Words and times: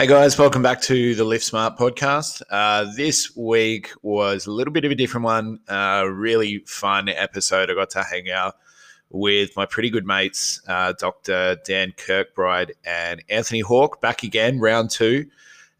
Hey 0.00 0.06
guys, 0.06 0.38
welcome 0.38 0.62
back 0.62 0.80
to 0.80 1.14
the 1.14 1.24
Lift 1.24 1.44
Smart 1.44 1.76
podcast. 1.76 2.40
Uh, 2.48 2.90
this 2.96 3.36
week 3.36 3.90
was 4.00 4.46
a 4.46 4.50
little 4.50 4.72
bit 4.72 4.86
of 4.86 4.90
a 4.90 4.94
different 4.94 5.26
one. 5.26 5.60
Uh, 5.68 6.06
really 6.10 6.60
fun 6.60 7.10
episode. 7.10 7.70
I 7.70 7.74
got 7.74 7.90
to 7.90 8.02
hang 8.02 8.30
out 8.30 8.54
with 9.10 9.54
my 9.58 9.66
pretty 9.66 9.90
good 9.90 10.06
mates, 10.06 10.62
uh, 10.66 10.94
Dr. 10.98 11.58
Dan 11.66 11.92
Kirkbride 11.98 12.70
and 12.82 13.22
Anthony 13.28 13.60
Hawke, 13.60 14.00
back 14.00 14.22
again, 14.22 14.58
round 14.58 14.88
two. 14.88 15.26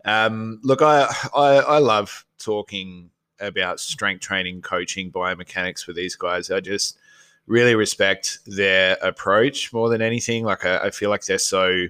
Um, 0.05 0.61
look, 0.63 0.83
I, 0.83 1.11
I, 1.35 1.57
I 1.57 1.79
love 1.79 2.27
talking 2.39 3.09
about 3.39 3.81
strength 3.81 4.21
training, 4.21 4.61
coaching, 4.61 5.11
biomechanics 5.11 5.87
with 5.87 5.97
these 5.97 6.15
guys. 6.15 6.51
I 6.51 6.61
just 6.61 6.99
really 7.47 7.75
respect 7.75 8.41
their 8.45 8.99
approach 9.01 9.73
more 9.73 9.89
than 9.89 10.03
anything. 10.03 10.45
Like 10.45 10.67
I, 10.67 10.77
I 10.89 10.91
feel 10.91 11.09
like 11.09 11.25
they're 11.25 11.39
so. 11.39 11.87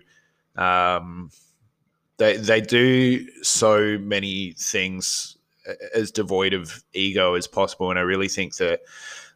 Um, 0.55 1.33
they 2.20 2.37
they 2.37 2.60
do 2.60 3.27
so 3.42 3.98
many 3.98 4.52
things 4.52 5.38
as 5.95 6.11
devoid 6.11 6.52
of 6.52 6.84
ego 6.92 7.34
as 7.34 7.47
possible, 7.47 7.88
and 7.91 7.98
I 7.98 8.02
really 8.02 8.28
think 8.28 8.56
that 8.56 8.80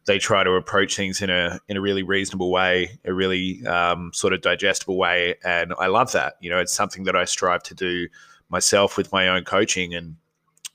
they 0.05 0.19
try 0.19 0.43
to 0.43 0.51
approach 0.51 0.95
things 0.95 1.19
in 1.21 1.31
a 1.31 1.59
in 1.67 1.77
a 1.77 1.81
really 1.81 2.03
reasonable 2.03 2.51
way, 2.51 2.99
a 3.03 3.11
really 3.11 3.65
um, 3.65 4.11
sort 4.13 4.33
of 4.33 4.41
digestible 4.41 4.97
way, 4.97 5.35
and 5.43 5.73
I 5.79 5.87
love 5.87 6.11
that. 6.11 6.35
You 6.39 6.51
know, 6.51 6.59
it's 6.59 6.73
something 6.73 7.05
that 7.05 7.15
I 7.15 7.25
strive 7.25 7.63
to 7.63 7.73
do 7.73 8.07
myself 8.49 8.97
with 8.97 9.11
my 9.11 9.27
own 9.29 9.45
coaching, 9.45 9.95
and 9.95 10.15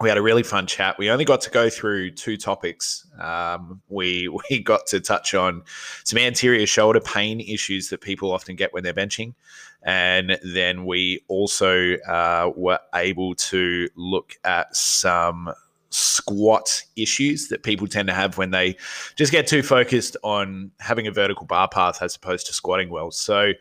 we 0.01 0.09
had 0.09 0.17
a 0.17 0.23
really 0.23 0.43
fun 0.43 0.67
chat. 0.67 0.97
We 0.99 1.11
only 1.11 1.27
got 1.27 1.43
to 1.43 1.51
go 1.51 1.69
through 1.69 2.13
two 2.13 2.37
topics. 2.37 3.07
Um, 3.21 3.83
we 3.89 4.29
we 4.51 4.61
got 4.61 4.87
to 4.89 5.01
touch 5.01 5.35
on 5.35 5.63
some 6.05 6.19
anterior 6.19 6.67
shoulder 6.67 7.01
pain 7.01 7.41
issues 7.41 7.91
that 7.91 8.01
people 8.01 8.33
often 8.33 8.57
get 8.57 8.73
when 8.73 8.83
they're 8.83 8.95
benching, 8.95 9.35
and 9.83 10.39
then 10.43 10.87
we 10.87 11.23
also 11.29 11.95
uh, 12.09 12.51
were 12.57 12.81
able 12.95 13.35
to 13.35 13.89
look 13.95 14.37
at 14.45 14.75
some 14.75 15.53
squat 15.91 16.83
issues 16.95 17.49
that 17.49 17.65
people 17.65 17.87
tend 17.87 18.07
to 18.07 18.15
have 18.15 18.39
when 18.39 18.53
they 18.53 18.77
just 19.17 19.33
get 19.33 19.47
too 19.47 19.63
focused 19.63 20.17
on 20.23 20.71
having 20.79 21.07
a 21.09 21.11
vertical 21.11 21.47
bar 21.47 21.69
path 21.69 22.01
as 22.01 22.15
opposed 22.15 22.47
to 22.47 22.53
squatting 22.53 22.89
well. 22.91 23.11
So, 23.11 23.53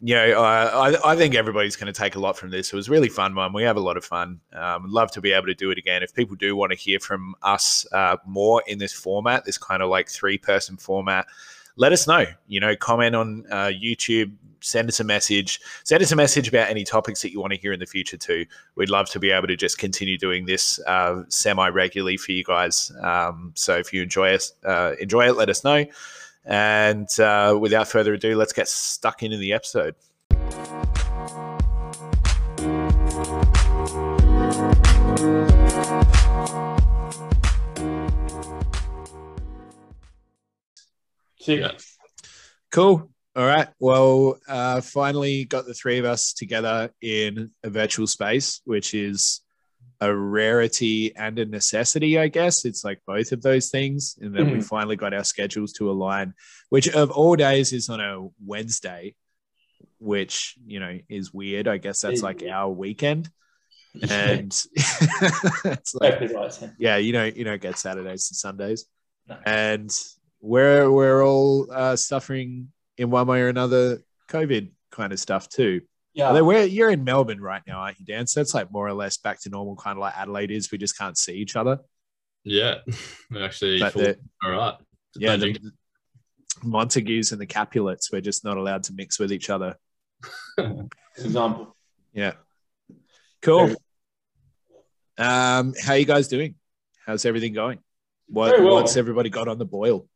you 0.00 0.14
know, 0.14 0.42
I, 0.42 1.12
I 1.12 1.16
think 1.16 1.34
everybody's 1.34 1.76
going 1.76 1.92
to 1.92 1.98
take 1.98 2.16
a 2.16 2.18
lot 2.18 2.36
from 2.36 2.50
this. 2.50 2.72
It 2.72 2.76
was 2.76 2.90
really 2.90 3.08
fun 3.08 3.34
one. 3.34 3.52
We 3.52 3.62
have 3.62 3.76
a 3.76 3.80
lot 3.80 3.96
of 3.96 4.04
fun. 4.04 4.40
Um, 4.52 4.84
love 4.88 5.10
to 5.12 5.20
be 5.20 5.32
able 5.32 5.46
to 5.46 5.54
do 5.54 5.70
it 5.70 5.78
again. 5.78 6.02
If 6.02 6.14
people 6.14 6.36
do 6.36 6.54
want 6.54 6.72
to 6.72 6.78
hear 6.78 7.00
from 7.00 7.34
us 7.42 7.86
uh, 7.92 8.16
more 8.26 8.62
in 8.66 8.78
this 8.78 8.92
format, 8.92 9.46
this 9.46 9.56
kind 9.56 9.82
of 9.82 9.88
like 9.88 10.08
three 10.08 10.36
person 10.36 10.76
format, 10.76 11.26
let 11.76 11.92
us 11.92 12.06
know. 12.06 12.26
You 12.46 12.60
know, 12.60 12.76
comment 12.76 13.16
on 13.16 13.44
uh, 13.50 13.72
YouTube, 13.72 14.32
send 14.60 14.88
us 14.88 15.00
a 15.00 15.04
message. 15.04 15.60
Send 15.84 16.02
us 16.02 16.12
a 16.12 16.16
message 16.16 16.48
about 16.48 16.68
any 16.68 16.84
topics 16.84 17.22
that 17.22 17.32
you 17.32 17.40
want 17.40 17.54
to 17.54 17.58
hear 17.58 17.72
in 17.72 17.80
the 17.80 17.86
future 17.86 18.18
too. 18.18 18.44
We'd 18.74 18.90
love 18.90 19.08
to 19.10 19.18
be 19.18 19.30
able 19.30 19.46
to 19.46 19.56
just 19.56 19.78
continue 19.78 20.18
doing 20.18 20.44
this 20.44 20.78
uh, 20.86 21.22
semi 21.28 21.68
regularly 21.68 22.18
for 22.18 22.32
you 22.32 22.44
guys. 22.44 22.92
Um, 23.00 23.52
so 23.54 23.76
if 23.76 23.94
you 23.94 24.02
enjoy 24.02 24.34
us, 24.34 24.52
uh, 24.64 24.92
enjoy 25.00 25.28
it, 25.28 25.36
let 25.36 25.48
us 25.48 25.64
know. 25.64 25.86
And 26.46 27.08
uh, 27.18 27.58
without 27.60 27.88
further 27.88 28.14
ado, 28.14 28.36
let's 28.36 28.52
get 28.52 28.68
stuck 28.68 29.22
into 29.22 29.36
the 29.36 29.52
episode. 29.52 29.96
See 41.40 41.60
ya. 41.60 41.70
Cool. 42.72 43.10
All 43.36 43.46
right. 43.46 43.68
Well, 43.78 44.38
uh, 44.48 44.80
finally 44.80 45.44
got 45.44 45.66
the 45.66 45.74
three 45.74 45.98
of 45.98 46.04
us 46.04 46.32
together 46.32 46.90
in 47.02 47.50
a 47.62 47.70
virtual 47.70 48.06
space, 48.06 48.60
which 48.64 48.94
is 48.94 49.42
a 50.00 50.14
rarity 50.14 51.14
and 51.16 51.38
a 51.38 51.46
necessity, 51.46 52.18
I 52.18 52.28
guess. 52.28 52.64
It's 52.64 52.84
like 52.84 53.00
both 53.06 53.32
of 53.32 53.42
those 53.42 53.70
things. 53.70 54.16
And 54.20 54.34
then 54.34 54.50
we 54.50 54.58
Mhm. 54.58 54.64
finally 54.68 54.96
got 54.96 55.14
our 55.14 55.24
schedules 55.24 55.72
to 55.74 55.90
align, 55.90 56.34
which 56.68 56.88
of 56.88 57.10
all 57.10 57.36
days 57.36 57.72
is 57.72 57.88
on 57.88 58.00
a 58.00 58.28
Wednesday, 58.44 59.14
which, 59.98 60.56
you 60.66 60.80
know, 60.80 60.98
is 61.08 61.32
weird. 61.32 61.66
I 61.68 61.78
guess 61.78 62.00
that's 62.00 62.22
like 62.22 62.42
our 62.42 62.70
weekend. 62.70 63.30
And 64.10 64.52
it's 64.74 65.94
like, 65.94 66.18
Hopefully 66.18 66.34
right, 66.34 66.52
Sam. 66.52 66.76
yeah, 66.78 66.96
you 66.98 67.12
know, 67.14 67.24
you 67.24 67.44
don't 67.44 67.62
get 67.62 67.78
Saturdays 67.78 68.28
and 68.30 68.36
Sundays, 68.36 68.84
No. 69.26 69.38
and 69.46 69.90
we're 70.42 70.90
we're 70.90 71.24
all 71.24 71.66
uh, 71.72 71.96
suffering 71.96 72.72
in 72.98 73.08
one 73.10 73.26
way 73.26 73.40
or 73.40 73.48
another 73.48 74.02
COVID 74.28 74.70
kind 74.90 75.14
of 75.14 75.18
stuff 75.18 75.48
too. 75.48 75.80
Yeah. 76.16 76.28
Although 76.28 76.44
we're 76.44 76.64
you're 76.64 76.90
in 76.90 77.04
Melbourne 77.04 77.42
right 77.42 77.60
now, 77.66 77.80
aren't 77.80 78.00
you, 78.00 78.06
Dan? 78.06 78.26
So 78.26 78.40
it's 78.40 78.54
like 78.54 78.72
more 78.72 78.88
or 78.88 78.94
less 78.94 79.18
back 79.18 79.38
to 79.42 79.50
normal, 79.50 79.76
kind 79.76 79.98
of 79.98 80.00
like 80.00 80.16
Adelaide 80.16 80.50
is. 80.50 80.72
We 80.72 80.78
just 80.78 80.96
can't 80.96 81.16
see 81.16 81.34
each 81.34 81.56
other. 81.56 81.78
Yeah, 82.42 82.76
actually, 83.38 83.78
But 83.78 83.92
full- 83.92 84.02
the- 84.02 84.18
all 84.42 84.50
right. 84.50 84.74
Yeah, 85.18 85.36
Don't 85.36 85.52
the 85.62 85.72
Montagues 86.62 87.32
and 87.32 87.40
the 87.40 87.46
Capulets, 87.46 88.10
we're 88.10 88.22
just 88.22 88.44
not 88.44 88.56
allowed 88.56 88.84
to 88.84 88.94
mix 88.94 89.18
with 89.18 89.30
each 89.30 89.50
other. 89.50 89.76
Example. 91.18 91.76
Yeah, 92.14 92.32
cool. 93.42 93.74
Um, 95.18 95.74
how 95.82 95.94
you 95.94 96.06
guys 96.06 96.28
doing? 96.28 96.54
How's 97.06 97.26
everything 97.26 97.52
going? 97.52 97.78
What 98.28 98.58
well. 98.62 98.74
what's 98.74 98.96
everybody 98.96 99.28
got 99.28 99.48
on 99.48 99.58
the 99.58 99.64
boil? 99.66 100.06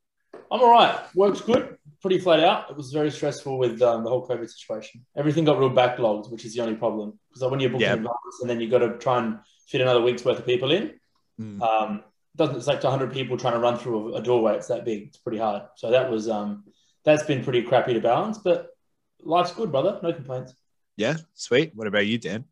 I'm 0.50 0.60
all 0.62 0.70
right. 0.70 0.98
Work's 1.14 1.42
good. 1.42 1.76
Pretty 2.00 2.18
flat 2.18 2.40
out. 2.40 2.70
It 2.70 2.76
was 2.76 2.92
very 2.92 3.10
stressful 3.10 3.58
with 3.58 3.82
um, 3.82 4.04
the 4.04 4.10
whole 4.10 4.26
COVID 4.26 4.48
situation. 4.48 5.04
Everything 5.16 5.44
got 5.44 5.58
real 5.58 5.70
backlogged, 5.70 6.30
which 6.30 6.44
is 6.46 6.54
the 6.54 6.62
only 6.62 6.74
problem. 6.76 7.18
Because 7.28 7.50
when 7.50 7.60
you're 7.60 7.70
booking 7.70 7.86
Yeah. 7.86 7.94
advance 7.94 8.38
and 8.40 8.48
then 8.48 8.60
you've 8.60 8.70
got 8.70 8.78
to 8.78 8.96
try 8.98 9.18
and 9.18 9.38
fit 9.68 9.82
another 9.82 10.00
week's 10.00 10.24
worth 10.24 10.38
of 10.38 10.46
people 10.46 10.70
in, 10.70 10.94
Mm. 11.40 11.60
um, 11.62 11.96
it 11.98 12.36
doesn't 12.36 12.56
it's 12.56 12.66
like 12.66 12.82
100 12.82 13.12
people 13.12 13.36
trying 13.36 13.54
to 13.54 13.60
run 13.60 13.76
through 13.78 14.14
a, 14.14 14.18
a 14.18 14.22
doorway. 14.22 14.56
It's 14.56 14.68
that 14.68 14.84
big. 14.84 15.08
It's 15.08 15.16
pretty 15.18 15.38
hard. 15.38 15.62
So 15.76 15.90
that 15.90 16.10
was 16.10 16.28
um, 16.28 16.64
that's 17.04 17.22
been 17.22 17.42
pretty 17.44 17.62
crappy 17.62 17.94
to 17.94 18.00
balance. 18.00 18.38
But 18.38 18.68
life's 19.22 19.52
good, 19.52 19.70
brother. 19.70 19.98
No 20.02 20.12
complaints. 20.12 20.54
Yeah, 20.96 21.16
sweet. 21.34 21.72
What 21.74 21.86
about 21.86 22.06
you, 22.06 22.18
Dan? 22.18 22.44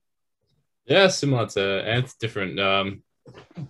Yeah, 0.87 1.09
similar 1.09 1.47
to 1.49 1.61
Anth, 1.61 2.17
different, 2.19 2.59
um, 2.59 3.03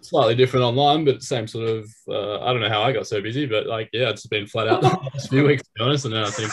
slightly 0.00 0.34
different 0.34 0.64
online, 0.64 1.04
but 1.04 1.22
same 1.22 1.46
sort 1.46 1.69
of. 1.69 1.88
Uh, 2.08 2.41
I 2.41 2.52
don't 2.52 2.60
know 2.60 2.69
how 2.69 2.82
I 2.82 2.92
got 2.92 3.06
so 3.06 3.20
busy, 3.20 3.46
but 3.46 3.66
like, 3.66 3.88
yeah, 3.92 4.10
it's 4.10 4.26
been 4.26 4.46
flat 4.46 4.69
out 4.69 4.80
the 4.82 4.88
last 5.14 5.28
few 5.30 5.44
weeks, 5.46 5.62
to 5.62 5.69
be 5.76 5.84
honest. 5.84 6.04
And 6.04 6.14
then 6.14 6.24
I 6.24 6.30
think, 6.30 6.50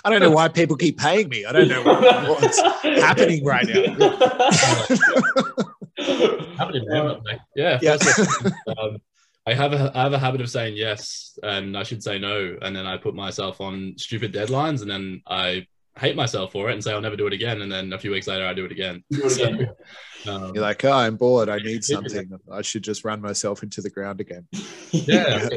I 0.04 0.10
don't 0.10 0.20
know 0.20 0.30
why 0.30 0.48
people 0.48 0.76
keep 0.76 0.98
paying 0.98 1.28
me. 1.28 1.44
I 1.44 1.52
don't 1.52 1.68
know 1.68 1.82
what, 1.82 2.02
what's 2.40 2.60
happening 2.82 3.44
right 3.44 3.66
now. 3.66 3.96
happening, 6.56 6.84
man, 6.88 7.20
yeah, 7.56 7.78
Yeah. 7.82 7.96
um, 8.78 8.98
I 9.46 9.52
have 9.52 9.72
a 9.74 9.92
I 9.94 10.02
have 10.02 10.12
a 10.14 10.18
habit 10.18 10.40
of 10.40 10.48
saying 10.48 10.76
yes, 10.76 11.38
and 11.42 11.76
I 11.76 11.82
should 11.82 12.02
say 12.02 12.18
no, 12.18 12.56
and 12.62 12.74
then 12.74 12.86
I 12.86 12.96
put 12.96 13.14
myself 13.14 13.60
on 13.60 13.94
stupid 13.98 14.32
deadlines, 14.32 14.80
and 14.80 14.90
then 14.90 15.22
I 15.26 15.66
hate 15.96 16.16
myself 16.16 16.52
for 16.52 16.70
it 16.70 16.74
and 16.74 16.82
say 16.82 16.92
I'll 16.92 17.00
never 17.00 17.16
do 17.16 17.26
it 17.26 17.32
again, 17.32 17.62
and 17.62 17.70
then 17.70 17.92
a 17.92 17.98
few 17.98 18.10
weeks 18.10 18.26
later 18.26 18.46
I 18.46 18.52
do 18.54 18.64
it 18.64 18.72
again. 18.72 19.04
Do 19.10 19.22
it 19.24 19.36
again. 19.40 19.68
Um, 20.26 20.52
You're 20.54 20.62
like, 20.62 20.82
oh, 20.84 20.92
I'm 20.92 21.16
bored. 21.16 21.48
I 21.48 21.58
need 21.58 21.84
something. 21.84 22.30
I 22.50 22.62
should 22.62 22.82
just 22.82 23.04
run 23.04 23.20
myself 23.20 23.62
into 23.62 23.80
the 23.82 23.90
ground 23.90 24.20
again. 24.20 24.46
yeah, 24.90 25.48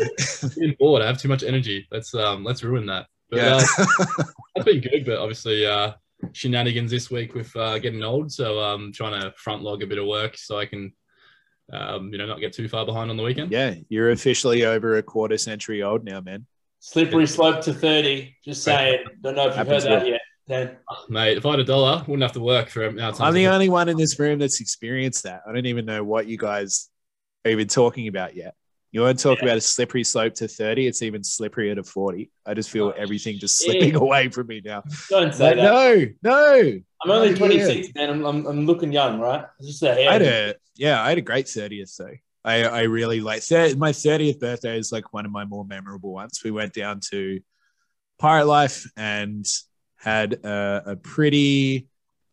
I'm 0.61 0.75
bored. 0.79 1.01
I 1.01 1.07
have 1.07 1.17
too 1.19 1.29
much 1.29 1.43
energy. 1.43 1.87
Let's 1.91 2.13
um 2.13 2.43
let's 2.43 2.63
ruin 2.63 2.85
that. 2.87 3.07
But 3.29 3.37
Yeah. 3.37 3.55
uh, 3.79 4.23
that's 4.55 4.65
been 4.65 4.81
good, 4.81 5.05
but 5.05 5.19
obviously 5.19 5.65
uh 5.65 5.93
shenanigans 6.33 6.91
this 6.91 7.09
week 7.11 7.33
with 7.35 7.55
uh, 7.55 7.77
getting 7.79 8.03
old. 8.03 8.31
So 8.31 8.59
um 8.59 8.91
trying 8.93 9.21
to 9.21 9.31
front 9.37 9.63
log 9.63 9.83
a 9.83 9.87
bit 9.87 9.99
of 9.99 10.05
work 10.07 10.37
so 10.37 10.57
I 10.59 10.65
can 10.65 10.91
um 11.71 12.11
you 12.11 12.17
know 12.17 12.25
not 12.25 12.39
get 12.39 12.53
too 12.53 12.67
far 12.67 12.85
behind 12.85 13.09
on 13.09 13.17
the 13.17 13.23
weekend. 13.23 13.51
yeah, 13.51 13.73
you're 13.89 14.11
officially 14.11 14.65
over 14.65 14.97
a 14.97 15.03
quarter 15.03 15.37
century 15.37 15.81
old 15.83 16.03
now, 16.03 16.19
man. 16.21 16.45
Slippery 16.79 17.25
slope 17.25 17.61
to 17.63 17.73
30. 17.73 18.35
Just 18.45 18.63
saying. 18.63 19.03
Don't 19.23 19.35
know 19.35 19.43
if 19.43 19.47
you've 19.47 19.55
Happens 19.67 19.83
heard 19.83 19.91
that 19.91 19.99
with- 20.03 20.11
yet. 20.11 20.21
Dan. 20.47 20.77
Oh, 20.89 21.05
mate, 21.09 21.37
if 21.37 21.45
I 21.45 21.51
had 21.51 21.59
a 21.59 21.63
dollar, 21.63 21.99
wouldn't 22.07 22.21
have 22.21 22.31
to 22.33 22.39
work 22.39 22.69
for 22.69 22.85
our 22.85 22.91
time. 22.91 23.15
I'm 23.19 23.33
the 23.33 23.47
only 23.47 23.69
one 23.69 23.89
in 23.89 23.97
this 23.97 24.17
room 24.17 24.39
that's 24.39 24.61
experienced 24.61 25.23
that. 25.23 25.41
I 25.47 25.51
don't 25.53 25.65
even 25.65 25.85
know 25.85 26.03
what 26.03 26.27
you 26.27 26.37
guys 26.37 26.89
are 27.45 27.51
even 27.51 27.67
talking 27.67 28.07
about 28.07 28.35
yet. 28.35 28.55
You 28.91 29.01
want 29.01 29.19
to 29.19 29.23
talk 29.23 29.39
Yeah. 29.39 29.45
about 29.45 29.57
a 29.57 29.61
slippery 29.61 30.05
slope 30.05 30.33
to 30.35 30.47
30? 30.47 30.87
It's 30.87 31.01
even 31.01 31.21
slipperier 31.21 31.75
to 31.75 31.83
40. 31.83 32.31
I 32.45 32.53
just 32.53 32.69
feel 32.69 32.87
Oh, 32.87 32.91
everything 32.91 33.37
just 33.39 33.61
shit. 33.61 33.71
slipping 33.71 33.95
away 34.01 34.29
from 34.29 34.47
me 34.47 34.61
now. 34.63 34.83
Don't 35.09 35.33
say 35.33 35.47
Like, 35.55 35.55
that. 35.57 36.15
no, 36.23 36.53
no. 36.53 36.79
I'm 37.03 37.11
only 37.11 37.33
26, 37.35 37.93
man. 37.95 38.09
I'm, 38.09 38.25
I'm, 38.25 38.45
I'm 38.47 38.65
looking 38.65 38.91
young, 38.93 39.19
right? 39.19 39.45
Just 39.61 39.83
a 39.83 39.93
hair. 39.93 40.09
I 40.09 40.13
had 40.13 40.21
a 40.21 40.55
yeah, 40.77 41.03
I 41.03 41.09
had 41.09 41.17
a 41.17 41.21
great 41.21 41.47
30th 41.47 41.95
though. 41.97 42.13
I, 42.45 42.63
I 42.63 42.81
really 42.83 43.19
like 43.19 43.43
thir- 43.43 43.75
my 43.75 43.91
30th 43.91 44.39
birthday 44.39 44.79
is 44.79 44.91
like 44.93 45.11
one 45.13 45.25
of 45.25 45.31
my 45.31 45.43
more 45.43 45.65
memorable 45.65 46.13
ones. 46.13 46.39
We 46.43 46.51
went 46.51 46.73
down 46.73 47.01
to 47.11 47.41
Pirate 48.19 48.45
Life 48.45 48.89
and 48.95 49.45
had 50.07 50.33
a, 50.45 50.83
a 50.85 50.95
pretty 50.95 51.87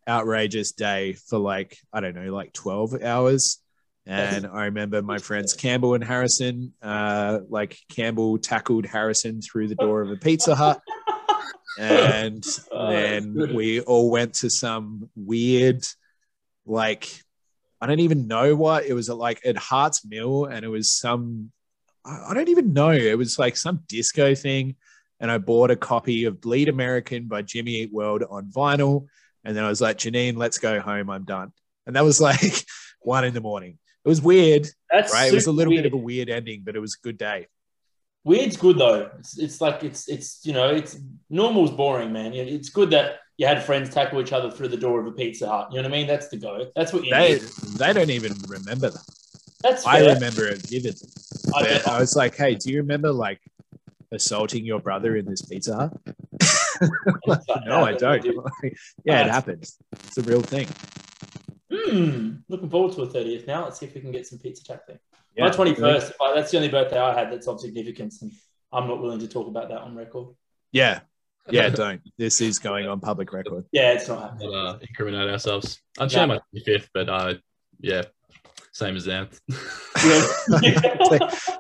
outrageous 0.08 0.70
day 0.70 1.14
for 1.14 1.40
like, 1.40 1.76
I 1.92 1.98
don't 1.98 2.14
know, 2.14 2.32
like 2.32 2.52
12 2.52 3.02
hours. 3.02 3.58
And 4.06 4.46
I 4.46 4.66
remember 4.66 5.02
my 5.02 5.18
friends 5.18 5.54
Campbell 5.54 5.94
and 5.94 6.04
Harrison, 6.04 6.72
uh, 6.82 7.40
like 7.48 7.76
Campbell 7.88 8.38
tackled 8.38 8.86
Harrison 8.86 9.42
through 9.42 9.66
the 9.68 9.74
door 9.74 10.02
of 10.02 10.10
a 10.10 10.16
Pizza 10.16 10.54
Hut. 10.54 10.80
And 11.76 12.44
Oh, 12.70 12.90
then 12.92 13.34
we 13.54 13.80
all 13.80 14.08
went 14.08 14.34
to 14.34 14.50
some 14.50 15.10
weird 15.16 15.84
like 16.66 17.08
I 17.80 17.86
don't 17.86 18.00
even 18.00 18.28
know 18.28 18.54
what 18.54 18.84
it 18.84 18.94
was 18.94 19.08
like 19.08 19.40
at 19.44 19.56
Hart's 19.56 20.04
Mill, 20.06 20.44
and 20.44 20.64
it 20.64 20.68
was 20.68 20.92
some 20.92 21.50
I 22.04 22.34
don't 22.34 22.50
even 22.50 22.72
know. 22.72 22.90
It 22.92 23.18
was 23.18 23.38
like 23.38 23.56
some 23.56 23.80
disco 23.88 24.34
thing, 24.34 24.76
and 25.20 25.30
I 25.30 25.38
bought 25.38 25.70
a 25.70 25.76
copy 25.76 26.24
of 26.24 26.40
Bleed 26.40 26.68
American 26.68 27.28
by 27.28 27.42
Jimmy 27.42 27.72
Eat 27.76 27.92
World 27.92 28.22
on 28.28 28.50
vinyl, 28.50 29.06
and 29.44 29.56
then 29.56 29.64
I 29.64 29.68
was 29.68 29.80
like, 29.80 29.98
Janine, 29.98 30.36
let's 30.36 30.58
go 30.58 30.80
home. 30.80 31.10
I'm 31.10 31.24
done. 31.24 31.52
And 31.86 31.96
that 31.96 32.04
was 32.04 32.20
like 32.30 32.64
one 33.00 33.24
in 33.24 33.34
the 33.34 33.40
morning. 33.40 33.78
It 34.04 34.08
was 34.08 34.20
weird, 34.20 34.68
That's 34.90 35.12
right? 35.12 35.32
It 35.32 35.34
was 35.34 35.46
a 35.46 35.52
little 35.52 35.72
weird. 35.72 35.84
bit 35.84 35.92
of 35.92 35.98
a 35.98 36.02
weird 36.02 36.28
ending, 36.28 36.62
but 36.64 36.76
it 36.76 36.80
was 36.80 36.94
a 36.94 37.02
good 37.04 37.16
day. 37.18 37.46
Weird's 38.24 38.56
good 38.56 38.78
though. 38.78 39.10
It's, 39.18 39.38
it's 39.38 39.60
like 39.60 39.84
it's 39.84 40.08
it's 40.08 40.40
you 40.44 40.54
know 40.54 40.70
it's 40.70 40.96
normal's 41.28 41.70
boring, 41.70 42.12
man. 42.12 42.32
It's 42.32 42.70
good 42.70 42.90
that 42.90 43.16
you 43.36 43.46
had 43.46 43.62
friends 43.62 43.90
tackle 43.90 44.20
each 44.20 44.32
other 44.32 44.50
through 44.50 44.68
the 44.68 44.76
door 44.78 45.00
of 45.00 45.06
a 45.06 45.12
Pizza 45.12 45.46
Hut. 45.46 45.68
You 45.70 45.76
know 45.82 45.88
what 45.88 45.94
I 45.94 45.98
mean? 45.98 46.06
That's 46.06 46.28
the 46.28 46.38
go. 46.38 46.66
That's 46.74 46.92
what 46.92 47.04
you 47.04 47.10
They 47.10 47.32
need. 47.34 47.42
they 47.76 47.92
don't 47.92 48.10
even 48.10 48.34
remember 48.48 48.90
that. 48.90 49.04
That's 49.62 49.86
I 49.86 50.00
remember 50.00 50.46
it 50.46 50.62
vividly. 50.66 51.08
I 51.54 51.82
I 51.86 51.98
was 52.00 52.16
like, 52.16 52.34
hey, 52.36 52.54
do 52.54 52.70
you 52.70 52.78
remember 52.78 53.12
like 53.12 53.40
assaulting 54.14 54.64
your 54.64 54.80
brother 54.80 55.16
in 55.16 55.26
this 55.26 55.42
Pizza 55.42 55.74
Hut? 55.74 55.92
no, 57.66 57.84
I 57.84 57.92
don't. 57.92 58.24
yeah, 59.04 59.26
it 59.26 59.30
happens. 59.30 59.76
It's 59.92 60.18
a 60.18 60.22
real 60.22 60.40
thing. 60.40 60.68
Hmm. 61.72 62.36
Looking 62.48 62.70
forward 62.70 62.94
to 62.94 63.02
a 63.02 63.06
30th 63.06 63.46
now. 63.46 63.64
Let's 63.64 63.78
see 63.78 63.86
if 63.86 63.94
we 63.94 64.00
can 64.00 64.12
get 64.12 64.26
some 64.26 64.38
pizza 64.38 64.64
chat 64.64 64.82
there. 64.86 65.00
Yeah. 65.36 65.44
My 65.44 65.50
21st. 65.50 66.12
uh, 66.20 66.34
That's 66.34 66.50
the 66.50 66.58
only 66.58 66.68
birthday 66.68 66.98
I 66.98 67.18
had 67.18 67.32
that's 67.32 67.48
of 67.48 67.60
significance, 67.60 68.22
and 68.22 68.32
I'm 68.72 68.86
not 68.86 69.00
willing 69.00 69.18
to 69.20 69.28
talk 69.28 69.48
about 69.48 69.68
that 69.68 69.78
on 69.78 69.94
record. 69.94 70.34
Yeah. 70.72 71.00
Yeah, 71.50 71.68
don't. 71.70 72.00
This 72.16 72.40
is 72.40 72.58
going 72.58 72.86
on 72.86 73.00
public 73.00 73.32
record. 73.32 73.64
Yeah, 73.72 73.92
it's 73.92 74.08
not 74.08 74.22
happening. 74.22 74.52
Not, 74.52 74.76
uh, 74.76 74.78
incriminate 74.80 75.30
ourselves. 75.30 75.80
I'd 75.98 76.10
share 76.10 76.26
my 76.26 76.40
25th, 76.54 76.88
but 76.94 77.08
uh, 77.08 77.34
yeah, 77.80 78.02
same 78.72 78.96
as 78.96 79.06
Anth. 79.06 79.40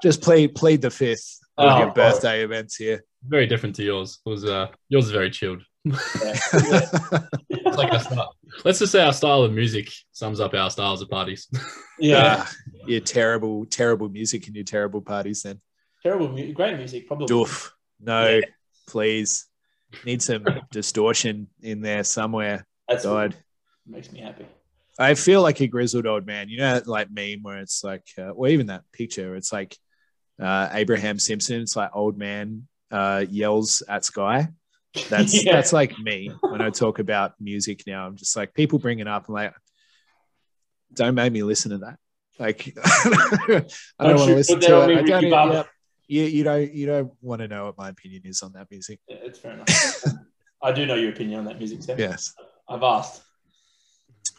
Just 0.02 0.22
play, 0.22 0.48
plead 0.48 0.82
the 0.82 0.90
fifth 0.90 1.38
Oh, 1.56 1.76
your 1.78 1.86
God. 1.86 1.94
birthday 1.94 2.42
events 2.42 2.76
here. 2.76 3.04
very 3.26 3.46
different 3.46 3.76
to 3.76 3.82
yours. 3.84 4.18
It 4.26 4.28
was 4.28 4.44
uh, 4.44 4.68
yours 4.88 5.06
is 5.06 5.10
very 5.12 5.30
chilled. 5.30 5.62
Yeah. 5.84 6.38
Like 7.76 7.92
our. 7.92 8.28
Let's 8.64 8.78
just 8.78 8.92
say 8.92 9.02
our 9.02 9.12
style 9.12 9.42
of 9.42 9.52
music 9.52 9.90
sums 10.12 10.38
up 10.38 10.54
our 10.54 10.70
styles 10.70 11.02
of 11.02 11.10
parties. 11.10 11.48
yeah. 11.98 12.44
Ah, 12.46 12.52
your 12.86 13.00
terrible, 13.00 13.64
terrible 13.66 14.08
music 14.08 14.46
and 14.46 14.54
your 14.54 14.64
terrible 14.64 15.00
parties 15.00 15.42
then. 15.42 15.60
Terrible, 16.02 16.28
mu- 16.28 16.52
great 16.52 16.76
music. 16.76 17.08
Probably. 17.08 17.26
Doof. 17.26 17.70
No, 18.00 18.28
Yeah. 18.28 18.40
please. 18.86 19.46
Need 20.04 20.22
some 20.22 20.44
distortion 20.70 21.48
in 21.62 21.80
there 21.80 22.04
somewhere. 22.04 22.64
That's 22.88 23.04
what 23.04 23.12
God. 23.32 23.36
makes 23.86 24.10
me 24.12 24.20
happy. 24.20 24.46
I 24.98 25.14
feel 25.14 25.42
like 25.42 25.60
a 25.60 25.66
grizzled 25.66 26.06
old 26.06 26.26
man. 26.26 26.48
You 26.48 26.58
know, 26.58 26.74
that, 26.74 26.86
like 26.86 27.10
meme 27.10 27.42
where 27.42 27.58
it's 27.58 27.82
like, 27.82 28.06
uh, 28.18 28.30
or 28.30 28.46
even 28.48 28.66
that 28.68 28.82
picture, 28.92 29.34
it's 29.34 29.52
like 29.52 29.76
uh, 30.40 30.68
Abraham 30.72 31.18
Simpson. 31.18 31.60
It's 31.62 31.76
like 31.76 31.90
old 31.94 32.16
man 32.18 32.66
uh, 32.90 33.24
yells 33.28 33.82
at 33.88 34.04
sky. 34.04 34.48
That's 35.08 35.32
Yeah. 35.44 35.52
that's 35.54 35.72
like 35.72 35.98
me 35.98 36.30
when 36.40 36.60
I 36.62 36.70
talk 36.70 36.98
about 36.98 37.34
music 37.40 37.82
now. 37.86 38.06
I'm 38.06 38.16
just 38.16 38.36
like 38.36 38.54
people 38.54 38.78
bring 38.78 38.98
it 39.00 39.08
up. 39.08 39.28
I'm 39.28 39.34
like, 39.34 39.54
don't 40.92 41.14
make 41.14 41.32
me 41.32 41.42
listen 41.42 41.70
to 41.72 41.78
that. 41.78 41.98
Like, 42.38 42.76
I 42.84 43.36
don't 43.48 43.74
Don't 43.98 44.16
want 44.16 44.28
to 44.30 44.34
listen 44.34 44.60
to 44.60 44.66
it. 44.66 44.68
I 44.68 44.86
don't. 44.86 44.96
Ricky 44.96 45.12
even- 45.12 45.30
Bobby. 45.30 45.54
yeah, 45.54 45.62
you, 46.06 46.22
you 46.24 46.44
don't 46.44 46.72
you 46.74 46.86
don't 46.86 47.12
want 47.22 47.40
to 47.42 47.48
know 47.48 47.66
what 47.66 47.78
my 47.78 47.88
opinion 47.88 48.22
is 48.24 48.42
on 48.42 48.52
that 48.52 48.68
music. 48.70 49.00
Yeah, 49.08 49.16
it's 49.22 49.38
fair 49.38 49.52
enough. 49.52 50.04
I 50.62 50.72
do 50.72 50.86
know 50.86 50.94
your 50.94 51.10
opinion 51.10 51.40
on 51.40 51.44
that 51.46 51.58
music, 51.58 51.82
Steph. 51.82 51.98
Yes. 51.98 52.32
I've 52.68 52.82
asked. 52.82 53.22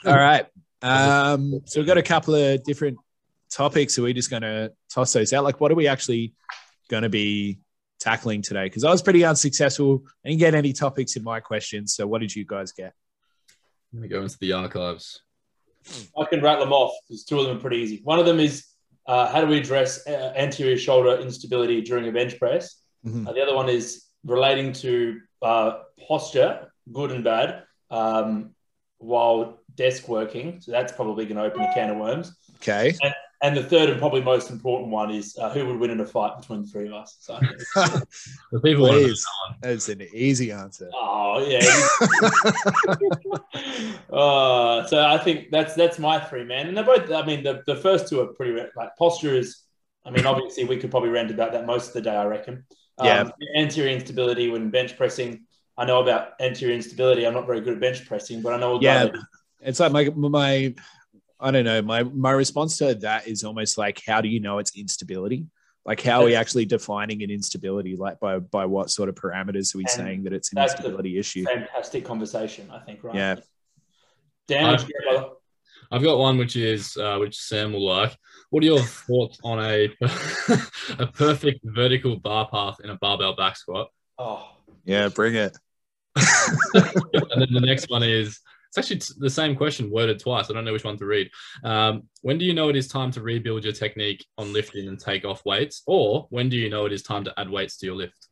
All 0.05 0.15
right. 0.15 0.45
Um, 0.81 1.61
so 1.65 1.79
we've 1.79 1.87
got 1.87 1.97
a 1.97 2.03
couple 2.03 2.35
of 2.35 2.63
different 2.63 2.97
topics. 3.51 3.97
Are 3.97 4.01
we're 4.01 4.13
just 4.13 4.29
going 4.29 4.41
to 4.41 4.71
toss 4.89 5.13
those 5.13 5.33
out. 5.33 5.43
Like, 5.43 5.59
what 5.59 5.71
are 5.71 5.75
we 5.75 5.87
actually 5.87 6.33
going 6.89 7.03
to 7.03 7.09
be 7.09 7.59
tackling 7.99 8.41
today? 8.41 8.65
Because 8.65 8.83
I 8.83 8.91
was 8.91 9.01
pretty 9.01 9.23
unsuccessful. 9.23 10.03
I 10.23 10.29
didn't 10.29 10.39
get 10.39 10.55
any 10.55 10.73
topics 10.73 11.15
in 11.15 11.23
my 11.23 11.39
questions. 11.39 11.93
So 11.93 12.07
what 12.07 12.21
did 12.21 12.35
you 12.35 12.45
guys 12.45 12.71
get? 12.71 12.93
Let 13.93 14.01
me 14.01 14.07
go 14.07 14.21
into 14.21 14.37
the 14.39 14.53
archives. 14.53 15.21
I 16.17 16.25
can 16.25 16.41
rattle 16.41 16.65
them 16.65 16.73
off 16.73 16.93
because 17.07 17.23
two 17.23 17.39
of 17.39 17.45
them 17.47 17.57
are 17.57 17.59
pretty 17.59 17.77
easy. 17.77 18.01
One 18.03 18.19
of 18.19 18.25
them 18.25 18.39
is 18.39 18.65
uh, 19.07 19.31
how 19.31 19.41
do 19.41 19.47
we 19.47 19.57
address 19.57 20.05
uh, 20.07 20.33
anterior 20.35 20.77
shoulder 20.77 21.19
instability 21.21 21.81
during 21.81 22.07
a 22.07 22.11
bench 22.11 22.39
press? 22.39 22.81
Mhm. 23.05 23.27
Uh, 23.27 23.33
the 23.33 23.41
other 23.41 23.55
one 23.55 23.69
is 23.69 24.05
relating 24.23 24.73
to 24.73 25.21
uh, 25.41 25.79
posture, 26.07 26.71
good 26.91 27.11
and 27.11 27.23
bad, 27.23 27.63
um, 27.91 28.55
while 28.97 29.59
desk 29.75 30.07
working. 30.07 30.59
So 30.61 30.71
that's 30.71 30.91
probably 30.91 31.25
going 31.25 31.37
to 31.37 31.43
open 31.43 31.61
a 31.61 31.73
can 31.73 31.91
of 31.91 31.97
worms. 31.97 32.35
Okay. 32.55 32.95
And 33.01 33.13
the 33.41 33.63
third 33.63 33.89
and 33.89 33.99
probably 33.99 34.21
most 34.21 34.49
important 34.49 34.91
one 34.91 35.11
is 35.11 35.37
uh, 35.39 35.49
who 35.49 35.65
would 35.67 35.79
win 35.79 35.91
in 35.91 35.99
a 35.99 36.05
fight 36.05 36.39
between 36.39 36.61
the 36.63 36.67
three 36.67 36.87
of 36.87 36.93
us. 36.93 37.17
So, 37.19 37.37
The 38.51 38.59
people 38.63 38.83
want 38.83 38.95
to 38.95 39.03
Please. 39.07 39.25
That's 39.61 39.89
an 39.89 40.01
easy 40.13 40.51
answer. 40.51 40.89
oh 40.93 41.45
yeah. 41.47 41.59
uh, 44.11 44.85
so 44.87 45.05
I 45.05 45.17
think 45.17 45.51
that's 45.51 45.73
that's 45.75 45.99
my 45.99 46.19
three 46.19 46.43
man, 46.43 46.67
and 46.67 46.77
they're 46.77 46.83
both. 46.83 47.11
I 47.11 47.25
mean, 47.25 47.43
the, 47.43 47.63
the 47.67 47.75
first 47.75 48.07
two 48.07 48.21
are 48.21 48.27
pretty 48.27 48.53
re- 48.53 48.69
like 48.75 48.95
posture 48.97 49.35
is. 49.35 49.61
I 50.05 50.11
mean, 50.11 50.25
obviously 50.27 50.65
we 50.65 50.77
could 50.77 50.91
probably 50.91 51.09
rant 51.09 51.31
about 51.31 51.51
that 51.53 51.65
most 51.65 51.87
of 51.87 51.93
the 51.93 52.01
day. 52.01 52.15
I 52.15 52.25
reckon. 52.25 52.63
Um, 52.99 53.07
Yeah. 53.07 53.29
Anterior 53.57 53.91
instability 53.91 54.49
when 54.49 54.69
bench 54.69 54.95
pressing. 54.97 55.45
I 55.77 55.85
know 55.85 56.01
about 56.01 56.33
anterior 56.39 56.75
instability. 56.75 57.25
I'm 57.25 57.33
not 57.33 57.47
very 57.47 57.59
good 57.59 57.73
at 57.73 57.79
bench 57.79 58.05
pressing, 58.07 58.41
but 58.41 58.53
I 58.53 58.57
know. 58.57 58.79
Yeah. 58.79 59.03
about 59.03 59.15
it. 59.15 59.21
It's 59.61 59.79
like 59.79 59.91
my, 59.91 60.09
my, 60.09 60.75
I 61.39 61.51
don't 61.51 61.65
know. 61.65 61.81
My, 61.81 62.03
my 62.03 62.31
response 62.31 62.77
to 62.77 62.95
that 62.95 63.27
is 63.27 63.43
almost 63.43 63.77
like, 63.77 64.01
how 64.05 64.21
do 64.21 64.29
you 64.29 64.39
know 64.39 64.59
it's 64.59 64.77
instability? 64.77 65.45
Like, 65.85 66.01
how 66.01 66.21
are 66.21 66.25
we 66.25 66.35
actually 66.35 66.65
defining 66.65 67.21
an 67.21 67.29
instability? 67.29 67.95
Like, 67.95 68.19
by, 68.19 68.39
by 68.39 68.65
what 68.65 68.89
sort 68.89 69.07
of 69.07 69.15
parameters 69.15 69.75
are 69.75 69.77
we 69.77 69.83
And 69.83 69.91
saying 69.91 70.23
that 70.23 70.33
it's 70.33 70.51
an 70.51 70.55
that's 70.55 70.73
the 70.73 70.79
instability 70.79 71.19
issue? 71.19 71.43
Fantastic 71.43 72.05
conversation. 72.05 72.71
I 72.71 72.79
think. 72.79 73.03
Right. 73.03 73.15
Yeah. 73.15 73.35
Dan, 74.47 74.71
what 74.71 74.87
you 74.87 74.93
got, 75.03 75.13
brother? 75.13 75.29
I've 75.91 76.03
got 76.03 76.17
one 76.17 76.37
which 76.37 76.55
is 76.55 76.97
uh, 76.97 77.17
which 77.17 77.37
Sam 77.37 77.73
will 77.73 77.85
like. 77.85 78.17
What 78.49 78.63
are 78.63 78.65
your 78.65 78.79
thoughts 78.79 79.39
on 79.43 79.63
a 79.63 79.89
a 80.99 81.07
perfect 81.07 81.59
vertical 81.63 82.17
bar 82.17 82.47
path 82.49 82.77
in 82.83 82.89
a 82.89 82.95
barbell 82.95 83.35
back 83.35 83.55
squat? 83.57 83.89
Oh, 84.17 84.49
Yeah, 84.85 85.09
bring 85.09 85.35
it. 85.35 85.57
and 86.15 87.41
then 87.41 87.53
the 87.53 87.61
next 87.61 87.89
one 87.89 88.03
is 88.03 88.39
it's 88.75 88.91
actually 88.91 88.99
t- 88.99 89.13
the 89.19 89.29
same 89.29 89.55
question 89.55 89.89
worded 89.89 90.19
twice. 90.19 90.49
I 90.49 90.53
don't 90.53 90.65
know 90.65 90.73
which 90.73 90.83
one 90.83 90.97
to 90.97 91.05
read. 91.05 91.29
Um, 91.63 92.03
when 92.21 92.37
do 92.37 92.45
you 92.45 92.53
know 92.53 92.69
it 92.69 92.75
is 92.75 92.87
time 92.87 93.11
to 93.11 93.21
rebuild 93.21 93.63
your 93.63 93.73
technique 93.73 94.25
on 94.37 94.51
lifting 94.51 94.87
and 94.87 94.99
take 94.99 95.23
off 95.23 95.45
weights, 95.45 95.81
or 95.85 96.27
when 96.29 96.49
do 96.49 96.57
you 96.57 96.69
know 96.69 96.85
it 96.85 96.91
is 96.91 97.03
time 97.03 97.23
to 97.23 97.39
add 97.39 97.49
weights 97.49 97.77
to 97.77 97.85
your 97.85 97.95
lift? 97.95 98.27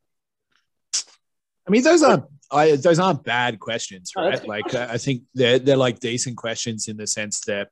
I 1.66 1.72
mean, 1.72 1.84
those 1.84 2.04
aren't 2.04 2.26
I, 2.52 2.76
those 2.76 3.00
aren't 3.00 3.24
bad 3.24 3.60
questions, 3.60 4.12
right? 4.18 4.40
good 4.40 4.48
like, 4.48 4.64
questions. 4.64 4.92
I 4.92 4.98
think 4.98 5.24
they're 5.34 5.60
they're 5.60 5.78
like 5.78 6.00
decent 6.00 6.36
questions 6.36 6.88
in 6.90 6.98
the 6.98 7.08
sense 7.08 7.40
that 7.42 7.70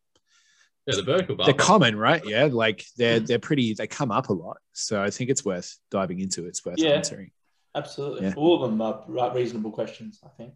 Yeah, 0.87 0.95
the 0.95 1.03
vertical 1.03 1.35
bar. 1.35 1.45
they're 1.45 1.53
common, 1.53 1.97
right? 1.97 2.23
Yeah, 2.25 2.47
like 2.51 2.85
they're 2.97 3.19
they're 3.19 3.39
pretty. 3.39 3.73
They 3.73 3.87
come 3.87 4.11
up 4.11 4.29
a 4.29 4.33
lot, 4.33 4.57
so 4.71 5.01
I 5.03 5.09
think 5.09 5.29
it's 5.29 5.43
worth 5.43 5.77
diving 5.89 6.19
into. 6.21 6.45
It's 6.47 6.65
worth 6.65 6.77
Yeah. 6.77 6.91
answering. 6.91 7.31
absolutely. 7.75 8.27
Yeah. 8.27 8.33
All 8.37 8.63
of 8.63 8.69
them 8.69 8.81
are 8.81 9.03
right- 9.07 9.33
reasonable 9.35 9.71
questions. 9.71 10.19
I 10.23 10.29
think. 10.37 10.53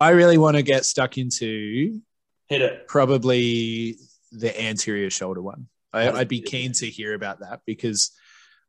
I 0.00 0.10
really 0.10 0.38
want 0.38 0.56
to 0.56 0.62
get 0.62 0.84
stuck 0.84 1.18
into 1.18 2.00
Hit 2.48 2.62
it. 2.62 2.88
probably 2.88 3.96
the 4.32 4.60
anterior 4.60 5.10
shoulder 5.10 5.42
one. 5.42 5.66
I, 5.92 6.10
I'd 6.10 6.28
be 6.28 6.40
keen 6.40 6.72
to 6.74 6.86
hear 6.86 7.14
about 7.14 7.40
that 7.40 7.60
because 7.66 8.12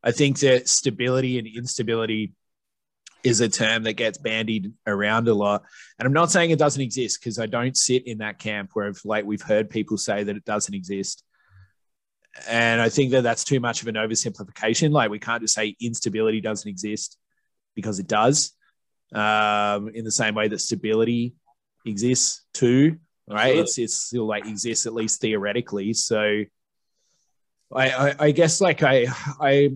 I 0.03 0.11
think 0.11 0.39
that 0.39 0.67
stability 0.67 1.38
and 1.38 1.47
instability 1.47 2.33
is 3.23 3.39
a 3.39 3.47
term 3.47 3.83
that 3.83 3.93
gets 3.93 4.17
bandied 4.17 4.73
around 4.88 5.27
a 5.27 5.33
lot. 5.33 5.63
And 6.00 6.07
I'm 6.07 6.13
not 6.13 6.31
saying 6.31 6.50
it 6.50 6.59
doesn't 6.59 6.81
exist 6.81 7.19
because 7.19 7.38
I 7.39 7.45
don't 7.45 7.77
sit 7.77 8.07
in 8.07 8.17
that 8.17 8.39
camp 8.39 8.71
where 8.73 8.88
I've, 8.88 9.00
like 9.05 9.25
we've 9.25 9.41
heard 9.41 9.69
people 9.69 9.97
say 9.97 10.23
that 10.23 10.35
it 10.35 10.45
doesn't 10.45 10.73
exist. 10.73 11.23
And 12.47 12.81
I 12.81 12.89
think 12.89 13.11
that 13.11 13.21
that's 13.21 13.43
too 13.43 13.59
much 13.59 13.81
of 13.81 13.88
an 13.88 13.95
oversimplification. 13.95 14.91
Like 14.91 15.11
we 15.11 15.19
can't 15.19 15.43
just 15.43 15.53
say 15.53 15.75
instability 15.79 16.41
doesn't 16.41 16.67
exist 16.67 17.17
because 17.75 18.00
it 18.00 18.07
does. 18.07 18.53
Um, 19.13 19.89
in 19.89 20.06
the 20.06 20.12
same 20.12 20.36
way 20.36 20.48
that 20.48 20.60
stability 20.60 21.36
exists 21.86 22.44
too, 22.53 22.98
right? 23.27 23.58
It's 23.58 23.77
it's 23.77 23.96
still 23.96 24.25
like 24.25 24.46
exists 24.46 24.86
at 24.86 24.94
least 24.94 25.22
theoretically. 25.22 25.94
So 25.94 26.44
I, 27.74 27.89
I 27.91 28.15
I 28.20 28.32
guess 28.32 28.62
like 28.62 28.84
I 28.84 29.08
I 29.39 29.72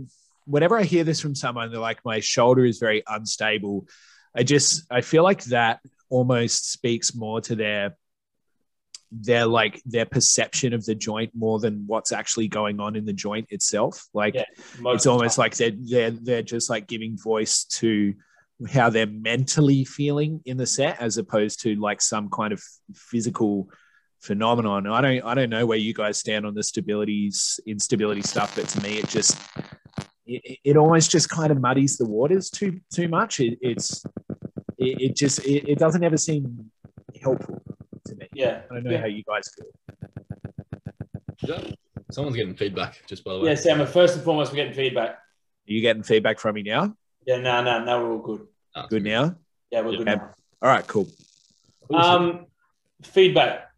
whenever 0.45 0.77
I 0.77 0.83
hear 0.83 1.03
this 1.03 1.19
from 1.19 1.35
someone, 1.35 1.71
they're 1.71 1.79
like 1.79 2.03
my 2.05 2.19
shoulder 2.19 2.65
is 2.65 2.79
very 2.79 3.03
unstable. 3.07 3.87
I 4.35 4.43
just 4.43 4.83
I 4.91 5.01
feel 5.01 5.23
like 5.23 5.43
that 5.45 5.79
almost 6.09 6.71
speaks 6.71 7.15
more 7.15 7.41
to 7.41 7.55
their 7.55 7.97
their 9.11 9.45
like 9.45 9.81
their 9.85 10.05
perception 10.05 10.73
of 10.73 10.85
the 10.85 10.95
joint 10.95 11.31
more 11.33 11.59
than 11.59 11.85
what's 11.87 12.11
actually 12.11 12.47
going 12.47 12.79
on 12.79 12.95
in 12.95 13.05
the 13.05 13.13
joint 13.13 13.47
itself. 13.49 14.07
Like 14.13 14.35
Yeah, 14.35 14.43
it's 14.87 15.05
almost 15.05 15.37
like 15.37 15.55
they're 15.55 15.71
they're 15.73 16.11
they're 16.11 16.41
just 16.43 16.69
like 16.69 16.87
giving 16.87 17.17
voice 17.17 17.65
to 17.65 18.13
how 18.69 18.89
they're 18.89 19.05
mentally 19.07 19.83
feeling 19.83 20.41
in 20.45 20.57
the 20.57 20.65
set 20.65 21.01
as 21.01 21.17
opposed 21.17 21.61
to 21.61 21.75
like 21.75 22.01
some 22.01 22.29
kind 22.29 22.53
of 22.53 22.61
physical 22.93 23.69
phenomenon. 24.21 24.87
I 24.87 25.01
don't 25.01 25.23
I 25.23 25.33
don't 25.35 25.49
know 25.49 25.65
where 25.65 25.77
you 25.77 25.93
guys 25.93 26.17
stand 26.17 26.45
on 26.45 26.53
the 26.53 26.61
stabilities 26.61 27.59
instability 27.67 28.21
stuff, 28.21 28.55
but 28.55 28.67
to 28.69 28.81
me 28.81 28.99
it 28.99 29.07
just 29.07 29.37
it, 30.25 30.59
it 30.63 30.77
almost 30.77 31.11
just 31.11 31.29
kind 31.29 31.51
of 31.51 31.59
muddies 31.59 31.97
the 31.97 32.05
waters 32.05 32.49
too 32.49 32.79
too 32.93 33.07
much. 33.07 33.39
It, 33.39 33.57
it's 33.61 34.03
it, 34.77 35.01
it 35.01 35.15
just 35.15 35.39
it, 35.45 35.69
it, 35.69 35.79
doesn't 35.79 36.03
ever 36.03 36.17
seem 36.17 36.71
helpful 37.21 37.61
to 38.07 38.15
me. 38.15 38.27
Yeah, 38.33 38.61
I 38.71 38.75
don't 38.75 38.83
know 38.85 38.91
yeah. 38.91 38.99
how 38.99 39.07
you 39.07 39.23
guys 39.23 39.49
feel. 39.55 39.67
Someone's 42.11 42.35
getting 42.35 42.55
feedback, 42.55 43.01
just 43.07 43.23
by 43.23 43.33
the 43.33 43.39
way. 43.39 43.49
Yeah, 43.49 43.55
Sam. 43.55 43.85
First 43.85 44.15
and 44.15 44.23
foremost, 44.23 44.51
we're 44.51 44.57
getting 44.57 44.73
feedback. 44.73 45.09
Are 45.09 45.17
you 45.65 45.81
getting 45.81 46.03
feedback 46.03 46.39
from 46.39 46.55
me 46.55 46.63
now? 46.63 46.95
Yeah, 47.25 47.37
no, 47.37 47.63
no, 47.63 47.83
no, 47.83 48.03
we're 48.03 48.11
all 48.13 48.19
good. 48.19 48.47
Oh, 48.75 48.85
Good 48.89 49.03
now. 49.03 49.35
Yeah, 49.71 49.81
we're 49.81 49.91
Yeah. 49.91 49.97
good. 49.97 50.05
Now. 50.07 50.31
All 50.61 50.69
right, 50.69 50.85
cool. 50.87 51.07
Um, 51.93 52.45
feedback. 53.03 53.71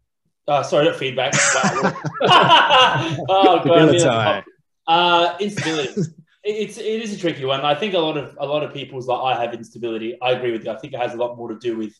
Uh, 0.46 0.62
sorry, 0.62 0.86
not 0.86 0.96
feedback. 0.96 1.34
Oh 2.22 3.60
god, 3.64 3.88
Stability. 3.98 4.44
uh, 4.86 5.36
instability. 5.40 5.94
It's 6.44 6.78
it 6.78 7.02
is 7.02 7.12
a 7.12 7.18
tricky 7.18 7.44
one. 7.44 7.60
I 7.60 7.74
think 7.74 7.92
a 7.92 7.98
lot 7.98 8.16
of 8.16 8.34
a 8.40 8.46
lot 8.46 8.62
of 8.62 8.72
people's 8.72 9.06
like 9.06 9.36
I 9.36 9.42
have 9.42 9.52
instability. 9.52 10.16
I 10.22 10.30
agree 10.30 10.52
with 10.52 10.64
you. 10.64 10.70
I 10.70 10.78
think 10.78 10.94
it 10.94 10.98
has 10.98 11.12
a 11.12 11.16
lot 11.16 11.36
more 11.36 11.48
to 11.48 11.58
do 11.58 11.76
with 11.76 11.92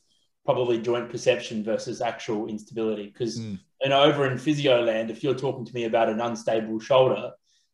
probably 0.47 0.79
joint 0.81 1.11
perception 1.11 1.63
versus 1.65 2.01
actual 2.01 2.47
instability. 2.47 3.07
Because 3.09 3.39
Mm. 3.41 3.59
you 3.83 3.89
know, 3.91 4.03
over 4.05 4.27
in 4.31 4.39
physio 4.39 4.81
land, 4.83 5.11
if 5.11 5.23
you're 5.23 5.35
talking 5.35 5.67
to 5.67 5.75
me 5.75 5.85
about 5.85 6.09
an 6.09 6.21
unstable 6.21 6.81
shoulder, 6.81 7.33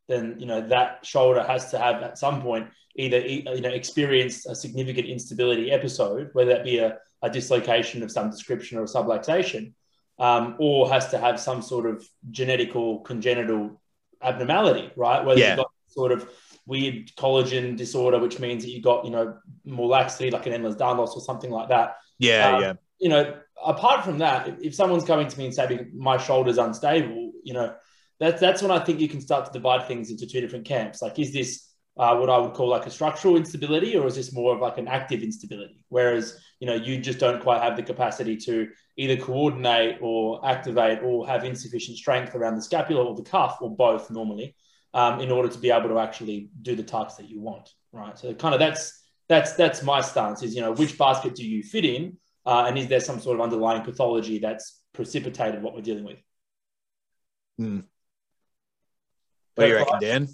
then 0.09 0.37
you 0.41 0.47
know 0.47 0.63
that 0.69 1.07
shoulder 1.07 1.45
has 1.45 1.71
to 1.73 1.79
have 1.79 2.03
at 2.03 2.19
some 2.19 2.43
point 2.43 2.67
either 2.97 3.19
you 3.19 3.61
know 3.61 3.69
experienced 3.71 4.47
a 4.47 4.55
significant 4.55 5.07
instability 5.09 5.71
episode, 5.71 6.31
whether 6.33 6.53
that 6.53 6.65
be 6.65 6.79
a, 6.79 6.99
a 7.23 7.31
dislocation 7.31 8.03
of 8.03 8.11
some 8.11 8.31
description 8.31 8.79
or 8.79 8.83
a 8.83 8.87
subluxation, 8.87 9.73
um, 10.19 10.57
or 10.59 10.89
has 10.91 11.09
to 11.11 11.19
have 11.19 11.41
some 11.41 11.61
sort 11.63 11.87
of 11.87 12.07
genetic 12.31 12.77
or 12.77 13.03
congenital 13.03 13.81
abnormality, 14.23 14.91
right? 14.97 15.25
Whether 15.25 15.41
Yeah. 15.41 15.49
you've 15.51 15.57
got 15.59 15.71
sort 15.89 16.13
of 16.13 16.29
weird 16.67 17.11
collagen 17.17 17.77
disorder, 17.77 18.19
which 18.19 18.39
means 18.41 18.65
that 18.65 18.71
you've 18.71 18.83
got, 18.83 19.05
you 19.05 19.11
know, 19.11 19.37
more 19.65 19.89
laxity, 19.89 20.31
like 20.31 20.47
an 20.47 20.53
Ehlers-Danlos 20.53 21.15
or 21.15 21.21
something 21.21 21.51
like 21.51 21.69
that. 21.69 21.97
Yeah, 22.19 22.57
Um, 22.57 22.63
yeah. 22.63 22.73
You 23.01 23.09
know, 23.11 23.35
apart 23.65 24.05
from 24.05 24.19
that, 24.19 24.49
if- 24.49 24.61
if 24.63 24.75
someone's 24.75 25.05
coming 25.05 25.29
to 25.29 25.39
me 25.39 25.47
and 25.47 25.55
saying 25.55 25.91
my 25.95 26.17
shoulder's 26.17 26.59
unstable, 26.59 27.33
you 27.43 27.53
know, 27.53 27.75
that's 28.21 28.41
that's 28.41 28.63
when 28.63 28.71
I 28.71 28.79
think 28.79 29.01
you 29.01 29.09
can 29.09 29.21
start 29.21 29.47
to 29.47 29.53
divide 29.53 29.87
things 29.89 30.11
into 30.11 30.27
two 30.27 30.41
different 30.41 30.65
camps. 30.65 31.03
Like, 31.03 31.19
is 31.19 31.33
this 31.33 31.69
uh, 31.97 32.17
what 32.17 32.29
I 32.29 32.39
would 32.39 32.55
call 32.55 32.69
like 32.69 32.87
a 32.87 32.91
structural 32.91 33.37
instability, 33.37 33.97
or 33.97 34.07
is 34.07 34.17
this 34.17 34.33
more 34.33 34.55
of 34.55 34.61
like 34.61 34.79
an 34.79 34.89
active 34.89 35.23
instability? 35.23 35.85
Whereas, 35.89 36.39
you 36.59 36.67
know, 36.67 36.75
you 36.75 36.99
just 36.99 37.19
don't 37.19 37.41
quite 37.41 37.63
have 37.63 37.77
the 37.77 37.83
capacity 37.83 38.37
to 38.39 38.69
either 38.97 39.17
coordinate 39.17 39.99
or 40.01 40.45
activate 40.49 41.01
or 41.03 41.27
have 41.27 41.45
insufficient 41.45 41.97
strength 41.97 42.35
around 42.35 42.57
the 42.57 42.63
scapula 42.63 43.05
or 43.05 43.15
the 43.15 43.23
cuff 43.23 43.59
or 43.61 43.75
both 43.75 44.11
normally 44.11 44.57
um, 44.93 45.21
in 45.21 45.31
order 45.31 45.49
to 45.49 45.59
be 45.59 45.71
able 45.71 45.89
to 45.89 45.99
actually 45.99 46.51
do 46.63 46.75
the 46.75 46.83
tasks 46.83 47.17
that 47.17 47.29
you 47.29 47.41
want, 47.41 47.71
right? 47.93 48.19
So 48.19 48.35
kind 48.35 48.55
of 48.55 48.61
that's 48.61 49.03
that's 49.29 49.55
that's 49.55 49.83
my 49.83 50.01
stance 50.01 50.43
is 50.43 50.55
you 50.55 50.61
know 50.61 50.73
which 50.73 50.99
basket 50.99 51.35
do 51.35 51.45
you 51.47 51.63
fit 51.63 51.85
in, 51.85 52.17
uh, 52.45 52.65
and 52.67 52.77
is 52.79 52.89
there 52.89 53.01
some 53.01 53.21
sort 53.21 53.37
of 53.37 53.41
underlying 53.41 53.83
pathology 53.83 54.39
that's 54.39 54.81
precipitated 54.93 55.63
what 55.63 55.75
we're 55.75 55.81
dealing 55.81 56.05
with? 56.05 56.19
What 59.55 59.65
do 59.65 59.69
you 59.71 59.77
reckon, 59.77 60.01
Dan? 60.01 60.29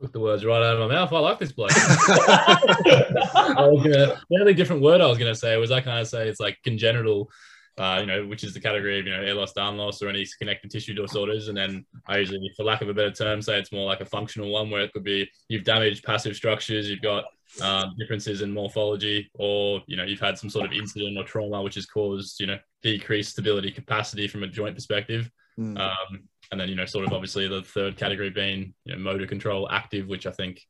Took 0.00 0.12
the 0.12 0.20
words 0.20 0.44
right 0.44 0.62
out 0.62 0.76
of 0.76 0.88
my 0.88 0.94
mouth. 0.94 1.12
I 1.12 1.18
like 1.20 1.38
this 1.38 1.52
bloke. 1.52 1.70
I 1.76 3.68
was 3.70 3.82
gonna, 3.82 4.20
the 4.28 4.40
only 4.40 4.54
different 4.54 4.82
word 4.82 5.00
I 5.00 5.06
was 5.06 5.18
going 5.18 5.32
to 5.32 5.38
say 5.38 5.56
was 5.56 5.70
I 5.70 5.80
kind 5.80 6.00
of 6.00 6.08
say 6.08 6.28
it's 6.28 6.40
like 6.40 6.58
congenital, 6.64 7.30
uh, 7.78 7.98
you 8.00 8.06
know, 8.06 8.26
which 8.26 8.42
is 8.42 8.54
the 8.54 8.60
category 8.60 8.98
of, 8.98 9.06
you 9.06 9.12
know, 9.12 9.22
Ehlers-Danlos 9.22 10.02
or 10.02 10.08
any 10.08 10.26
connective 10.38 10.70
tissue 10.70 10.94
disorders. 10.94 11.48
And 11.48 11.56
then 11.56 11.86
I 12.08 12.18
usually, 12.18 12.50
for 12.56 12.64
lack 12.64 12.82
of 12.82 12.88
a 12.88 12.94
better 12.94 13.12
term, 13.12 13.40
say 13.40 13.58
it's 13.58 13.72
more 13.72 13.86
like 13.86 14.00
a 14.00 14.06
functional 14.06 14.50
one 14.50 14.68
where 14.68 14.82
it 14.82 14.92
could 14.92 15.04
be 15.04 15.30
you've 15.48 15.64
damaged 15.64 16.04
passive 16.04 16.34
structures, 16.34 16.90
you've 16.90 17.02
got 17.02 17.24
um, 17.62 17.94
differences 17.96 18.42
in 18.42 18.52
morphology, 18.52 19.30
or, 19.34 19.80
you 19.86 19.96
know, 19.96 20.04
you've 20.04 20.20
had 20.20 20.36
some 20.36 20.50
sort 20.50 20.66
of 20.66 20.72
incident 20.72 21.16
or 21.16 21.22
trauma 21.24 21.62
which 21.62 21.76
has 21.76 21.86
caused, 21.86 22.40
you 22.40 22.48
know, 22.48 22.58
decreased 22.82 23.30
stability 23.30 23.70
capacity 23.70 24.26
from 24.26 24.42
a 24.42 24.48
joint 24.48 24.74
perspective. 24.74 25.30
Mm. 25.58 25.78
Um, 25.78 26.28
and 26.50 26.60
then, 26.60 26.68
you 26.68 26.74
know, 26.74 26.86
sort 26.86 27.06
of 27.06 27.12
obviously 27.12 27.48
the 27.48 27.62
third 27.62 27.96
category 27.96 28.30
being, 28.30 28.74
you 28.84 28.94
know, 28.94 28.98
motor 28.98 29.26
control 29.26 29.70
active, 29.70 30.06
which 30.06 30.26
I 30.26 30.30
think, 30.30 30.60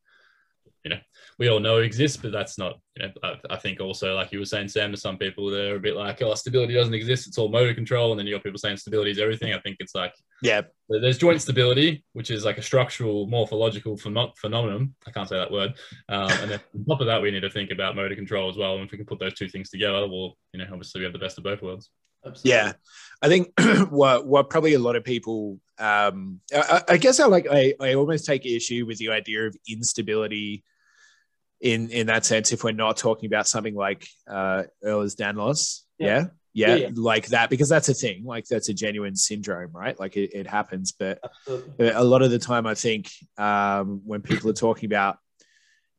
you 0.85 0.91
know, 0.91 0.99
we 1.39 1.49
all 1.49 1.61
know 1.61 1.79
exists, 1.79 2.19
but 2.19 2.31
that's 2.31 2.59
not, 2.59 2.79
you 2.97 3.07
know, 3.07 3.13
I, 3.23 3.37
I 3.51 3.57
think 3.57 3.81
also, 3.81 4.15
like 4.15 4.33
you 4.33 4.39
were 4.39 4.45
saying, 4.45 4.69
Sam, 4.69 4.91
to 4.91 4.99
some 4.99 5.17
people, 5.17 5.51
they're 5.51 5.77
a 5.77 5.81
bit 5.81 5.97
like, 5.97 6.21
oh, 6.21 6.35
stability 6.35 6.75
doesn't 6.75 6.93
exist. 6.93 7.27
It's 7.27 7.39
all 7.39 7.49
motor 7.49 7.73
control. 7.73 8.13
And 8.13 8.19
then 8.19 8.27
you 8.27 8.35
got 8.35 8.45
people 8.45 8.59
saying 8.59 8.77
stability 8.77 9.11
is 9.11 9.19
everything. 9.19 9.55
I 9.55 9.61
think 9.61 9.77
it's 9.81 9.95
like, 9.95 10.15
Yeah, 10.43 10.61
there's 11.01 11.17
joint 11.17 11.41
stability, 11.41 12.05
which 12.13 12.31
is 12.31 12.45
like 12.45 12.59
a 12.59 12.63
structural 12.63 13.27
morphological 13.27 13.97
phenom- 13.97 14.37
phenomenon. 14.37 14.95
I 15.07 15.11
can't 15.11 15.29
say 15.29 15.39
that 15.39 15.51
word. 15.51 15.73
Um, 16.11 16.31
and 16.31 16.51
then 16.51 16.61
on 16.75 16.85
top 16.85 17.01
of 17.01 17.07
that, 17.07 17.23
we 17.23 17.31
need 17.31 17.41
to 17.41 17.51
think 17.51 17.71
about 17.71 17.97
motor 17.97 18.15
control 18.15 18.51
as 18.51 18.59
well. 18.59 18.75
And 18.77 18.85
if 18.85 18.93
we 18.93 18.99
can 18.99 19.07
put 19.07 19.19
those 19.19 19.35
two 19.35 19.49
things 19.49 19.71
together, 19.71 20.07
well, 20.07 20.37
you 20.53 20.59
know, 20.59 20.67
obviously 20.71 21.01
we 21.01 21.05
have 21.05 21.15
the 21.15 21.19
best 21.19 21.39
of 21.39 21.45
both 21.45 21.63
worlds. 21.63 21.89
Absolutely. 22.27 22.51
yeah. 22.51 22.73
I 23.23 23.29
think 23.29 23.53
what 23.91 24.27
what 24.27 24.51
probably 24.51 24.75
a 24.75 24.79
lot 24.79 24.97
of 24.97 25.05
people, 25.05 25.61
um, 25.79 26.41
I, 26.55 26.83
I 26.89 26.97
guess 26.97 27.21
I 27.21 27.27
like 27.27 27.47
I, 27.51 27.75
I 27.81 27.95
almost 27.95 28.27
take 28.27 28.45
issue 28.47 28.85
with 28.87 28.99
the 28.99 29.11
idea 29.11 29.47
of 29.47 29.57
instability. 29.69 30.65
In 31.61 31.89
in 31.91 32.09
that 32.09 32.27
sense, 32.27 32.53
if 32.53 32.63
we're 32.63 32.73
not 32.73 32.99
talking 32.99 33.27
about 33.27 33.47
something 33.47 33.75
like 33.75 34.07
uh, 34.29 34.65
Ehlers 34.85 35.17
Danlos, 35.17 35.81
yeah. 35.99 36.07
Yeah. 36.07 36.27
Yeah, 36.57 36.69
Yeah, 36.69 36.75
yeah. 36.75 36.91
like 36.95 37.27
that 37.29 37.51
because 37.51 37.69
that's 37.69 37.89
a 37.89 37.95
thing. 37.95 38.25
Like 38.25 38.47
that's 38.47 38.69
a 38.69 38.75
genuine 38.75 39.17
syndrome, 39.17 39.73
right? 39.73 39.99
Like 39.99 40.17
it, 40.17 40.31
it 40.35 40.47
happens, 40.47 40.93
but 40.93 41.19
Absolutely. 41.25 41.89
a 41.89 42.03
lot 42.03 42.23
of 42.23 42.31
the 42.31 42.39
time 42.39 42.67
i 42.67 42.75
think 42.75 43.11
um, 43.39 44.03
when 44.05 44.23
people 44.23 44.51
are 44.51 44.55
talking 44.55 44.87
about 44.87 45.19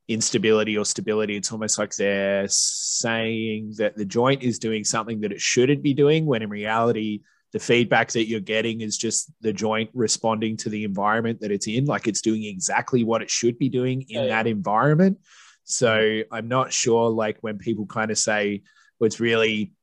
instability 0.07 0.77
or 0.77 0.85
stability. 0.85 1.35
It's 1.35 1.51
almost 1.51 1.79
like 1.79 1.93
they're 1.95 2.45
saying 2.47 3.73
that 3.77 3.95
the 3.95 4.05
joint 4.05 4.43
is 4.43 4.59
doing 4.59 4.83
something 4.83 5.21
that 5.21 5.31
it 5.31 5.41
shouldn't 5.41 5.81
be 5.81 5.93
doing 5.93 6.25
when 6.25 6.41
in 6.41 6.49
reality 6.49 7.21
the 7.53 7.59
feedback 7.59 8.11
that 8.11 8.27
you're 8.27 8.41
getting 8.41 8.81
is 8.81 8.97
just 8.97 9.31
the 9.41 9.53
joint 9.53 9.89
responding 9.93 10.57
to 10.57 10.69
the 10.69 10.83
environment 10.83 11.39
that 11.39 11.51
it's 11.51 11.67
in 11.67 11.85
like 11.85 12.07
it's 12.07 12.21
doing 12.21 12.43
exactly 12.43 13.03
what 13.03 13.21
it 13.21 13.29
should 13.29 13.57
be 13.57 13.69
doing 13.69 14.01
in 14.09 14.23
Yeah, 14.23 14.27
that 14.27 14.47
environment. 14.47 15.19
So 15.63 16.21
i'm 16.31 16.47
not 16.47 16.71
sure 16.73 17.09
like 17.09 17.37
when 17.41 17.57
people 17.57 17.85
kind 17.85 18.11
of 18.11 18.17
say 18.17 18.61
well, 18.99 19.07
it's 19.07 19.19
really 19.19 19.73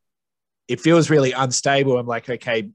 it 0.69 0.81
feels 0.81 1.11
really 1.11 1.33
unstable 1.33 1.99
i'm 1.99 2.07
like 2.07 2.29
okay 2.31 2.71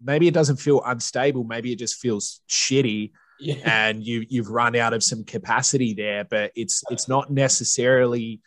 maybe 0.00 0.28
it 0.28 0.34
doesn't 0.34 0.56
feel 0.56 0.82
unstable 0.84 1.44
maybe 1.44 1.72
it 1.72 1.78
just 1.78 1.96
feels 1.96 2.40
shitty 2.48 3.12
Yeah. 3.42 3.86
and 3.86 4.04
you 4.04 4.24
you've 4.28 4.50
run 4.50 4.76
out 4.76 4.92
of 4.94 5.02
some 5.02 5.24
capacity 5.24 5.94
there 5.94 6.24
but 6.24 6.52
it's 6.54 6.84
it's 6.90 7.08
not 7.08 7.30
necessarily 7.30 8.40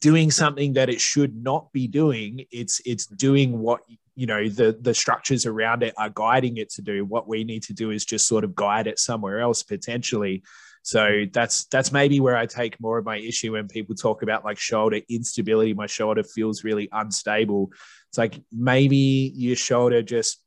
doing 0.00 0.30
something 0.30 0.74
that 0.74 0.88
it 0.88 1.00
should 1.00 1.36
not 1.36 1.72
be 1.72 1.86
doing. 1.86 2.44
It's 2.50 2.80
it's 2.84 3.06
doing 3.06 3.58
what 3.58 3.80
you 4.14 4.26
know 4.26 4.48
the 4.48 4.76
the 4.80 4.94
structures 4.94 5.46
around 5.46 5.82
it 5.82 5.94
are 5.96 6.10
guiding 6.10 6.56
it 6.56 6.70
to 6.70 6.82
do. 6.82 7.04
What 7.04 7.28
we 7.28 7.44
need 7.44 7.62
to 7.64 7.72
do 7.72 7.90
is 7.90 8.04
just 8.04 8.26
sort 8.26 8.44
of 8.44 8.54
guide 8.54 8.86
it 8.86 8.98
somewhere 8.98 9.40
else 9.40 9.62
potentially. 9.62 10.42
So 10.82 11.24
that's 11.32 11.64
that's 11.66 11.92
maybe 11.92 12.20
where 12.20 12.36
i 12.36 12.44
take 12.44 12.78
more 12.78 12.98
of 12.98 13.06
my 13.06 13.16
issue 13.16 13.52
when 13.52 13.68
people 13.68 13.94
talk 13.94 14.22
about 14.22 14.44
like 14.44 14.58
shoulder 14.58 15.00
instability. 15.08 15.74
My 15.74 15.86
shoulder 15.86 16.22
feels 16.22 16.64
really 16.64 16.88
unstable. 16.92 17.70
It's 18.10 18.18
like 18.18 18.40
maybe 18.52 19.32
your 19.34 19.56
shoulder 19.56 20.02
just 20.02 20.43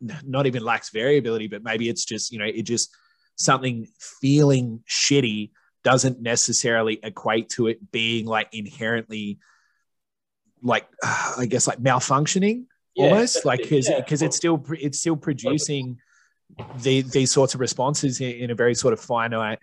not 0.00 0.46
even 0.46 0.62
lacks 0.62 0.90
variability, 0.90 1.46
but 1.46 1.62
maybe 1.62 1.88
it's 1.88 2.04
just, 2.04 2.32
you 2.32 2.38
know, 2.38 2.46
it 2.46 2.62
just 2.62 2.94
something 3.36 3.86
feeling 4.20 4.82
shitty 4.88 5.50
doesn't 5.82 6.20
necessarily 6.20 7.00
equate 7.02 7.48
to 7.50 7.66
it 7.66 7.90
being 7.90 8.26
like 8.26 8.48
inherently 8.52 9.38
like 10.62 10.86
I 11.02 11.46
guess 11.46 11.66
like 11.66 11.78
malfunctioning 11.78 12.66
Yeah, 12.94 13.06
almost 13.06 13.44
like 13.44 13.62
because 13.62 13.88
yeah, 13.88 14.00
because 14.00 14.22
it's 14.22 14.36
still 14.36 14.62
it's 14.70 14.98
still 14.98 15.16
producing 15.16 15.98
the 16.82 17.02
these 17.02 17.32
sorts 17.32 17.54
of 17.54 17.60
responses 17.60 18.20
in, 18.20 18.30
in 18.32 18.50
a 18.50 18.54
very 18.54 18.74
sort 18.74 18.92
of 18.92 19.00
finite 19.00 19.58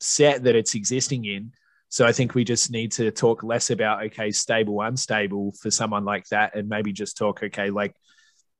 set 0.00 0.42
that 0.44 0.56
it's 0.56 0.74
existing 0.74 1.24
in. 1.24 1.52
So 1.92 2.06
i 2.06 2.12
think 2.12 2.34
we 2.34 2.44
just 2.44 2.70
need 2.70 2.92
to 2.92 3.10
talk 3.10 3.42
less 3.42 3.70
about 3.70 4.04
okay 4.06 4.30
stable 4.30 4.80
unstable 4.80 5.52
for 5.60 5.72
someone 5.72 6.04
like 6.04 6.26
that 6.28 6.54
and 6.54 6.68
maybe 6.68 6.92
just 6.92 7.16
talk 7.16 7.42
okay 7.42 7.70
like 7.70 7.96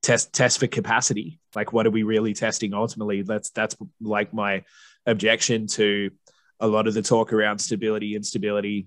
test 0.03 0.33
test 0.33 0.59
for 0.59 0.67
capacity. 0.67 1.39
Like 1.55 1.73
what 1.73 1.87
are 1.87 1.91
we 1.91 2.03
really 2.03 2.35
testing 2.35 2.75
ultimately? 2.75 3.23
That's 3.23 3.51
that's 3.51 3.77
like 4.01 4.33
my 4.33 4.65
objection 5.07 5.67
to 5.67 6.11
a 6.59 6.69
lot 6.69 6.87
of 6.87 6.95
the 6.95 7.03
talk 7.03 7.33
around 7.33 7.59
stability 7.59 8.15
instability. 8.15 8.87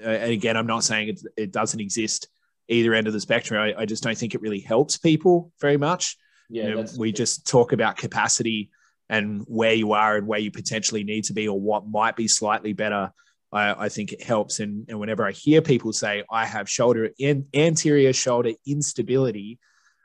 Uh, 0.00 0.10
and 0.10 0.30
again 0.30 0.56
i'm 0.56 0.68
not 0.68 0.84
saying 0.84 1.08
it, 1.08 1.20
it 1.36 1.50
doesn't 1.50 1.80
exist 1.80 2.28
either 2.68 2.94
end 2.94 3.06
of 3.06 3.12
the 3.12 3.20
spectrum. 3.20 3.60
I, 3.60 3.82
I 3.82 3.86
just 3.86 4.02
don't 4.02 4.16
think 4.16 4.34
it 4.34 4.42
really 4.42 4.60
helps 4.60 4.98
people 4.98 5.52
very 5.60 5.76
much. 5.76 6.16
Yeah. 6.50 6.68
you 6.68 6.74
know, 6.74 6.84
we 6.98 7.12
just 7.12 7.46
talk 7.46 7.72
about 7.72 7.96
capacity 7.96 8.70
and 9.08 9.42
where 9.46 9.72
you 9.72 9.92
are 9.92 10.16
and 10.16 10.26
where 10.26 10.38
you 10.38 10.50
potentially 10.50 11.04
need 11.04 11.24
to 11.24 11.32
be 11.32 11.48
or 11.48 11.58
what 11.58 11.86
might 11.86 12.16
be 12.16 12.28
slightly 12.28 12.74
better. 12.74 13.10
I, 13.50 13.86
I 13.86 13.88
think 13.88 14.12
it 14.12 14.22
helps. 14.22 14.60
And, 14.60 14.86
and 14.88 15.00
whenever 15.00 15.26
I 15.26 15.32
hear 15.32 15.62
people 15.62 15.92
say, 15.92 16.24
I 16.30 16.44
have 16.44 16.68
shoulder 16.68 17.10
in, 17.18 17.46
anterior 17.54 18.12
shoulder 18.12 18.52
instability, 18.66 19.58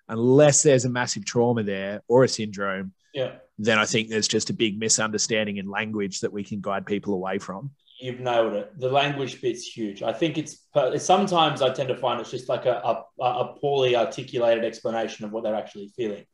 unless 0.09 0.63
there's 0.63 0.85
a 0.85 0.89
massive 0.89 1.25
trauma 1.25 1.63
there 1.63 2.01
or 2.07 2.23
a 2.23 2.27
syndrome, 2.27 2.93
Yeah. 3.13 3.35
then 3.57 3.79
I 3.79 3.85
think 3.85 4.09
there's 4.09 4.27
just 4.27 4.49
a 4.49 4.53
big 4.53 4.77
misunderstanding 4.79 5.57
in 5.57 5.69
language 5.69 6.19
that 6.21 6.33
we 6.33 6.43
can 6.43 6.61
guide 6.61 6.85
people 6.85 7.13
away 7.13 7.39
from. 7.39 7.71
You've 7.99 8.19
nailed 8.19 8.53
it. 8.53 8.77
The 8.79 8.89
language 8.89 9.41
bit's 9.41 9.65
huge. 9.65 10.03
I 10.03 10.11
think 10.11 10.37
it's 10.37 10.67
sometimes 10.97 11.61
I 11.61 11.71
tend 11.71 11.89
to 11.89 11.95
find 11.95 12.19
it's 12.19 12.31
just 12.31 12.49
like 12.49 12.65
a, 12.65 12.81
a, 12.83 13.23
a 13.23 13.55
poorly 13.61 13.95
articulated 13.95 14.65
explanation 14.65 15.23
of 15.25 15.31
what 15.31 15.43
they're 15.43 15.55
actually 15.55 15.89
feeling. 15.95 16.25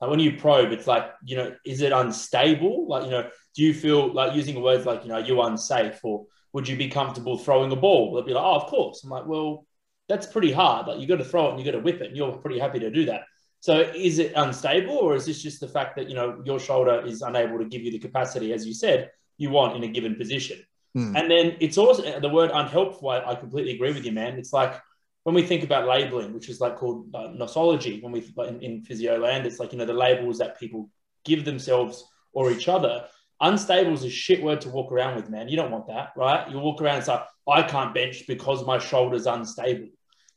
Like 0.00 0.10
when 0.10 0.18
you 0.18 0.36
probe, 0.36 0.72
it's 0.72 0.88
like, 0.88 1.04
you 1.24 1.36
know, 1.36 1.54
is 1.64 1.80
it 1.80 1.92
unstable? 1.92 2.88
Like, 2.88 3.04
you 3.04 3.10
know, 3.10 3.28
do 3.54 3.62
you 3.62 3.72
feel 3.72 4.12
like 4.12 4.34
using 4.34 4.60
words 4.60 4.84
like, 4.84 5.02
you 5.04 5.10
know, 5.10 5.16
are 5.16 5.20
you 5.20 5.40
unsafe 5.42 6.00
or 6.02 6.26
would 6.52 6.66
you 6.66 6.76
be 6.76 6.88
comfortable 6.88 7.38
throwing 7.38 7.70
a 7.70 7.76
ball? 7.76 8.12
They'll 8.14 8.24
be 8.24 8.32
like, 8.34 8.42
oh, 8.44 8.56
of 8.56 8.66
course. 8.66 9.04
I'm 9.04 9.10
like, 9.10 9.26
well, 9.26 9.64
that's 10.12 10.26
pretty 10.26 10.52
hard. 10.52 10.88
Like 10.88 11.00
you 11.00 11.06
got 11.06 11.16
to 11.16 11.24
throw 11.24 11.46
it 11.46 11.50
and 11.52 11.58
you 11.58 11.64
got 11.64 11.72
to 11.72 11.82
whip 11.82 12.02
it. 12.02 12.08
And 12.08 12.16
you're 12.16 12.32
pretty 12.32 12.58
happy 12.58 12.78
to 12.80 12.90
do 12.90 13.06
that. 13.06 13.22
So 13.60 13.80
is 13.80 14.18
it 14.18 14.34
unstable 14.36 14.96
or 14.96 15.14
is 15.14 15.24
this 15.24 15.42
just 15.42 15.58
the 15.60 15.68
fact 15.68 15.96
that, 15.96 16.06
you 16.10 16.14
know, 16.14 16.42
your 16.44 16.60
shoulder 16.60 17.02
is 17.06 17.22
unable 17.22 17.58
to 17.58 17.64
give 17.64 17.80
you 17.80 17.90
the 17.90 17.98
capacity, 17.98 18.52
as 18.52 18.66
you 18.66 18.74
said, 18.74 19.10
you 19.38 19.48
want 19.48 19.74
in 19.74 19.84
a 19.84 19.88
given 19.88 20.14
position? 20.16 20.58
Hmm. 20.94 21.16
And 21.16 21.30
then 21.30 21.56
it's 21.60 21.78
also 21.78 22.20
the 22.20 22.28
word 22.28 22.50
unhelpful. 22.52 23.08
I, 23.08 23.20
I 23.30 23.34
completely 23.36 23.72
agree 23.72 23.94
with 23.94 24.04
you, 24.04 24.12
man. 24.12 24.38
It's 24.38 24.52
like 24.52 24.78
when 25.22 25.34
we 25.34 25.44
think 25.44 25.64
about 25.64 25.88
labeling, 25.88 26.34
which 26.34 26.50
is 26.50 26.60
like 26.60 26.76
called 26.76 27.06
uh, 27.14 27.28
nosology, 27.28 28.02
when 28.02 28.12
we 28.12 28.20
in, 28.48 28.60
in 28.60 28.82
physio 28.82 29.18
land, 29.18 29.46
it's 29.46 29.58
like 29.58 29.72
you 29.72 29.78
know 29.78 29.86
the 29.86 29.94
labels 29.94 30.38
that 30.38 30.60
people 30.60 30.90
give 31.24 31.46
themselves 31.46 32.04
or 32.34 32.50
each 32.50 32.68
other. 32.68 33.06
Unstable 33.40 33.94
is 33.94 34.04
a 34.04 34.10
shit 34.10 34.42
word 34.42 34.60
to 34.60 34.68
walk 34.68 34.92
around 34.92 35.16
with, 35.16 35.30
man. 35.30 35.48
You 35.48 35.56
don't 35.56 35.70
want 35.70 35.86
that, 35.86 36.12
right? 36.16 36.50
You 36.50 36.58
walk 36.58 36.82
around 36.82 36.96
and 36.96 37.04
say, 37.04 37.18
I 37.48 37.62
can't 37.62 37.94
bench 37.94 38.24
because 38.26 38.66
my 38.66 38.78
shoulder's 38.78 39.26
unstable. 39.26 39.88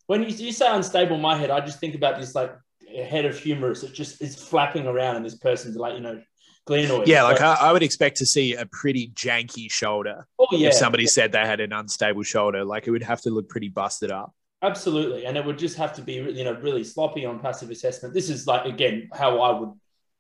When 0.08 0.24
you, 0.24 0.30
you 0.30 0.52
say 0.52 0.68
unstable 0.68 1.16
in 1.16 1.22
my 1.22 1.36
head, 1.38 1.50
I 1.50 1.60
just 1.62 1.80
think 1.80 1.96
about 1.96 2.20
this 2.20 2.36
like 2.36 2.56
head 3.04 3.26
of 3.26 3.38
humerus 3.38 3.82
that 3.82 3.94
just 3.94 4.22
is 4.22 4.36
flapping 4.36 4.88
around 4.88 5.18
and 5.18 5.26
this 5.26 5.36
person's 5.36 5.76
like, 5.76 5.96
you 5.96 6.02
know, 6.02 6.22
glenoid. 6.68 7.08
Yeah, 7.08 7.24
like 7.24 7.42
I, 7.42 7.56
I, 7.56 7.72
would 7.72 7.84
expect 7.84 8.18
to 8.18 8.26
see 8.26 8.54
a 8.56 8.66
pretty 8.66 9.10
janky 9.10 9.72
shoulder. 9.72 10.28
Oh 10.40 10.48
yeah. 10.52 10.70
If 10.70 10.76
somebody 10.76 11.08
said 11.08 11.32
they 11.32 11.46
had 11.46 11.60
an 11.60 11.74
unstable 11.74 12.24
shoulder, 12.24 12.64
like 12.64 12.88
it 12.88 12.92
would 12.92 13.04
have 13.04 13.22
to 13.22 13.30
look 13.30 13.50
pretty 13.50 13.70
busted 13.70 14.12
up. 14.12 14.34
Absolutely, 14.62 15.26
and 15.26 15.38
it 15.38 15.46
would 15.46 15.60
just 15.60 15.78
have 15.78 15.94
to 15.94 16.02
be 16.02 16.14
you 16.14 16.44
know 16.44 16.54
really 16.54 16.84
sloppy 16.84 17.26
on 17.26 17.40
passive 17.40 17.70
assessment. 17.70 18.14
This 18.14 18.30
is 18.30 18.48
like 18.48 18.66
again 18.66 19.10
how 19.14 19.42
I 19.42 19.60
would 19.60 19.70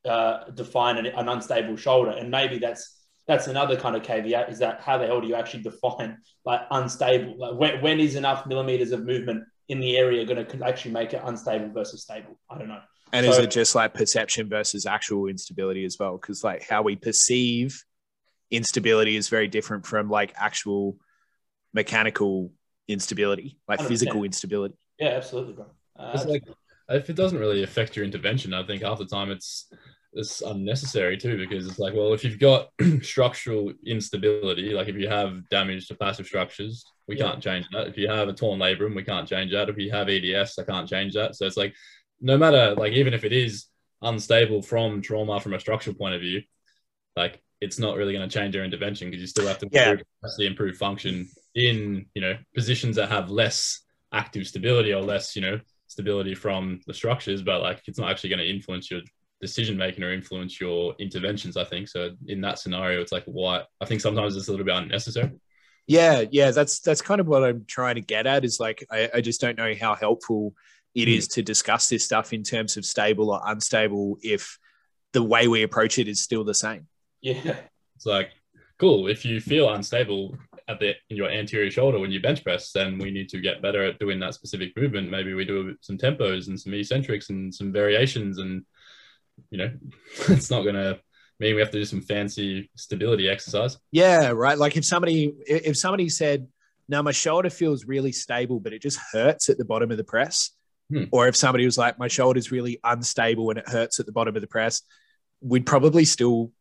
uh, 0.05 0.51
define 0.51 0.97
an, 0.97 1.07
an, 1.07 1.29
unstable 1.29 1.77
shoulder, 1.77 2.11
and 2.11 2.29
maybe 2.29 2.59
that's 2.59 2.95
that's 3.27 3.47
another 3.47 3.75
kind 3.75 3.95
of 3.95 4.03
caveat 4.03 4.49
is 4.51 4.59
that 4.59 4.81
how 4.81 4.99
the 4.99 5.07
hell 5.07 5.19
do 5.19 5.27
you 5.27 5.33
actually 5.33 5.63
define 5.63 6.17
like 6.45 6.61
unstable? 6.69 7.35
Like 7.37 7.59
when, 7.59 7.81
when 7.81 7.99
is 7.99 8.15
enough 8.15 8.45
millimeters 8.45 8.91
of 8.91 9.03
movement 9.03 9.45
in 9.67 9.79
the 9.79 9.97
area 9.97 10.25
going 10.25 10.45
to 10.45 10.65
actually 10.65 10.91
make 10.91 11.13
it 11.13 11.21
unstable 11.23 11.69
versus 11.69 12.03
stable? 12.03 12.37
I 12.49 12.57
don't 12.57 12.67
know. 12.67 12.81
And 13.13 13.25
so, 13.25 13.31
is 13.31 13.37
it 13.37 13.51
just 13.51 13.75
like 13.75 13.93
perception 13.93 14.49
versus 14.49 14.85
actual 14.85 15.27
instability 15.27 15.85
as 15.85 15.97
well? 15.99 16.17
Because 16.17 16.43
like 16.43 16.67
how 16.67 16.81
we 16.81 16.95
perceive 16.95 17.83
instability 18.51 19.15
is 19.15 19.29
very 19.29 19.47
different 19.47 19.85
from 19.85 20.09
like 20.09 20.33
actual 20.35 20.97
mechanical 21.73 22.51
instability, 22.87 23.57
like 23.67 23.79
100%. 23.79 23.87
physical 23.87 24.23
instability. 24.23 24.75
Yeah, 24.99 25.09
absolutely, 25.09 25.53
bro. 25.53 25.65
Uh, 25.97 26.11
it's 26.13 26.25
like 26.25 26.43
if 26.89 27.09
it 27.09 27.15
doesn't 27.15 27.39
really 27.39 27.63
affect 27.63 27.95
your 27.95 28.05
intervention, 28.05 28.53
I 28.53 28.65
think 28.65 28.81
half 28.81 28.99
the 28.99 29.05
time 29.05 29.31
it's 29.31 29.67
it's 30.13 30.41
unnecessary 30.41 31.17
too 31.17 31.37
because 31.37 31.67
it's 31.67 31.79
like, 31.79 31.93
well, 31.93 32.13
if 32.13 32.23
you've 32.23 32.39
got 32.39 32.69
structural 33.01 33.73
instability, 33.85 34.73
like 34.73 34.87
if 34.87 34.95
you 34.95 35.09
have 35.09 35.47
damage 35.49 35.87
to 35.87 35.95
passive 35.95 36.25
structures, 36.25 36.85
we 37.07 37.17
yeah. 37.17 37.25
can't 37.25 37.43
change 37.43 37.67
that. 37.71 37.87
If 37.87 37.97
you 37.97 38.09
have 38.09 38.27
a 38.27 38.33
torn 38.33 38.59
labrum, 38.59 38.95
we 38.95 39.03
can't 39.03 39.27
change 39.27 39.51
that. 39.51 39.69
If 39.69 39.77
you 39.77 39.91
have 39.91 40.09
EDS, 40.09 40.57
I 40.59 40.63
can't 40.63 40.89
change 40.89 41.13
that. 41.13 41.35
So 41.35 41.45
it's 41.45 41.57
like, 41.57 41.73
no 42.21 42.37
matter 42.37 42.75
like 42.75 42.93
even 42.93 43.13
if 43.13 43.23
it 43.23 43.33
is 43.33 43.65
unstable 44.01 44.61
from 44.61 45.01
trauma 45.01 45.39
from 45.39 45.53
a 45.53 45.59
structural 45.59 45.95
point 45.95 46.15
of 46.15 46.21
view, 46.21 46.41
like 47.15 47.41
it's 47.61 47.79
not 47.79 47.95
really 47.95 48.13
going 48.13 48.27
to 48.27 48.33
change 48.39 48.55
your 48.55 48.63
intervention 48.63 49.09
because 49.09 49.21
you 49.21 49.27
still 49.27 49.47
have 49.47 49.57
to 49.59 49.69
yeah. 49.71 49.91
improve, 49.91 50.05
improve 50.39 50.77
function 50.77 51.27
in 51.55 52.05
you 52.13 52.21
know 52.21 52.35
positions 52.53 52.95
that 52.95 53.09
have 53.09 53.29
less 53.29 53.81
active 54.13 54.45
stability 54.45 54.93
or 54.93 55.01
less 55.01 55.35
you 55.35 55.41
know 55.41 55.59
stability 55.87 56.35
from 56.35 56.79
the 56.87 56.93
structures 56.93 57.41
but 57.41 57.61
like 57.61 57.81
it's 57.87 57.97
not 57.97 58.11
actually 58.11 58.29
going 58.29 58.39
to 58.39 58.49
influence 58.49 58.91
your 58.91 59.01
decision 59.41 59.77
making 59.77 60.03
or 60.03 60.11
influence 60.11 60.59
your 60.59 60.93
interventions 60.99 61.55
i 61.55 61.63
think 61.63 61.87
so 61.87 62.11
in 62.27 62.41
that 62.41 62.59
scenario 62.59 63.01
it's 63.01 63.11
like 63.11 63.23
why 63.25 63.61
i 63.81 63.85
think 63.85 64.01
sometimes 64.01 64.35
it's 64.35 64.47
a 64.47 64.51
little 64.51 64.65
bit 64.65 64.75
unnecessary 64.75 65.31
yeah 65.87 66.23
yeah 66.31 66.51
that's 66.51 66.79
that's 66.79 67.01
kind 67.01 67.21
of 67.21 67.27
what 67.27 67.43
i'm 67.43 67.63
trying 67.67 67.95
to 67.95 68.01
get 68.01 68.25
at 68.25 68.43
is 68.43 68.59
like 68.59 68.85
i, 68.91 69.09
I 69.15 69.21
just 69.21 69.41
don't 69.41 69.57
know 69.57 69.73
how 69.79 69.95
helpful 69.95 70.53
it 70.93 71.07
mm. 71.07 71.17
is 71.17 71.27
to 71.29 71.41
discuss 71.41 71.89
this 71.89 72.03
stuff 72.03 72.33
in 72.33 72.43
terms 72.43 72.77
of 72.77 72.85
stable 72.85 73.31
or 73.31 73.41
unstable 73.45 74.17
if 74.21 74.57
the 75.13 75.23
way 75.23 75.47
we 75.47 75.63
approach 75.63 75.99
it 75.99 76.07
is 76.07 76.21
still 76.21 76.43
the 76.43 76.53
same 76.53 76.87
yeah 77.21 77.57
it's 77.95 78.05
like 78.05 78.31
cool 78.79 79.07
if 79.07 79.25
you 79.25 79.39
feel 79.39 79.69
unstable 79.69 80.35
at 80.67 80.79
the 80.79 80.95
in 81.09 81.17
your 81.17 81.29
anterior 81.29 81.69
shoulder 81.69 81.99
when 81.99 82.11
you 82.11 82.19
bench 82.19 82.43
press, 82.43 82.71
then 82.71 82.97
we 82.97 83.11
need 83.11 83.29
to 83.29 83.39
get 83.39 83.61
better 83.61 83.83
at 83.83 83.99
doing 83.99 84.19
that 84.19 84.33
specific 84.33 84.75
movement. 84.75 85.11
Maybe 85.11 85.33
we 85.33 85.45
do 85.45 85.75
some 85.81 85.97
tempos 85.97 86.47
and 86.47 86.59
some 86.59 86.73
eccentrics 86.73 87.29
and 87.29 87.53
some 87.53 87.71
variations, 87.71 88.39
and 88.39 88.65
you 89.51 89.57
know, 89.57 89.71
it's 90.29 90.49
not 90.49 90.63
going 90.63 90.75
to 90.75 90.99
mean 91.39 91.55
we 91.55 91.61
have 91.61 91.71
to 91.71 91.77
do 91.77 91.85
some 91.85 92.01
fancy 92.01 92.69
stability 92.75 93.29
exercise. 93.29 93.77
Yeah, 93.91 94.29
right. 94.29 94.57
Like 94.57 94.77
if 94.77 94.85
somebody 94.85 95.33
if 95.47 95.77
somebody 95.77 96.09
said, 96.09 96.47
"No, 96.87 97.03
my 97.03 97.11
shoulder 97.11 97.49
feels 97.49 97.85
really 97.85 98.11
stable, 98.11 98.59
but 98.59 98.73
it 98.73 98.81
just 98.81 98.99
hurts 99.11 99.49
at 99.49 99.57
the 99.57 99.65
bottom 99.65 99.91
of 99.91 99.97
the 99.97 100.03
press," 100.03 100.51
hmm. 100.89 101.03
or 101.11 101.27
if 101.27 101.35
somebody 101.35 101.65
was 101.65 101.77
like, 101.77 101.99
"My 101.99 102.07
shoulder's 102.07 102.51
really 102.51 102.79
unstable 102.83 103.49
and 103.49 103.59
it 103.59 103.67
hurts 103.67 103.99
at 103.99 104.05
the 104.05 104.11
bottom 104.11 104.35
of 104.35 104.41
the 104.41 104.47
press," 104.47 104.81
we'd 105.41 105.65
probably 105.65 106.05
still 106.05 106.51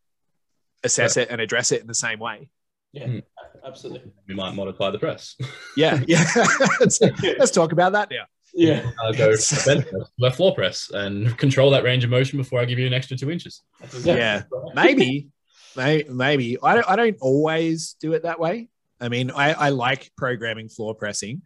assess 0.83 1.17
it 1.17 1.31
and 1.31 1.41
address 1.41 1.73
it 1.73 1.81
in 1.81 1.87
the 1.87 1.95
same 1.95 2.19
way. 2.19 2.49
Yeah, 2.93 3.07
hmm. 3.07 3.19
absolutely. 3.67 4.13
We 4.29 4.35
might 4.35 4.55
modify 4.55 4.91
the 4.91 4.99
press. 4.99 5.37
Yeah, 5.77 6.01
yeah. 6.07 6.25
let's, 6.81 7.01
let's, 7.01 7.51
talk 7.51 7.73
about 7.73 7.93
that 7.93 8.09
now. 8.11 8.27
Yeah. 8.55 8.91
I'll 9.03 9.13
go 9.13 9.35
bench 9.67 9.87
press, 10.19 10.37
floor 10.37 10.55
press 10.55 10.91
and 10.91 11.37
control 11.39 11.71
that 11.71 11.85
range 11.85 12.05
of 12.05 12.11
motion 12.11 12.39
before 12.39 12.61
I 12.61 12.65
give 12.65 12.79
you 12.79 12.87
an 12.87 12.95
extra 12.95 13.17
two 13.17 13.31
inches. 13.31 13.63
Exactly 13.83 14.15
yeah, 14.15 14.43
maybe, 14.75 15.29
maybe, 15.77 16.09
maybe. 16.09 16.59
I 16.63 16.75
don't, 16.75 16.89
I 16.89 16.97
don't 16.97 17.17
always 17.21 17.97
do 18.01 18.13
it 18.13 18.23
that 18.23 18.39
way. 18.39 18.69
I 19.01 19.09
mean, 19.09 19.31
I, 19.31 19.53
I 19.53 19.69
like 19.71 20.11
programming 20.17 20.69
floor 20.69 20.95
pressing. 20.95 21.43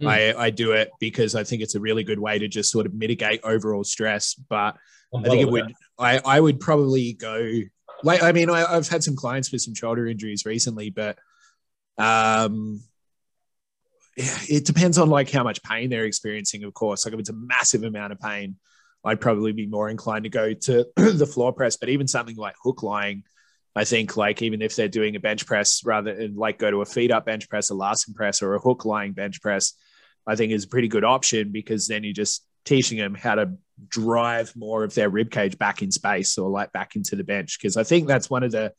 Mm. 0.00 0.08
I, 0.08 0.44
I 0.44 0.50
do 0.50 0.72
it 0.72 0.90
because 1.00 1.34
I 1.34 1.44
think 1.44 1.62
it's 1.62 1.74
a 1.74 1.80
really 1.80 2.04
good 2.04 2.18
way 2.18 2.38
to 2.38 2.48
just 2.48 2.70
sort 2.70 2.86
of 2.86 2.94
mitigate 2.94 3.40
overall 3.42 3.84
stress. 3.84 4.34
But 4.34 4.76
I'm 5.12 5.24
i 5.24 5.28
think 5.28 5.42
it 5.42 5.50
would, 5.50 5.72
I, 5.98 6.20
I 6.24 6.40
would 6.40 6.60
probably 6.60 7.12
go 7.12 7.62
like 8.02 8.22
I 8.22 8.32
mean, 8.32 8.50
I, 8.50 8.70
have 8.70 8.88
had 8.88 9.02
some 9.02 9.16
clients 9.16 9.50
with 9.50 9.62
some 9.62 9.74
shoulder 9.74 10.06
injuries 10.06 10.44
recently, 10.44 10.90
but 10.90 11.18
um, 11.96 12.82
it 14.16 14.64
depends 14.64 14.98
on 14.98 15.08
like 15.10 15.30
how 15.30 15.42
much 15.42 15.62
pain 15.62 15.90
they're 15.90 16.04
experiencing. 16.04 16.64
Of 16.64 16.74
course, 16.74 17.04
like 17.04 17.14
if 17.14 17.20
it's 17.20 17.30
a 17.30 17.34
massive 17.34 17.82
amount 17.82 18.12
of 18.12 18.20
pain, 18.20 18.56
I'd 19.04 19.20
probably 19.20 19.52
be 19.52 19.66
more 19.66 19.88
inclined 19.88 20.24
to 20.24 20.30
go 20.30 20.54
to 20.54 20.86
the 20.96 21.26
floor 21.26 21.52
press. 21.52 21.76
But 21.76 21.88
even 21.88 22.08
something 22.08 22.36
like 22.36 22.54
hook 22.62 22.82
lying, 22.82 23.24
I 23.74 23.84
think 23.84 24.16
like 24.16 24.40
even 24.42 24.62
if 24.62 24.76
they're 24.76 24.88
doing 24.88 25.16
a 25.16 25.20
bench 25.20 25.46
press 25.46 25.82
rather 25.84 26.28
like 26.34 26.58
go 26.58 26.70
to 26.70 26.82
a 26.82 26.86
feet 26.86 27.10
up 27.10 27.26
bench 27.26 27.48
press, 27.48 27.70
a 27.70 27.74
Larsen 27.74 28.14
press, 28.14 28.42
or 28.42 28.54
a 28.54 28.60
hook 28.60 28.84
lying 28.84 29.12
bench 29.12 29.42
press, 29.42 29.74
I 30.26 30.36
think 30.36 30.52
is 30.52 30.64
a 30.64 30.68
pretty 30.68 30.88
good 30.88 31.04
option 31.04 31.50
because 31.50 31.88
then 31.88 32.04
you're 32.04 32.12
just 32.12 32.46
teaching 32.64 32.98
them 32.98 33.14
how 33.14 33.34
to 33.34 33.52
drive 33.88 34.54
more 34.56 34.84
of 34.84 34.94
their 34.94 35.10
rib 35.10 35.30
cage 35.30 35.58
back 35.58 35.82
in 35.82 35.90
space 35.90 36.38
or 36.38 36.48
like 36.48 36.72
back 36.72 36.96
into 36.96 37.16
the 37.16 37.24
bench 37.24 37.58
because 37.58 37.76
I 37.76 37.82
think 37.82 38.06
that's 38.06 38.30
one 38.30 38.42
of 38.42 38.52
the 38.52 38.72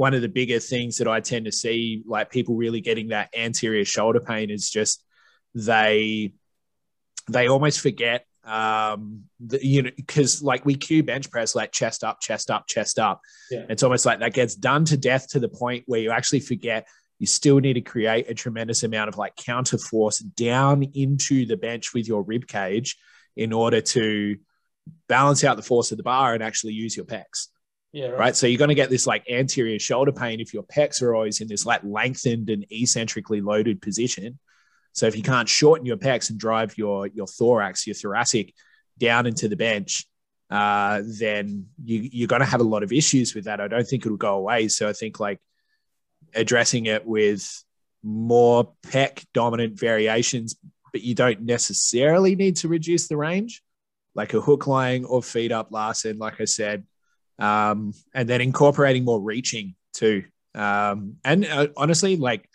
one 0.00 0.14
of 0.14 0.22
the 0.22 0.28
bigger 0.30 0.58
things 0.58 0.96
that 0.96 1.06
I 1.06 1.20
tend 1.20 1.44
to 1.44 1.52
see 1.52 2.02
like 2.06 2.30
people 2.30 2.56
really 2.56 2.80
getting 2.80 3.08
that 3.08 3.28
anterior 3.36 3.84
shoulder 3.84 4.18
pain 4.18 4.48
is 4.48 4.70
just 4.70 5.04
they 5.54 6.32
they 7.28 7.48
almost 7.48 7.80
forget 7.80 8.24
um 8.44 9.24
the, 9.40 9.62
you 9.62 9.82
know 9.82 9.90
because 9.94 10.42
like 10.42 10.64
we 10.64 10.74
cue 10.74 11.02
bench 11.02 11.30
press 11.30 11.54
like 11.54 11.70
chest 11.70 12.02
up 12.02 12.18
chest 12.18 12.50
up 12.50 12.66
chest 12.66 12.98
up 12.98 13.20
yeah. 13.50 13.66
it's 13.68 13.82
almost 13.82 14.06
like 14.06 14.20
that 14.20 14.32
gets 14.32 14.54
done 14.54 14.86
to 14.86 14.96
death 14.96 15.28
to 15.28 15.38
the 15.38 15.50
point 15.50 15.84
where 15.86 16.00
you 16.00 16.10
actually 16.10 16.40
forget 16.40 16.86
you 17.18 17.26
still 17.26 17.58
need 17.58 17.74
to 17.74 17.82
create 17.82 18.30
a 18.30 18.32
tremendous 18.32 18.82
amount 18.84 19.10
of 19.10 19.18
like 19.18 19.36
counter 19.36 19.76
force 19.76 20.20
down 20.20 20.82
into 20.94 21.44
the 21.44 21.58
bench 21.58 21.92
with 21.92 22.08
your 22.08 22.22
rib 22.22 22.46
cage 22.46 22.96
in 23.36 23.52
order 23.52 23.82
to 23.82 24.38
balance 25.10 25.44
out 25.44 25.58
the 25.58 25.62
force 25.62 25.90
of 25.90 25.98
the 25.98 26.02
bar 26.02 26.32
and 26.32 26.42
actually 26.42 26.72
use 26.72 26.96
your 26.96 27.04
pecs. 27.04 27.48
Yeah. 27.92 28.08
Right. 28.08 28.18
right? 28.18 28.36
So 28.36 28.46
you're 28.46 28.58
going 28.58 28.68
to 28.68 28.74
get 28.74 28.90
this 28.90 29.06
like 29.06 29.28
anterior 29.30 29.78
shoulder 29.78 30.12
pain 30.12 30.40
if 30.40 30.54
your 30.54 30.62
pecs 30.62 31.02
are 31.02 31.14
always 31.14 31.40
in 31.40 31.48
this 31.48 31.66
like 31.66 31.82
lengthened 31.82 32.50
and 32.50 32.64
eccentrically 32.70 33.40
loaded 33.40 33.82
position. 33.82 34.38
So 34.92 35.06
if 35.06 35.16
you 35.16 35.22
can't 35.22 35.48
shorten 35.48 35.86
your 35.86 35.96
pecs 35.96 36.30
and 36.30 36.38
drive 36.38 36.76
your 36.78 37.06
your 37.06 37.26
thorax, 37.26 37.86
your 37.86 37.94
thoracic 37.94 38.54
down 38.98 39.26
into 39.26 39.48
the 39.48 39.56
bench, 39.56 40.06
uh, 40.50 41.02
then 41.04 41.66
you, 41.84 42.08
you're 42.12 42.28
going 42.28 42.40
to 42.40 42.46
have 42.46 42.60
a 42.60 42.64
lot 42.64 42.82
of 42.82 42.92
issues 42.92 43.34
with 43.34 43.44
that. 43.44 43.60
I 43.60 43.68
don't 43.68 43.86
think 43.86 44.04
it'll 44.04 44.18
go 44.18 44.34
away. 44.34 44.68
So 44.68 44.88
I 44.88 44.92
think 44.92 45.20
like 45.20 45.40
addressing 46.34 46.86
it 46.86 47.06
with 47.06 47.64
more 48.02 48.72
pec 48.82 49.24
dominant 49.34 49.78
variations 49.78 50.56
but 50.92 51.02
you 51.02 51.14
don't 51.14 51.42
necessarily 51.42 52.34
need 52.34 52.56
to 52.56 52.68
reduce 52.68 53.08
the 53.08 53.16
range. 53.16 53.62
like 54.14 54.34
a 54.34 54.40
hook 54.40 54.66
lying 54.66 55.04
or 55.04 55.22
feet 55.22 55.52
up 55.52 55.70
Larsen, 55.70 56.18
like 56.18 56.40
I 56.40 56.44
said, 56.44 56.84
um, 57.40 57.92
and 58.14 58.28
then 58.28 58.40
incorporating 58.40 59.04
more 59.04 59.20
reaching 59.20 59.74
too. 59.92 60.24
Um, 60.54 61.16
and 61.24 61.44
uh, 61.46 61.68
honestly, 61.76 62.16
like 62.16 62.48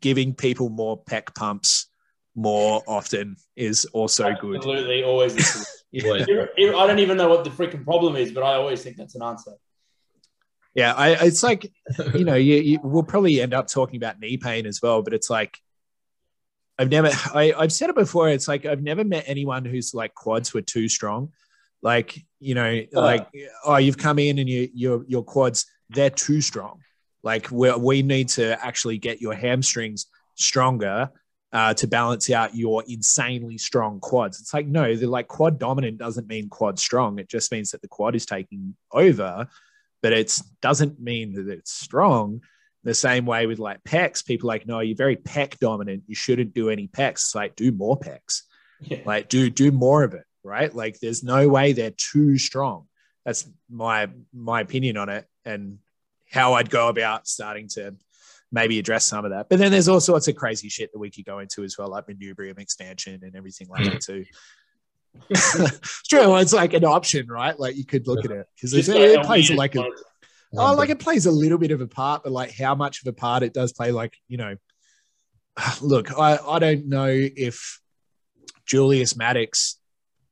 giving 0.00 0.34
people 0.34 0.68
more 0.68 1.02
pec 1.02 1.34
pumps 1.34 1.86
more 2.34 2.82
often 2.86 3.36
is 3.56 3.84
also 3.86 4.34
good. 4.40 4.56
Absolutely, 4.56 5.02
always. 5.02 5.66
Yeah. 5.92 6.12
I 6.12 6.86
don't 6.86 7.00
even 7.00 7.16
know 7.16 7.28
what 7.28 7.42
the 7.42 7.50
freaking 7.50 7.82
problem 7.82 8.14
is, 8.14 8.30
but 8.30 8.44
I 8.44 8.54
always 8.54 8.80
think 8.80 8.96
that's 8.96 9.16
an 9.16 9.24
answer. 9.24 9.54
Yeah, 10.72 10.94
I, 10.94 11.26
it's 11.26 11.42
like 11.42 11.72
you 12.14 12.24
know, 12.24 12.36
you, 12.36 12.56
you, 12.58 12.78
we'll 12.84 13.02
probably 13.02 13.40
end 13.40 13.54
up 13.54 13.66
talking 13.66 13.96
about 13.96 14.20
knee 14.20 14.36
pain 14.36 14.66
as 14.66 14.80
well, 14.80 15.02
but 15.02 15.14
it's 15.14 15.28
like 15.28 15.58
I've 16.78 16.90
never, 16.90 17.10
I, 17.34 17.52
I've 17.58 17.72
said 17.72 17.90
it 17.90 17.96
before. 17.96 18.28
It's 18.28 18.48
like 18.48 18.64
I've 18.64 18.82
never 18.82 19.04
met 19.04 19.24
anyone 19.26 19.64
whose 19.64 19.92
like 19.92 20.14
quads 20.14 20.54
were 20.54 20.62
too 20.62 20.88
strong. 20.88 21.32
Like 21.82 22.18
you 22.40 22.54
know, 22.54 22.82
like 22.92 23.28
oh, 23.64 23.76
you've 23.76 23.98
come 23.98 24.18
in 24.18 24.38
and 24.38 24.48
you 24.48 24.68
your 24.74 25.04
your 25.06 25.24
quads 25.24 25.66
they're 25.90 26.10
too 26.10 26.40
strong. 26.40 26.80
Like 27.22 27.50
we 27.50 27.72
we 27.74 28.02
need 28.02 28.28
to 28.30 28.64
actually 28.64 28.98
get 28.98 29.20
your 29.20 29.34
hamstrings 29.34 30.06
stronger 30.36 31.10
uh, 31.52 31.74
to 31.74 31.86
balance 31.86 32.30
out 32.30 32.54
your 32.54 32.84
insanely 32.86 33.58
strong 33.58 34.00
quads. 34.00 34.40
It's 34.40 34.54
like, 34.54 34.66
no, 34.66 34.94
they're 34.94 35.08
like 35.08 35.28
quad 35.28 35.58
dominant 35.58 35.98
doesn't 35.98 36.28
mean 36.28 36.48
quad 36.48 36.78
strong. 36.78 37.18
It 37.18 37.28
just 37.28 37.50
means 37.50 37.72
that 37.72 37.82
the 37.82 37.88
quad 37.88 38.14
is 38.14 38.24
taking 38.26 38.76
over, 38.92 39.48
but 40.02 40.12
it 40.12 40.38
doesn't 40.62 41.00
mean 41.00 41.34
that 41.34 41.48
it's 41.48 41.72
strong. 41.72 42.42
The 42.84 42.94
same 42.94 43.26
way 43.26 43.46
with 43.46 43.58
like 43.58 43.82
pecs, 43.84 44.24
people 44.24 44.46
like, 44.46 44.66
no, 44.66 44.80
you're 44.80 44.96
very 44.96 45.16
pec 45.16 45.58
dominant. 45.58 46.04
You 46.06 46.14
shouldn't 46.14 46.54
do 46.54 46.70
any 46.70 46.88
pecs. 46.88 47.12
It's 47.12 47.34
like, 47.34 47.56
do 47.56 47.72
more 47.72 47.98
pecs. 47.98 48.42
Yeah. 48.80 49.00
Like, 49.04 49.28
do 49.28 49.50
do 49.50 49.70
more 49.72 50.04
of 50.04 50.14
it, 50.14 50.24
right? 50.42 50.74
Like, 50.74 51.00
there's 51.00 51.22
no 51.22 51.48
way 51.48 51.72
they're 51.72 51.90
too 51.90 52.38
strong. 52.38 52.86
That's 53.24 53.48
my 53.68 54.08
my 54.32 54.60
opinion 54.60 54.96
on 54.96 55.08
it, 55.08 55.26
and 55.44 55.78
how 56.30 56.54
I'd 56.54 56.70
go 56.70 56.88
about 56.88 57.26
starting 57.26 57.68
to 57.74 57.94
maybe 58.52 58.78
address 58.78 59.04
some 59.04 59.24
of 59.24 59.30
that. 59.32 59.48
But 59.48 59.58
then 59.58 59.70
there's 59.70 59.88
all 59.88 60.00
sorts 60.00 60.28
of 60.28 60.36
crazy 60.36 60.68
shit 60.68 60.92
that 60.92 60.98
we 60.98 61.10
could 61.10 61.24
go 61.24 61.38
into 61.38 61.62
as 61.62 61.76
well, 61.78 61.88
like 61.88 62.06
manubrium 62.06 62.58
expansion 62.58 63.20
and 63.22 63.36
everything 63.36 63.68
like 63.68 63.84
that 63.84 64.00
too. 64.00 64.24
it's 65.28 66.02
true. 66.08 66.20
Well, 66.20 66.38
it's 66.38 66.52
like 66.52 66.72
an 66.72 66.84
option, 66.84 67.26
right? 67.28 67.58
Like 67.58 67.76
you 67.76 67.84
could 67.84 68.06
look 68.06 68.24
at 68.24 68.30
it 68.30 68.46
because 68.54 68.74
it, 68.74 68.88
it 68.88 69.24
plays 69.24 69.50
like 69.50 69.76
a 69.76 69.84
oh, 70.56 70.74
like 70.74 70.90
it 70.90 70.98
plays 70.98 71.26
a 71.26 71.30
little 71.30 71.58
bit 71.58 71.70
of 71.70 71.80
a 71.80 71.86
part, 71.86 72.22
but 72.22 72.32
like 72.32 72.52
how 72.56 72.74
much 72.74 73.02
of 73.02 73.06
a 73.08 73.12
part 73.12 73.42
it 73.42 73.52
does 73.52 73.72
play, 73.72 73.92
like 73.92 74.14
you 74.28 74.36
know. 74.36 74.56
Look, 75.80 76.16
I 76.16 76.38
I 76.38 76.58
don't 76.58 76.88
know 76.88 77.08
if 77.08 77.80
Julius 78.66 79.16
Maddox 79.16 79.79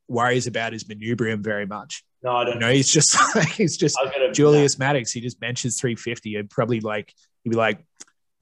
worries 0.09 0.47
about 0.47 0.73
his 0.73 0.83
manubrium 0.85 1.39
very 1.39 1.65
much. 1.65 2.03
No, 2.21 2.35
I 2.35 2.43
don't. 2.43 2.55
You 2.55 2.59
know, 2.59 2.71
he's 2.71 2.91
just 2.91 3.17
he's 3.55 3.77
just 3.77 3.97
Julius 4.33 4.77
Maddox. 4.77 5.11
He 5.11 5.21
just 5.21 5.39
benches 5.39 5.79
350 5.79 6.35
and 6.35 6.49
probably 6.49 6.81
like 6.81 7.13
he'd 7.43 7.51
be 7.51 7.55
like, 7.55 7.85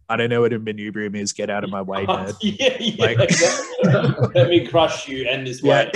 I 0.10 0.16
don't 0.16 0.30
know 0.30 0.42
what 0.42 0.54
a 0.54 0.60
manubrium 0.60 1.16
is. 1.16 1.34
Get 1.34 1.50
out 1.50 1.64
of 1.64 1.70
my 1.70 1.82
way, 1.82 2.06
man. 2.08 2.34
yeah, 2.42 2.78
yeah. 2.80 3.06
Like, 3.06 4.34
let 4.34 4.50
me 4.50 4.66
crush 4.66 5.08
you 5.08 5.28
and 5.28 5.46
this 5.46 5.62
way. 5.62 5.92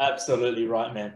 Absolutely 0.00 0.66
right, 0.66 0.94
man. 0.94 1.14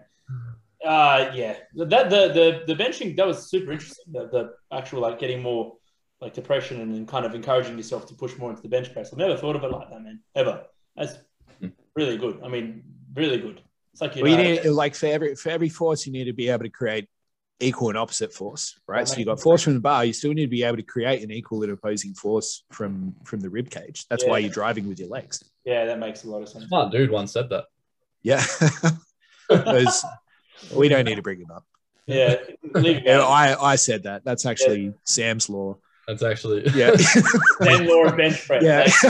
Uh, 0.85 1.31
yeah, 1.35 1.57
that 1.75 2.11
the 2.11 2.29
the 2.67 2.75
the 2.75 2.75
benching 2.75 3.17
that 3.17 3.27
was 3.27 3.49
super 3.49 3.73
interesting. 3.73 4.13
The, 4.13 4.29
the 4.29 4.77
actual 4.77 5.01
like 5.01 5.19
getting 5.19 5.43
more 5.43 5.77
like 6.21 6.33
depression 6.35 6.81
and 6.81 6.95
then 6.95 7.07
kind 7.07 7.27
of 7.27 7.35
encouraging 7.35 7.77
yourself 7.77 8.07
to 8.07 8.15
push 8.15 8.37
more 8.39 8.51
into 8.51 8.63
the 8.63 8.69
bench 8.69 8.93
press. 8.93 9.13
I've 9.13 9.19
never 9.19 9.37
thought 9.37 9.57
of 9.57 9.65
it 9.65 9.71
like 9.71 9.91
that, 9.91 10.03
man. 10.03 10.21
Ever. 10.35 10.65
That's 10.97 11.15
really 11.95 12.17
good. 12.17 12.41
I 12.45 12.49
mean, 12.49 12.83
really 13.17 13.39
good. 13.39 13.61
It's 13.93 14.01
like 14.03 14.17
you, 14.17 14.23
well, 14.23 14.37
know, 14.37 14.43
you 14.43 14.63
need 14.63 14.67
like 14.67 14.95
for 14.95 15.07
every 15.07 15.35
for 15.35 15.49
every 15.49 15.69
force, 15.69 16.07
you 16.07 16.13
need 16.13 16.25
to 16.25 16.33
be 16.33 16.49
able 16.51 16.65
to 16.65 16.71
create 16.71 17.09
equal 17.61 17.89
and 17.89 17.99
opposite 17.99 18.33
force, 18.33 18.79
right? 18.87 19.09
so 19.09 19.17
you 19.17 19.25
got 19.25 19.41
force 19.41 19.63
from 19.63 19.75
the 19.75 19.81
bar, 19.81 20.05
you 20.05 20.13
still 20.13 20.33
need 20.33 20.45
to 20.45 20.51
be 20.51 20.63
able 20.63 20.77
to 20.77 20.83
create 20.83 21.23
an 21.23 21.31
equal 21.31 21.63
and 21.63 21.73
opposing 21.73 22.13
force 22.15 22.65
from 22.71 23.15
from 23.25 23.41
the 23.41 23.49
rib 23.49 23.71
cage. 23.71 24.07
That's 24.09 24.25
yeah. 24.25 24.31
why 24.31 24.39
you're 24.39 24.51
driving 24.51 24.89
with 24.89 24.99
your 24.99 25.09
legs. 25.09 25.43
Yeah, 25.65 25.87
that 25.87 25.99
makes 25.99 26.25
a 26.25 26.31
lot 26.31 26.43
of 26.43 26.49
sense. 26.49 26.67
Smart 26.67 26.93
dude 26.93 27.11
once 27.11 27.33
said 27.33 27.49
that. 27.51 27.65
Yeah, 28.23 28.45
we 30.77 30.89
don't 30.89 31.05
need 31.05 31.15
to 31.15 31.23
bring 31.23 31.41
him 31.41 31.51
up. 31.51 31.65
Yeah, 32.07 32.37
yeah 32.75 33.21
I 33.21 33.73
I 33.73 33.77
said 33.77 34.03
that. 34.03 34.25
That's 34.25 34.47
actually 34.47 34.85
yeah. 34.85 34.91
Sam's 35.05 35.49
law. 35.49 35.79
That's 36.07 36.23
actually 36.23 36.69
yeah. 36.75 36.95
Sam 36.97 37.87
law 37.87 38.05
of 38.05 38.17
bench 38.17 38.47
press. 38.47 38.63
Yeah. 38.63 38.83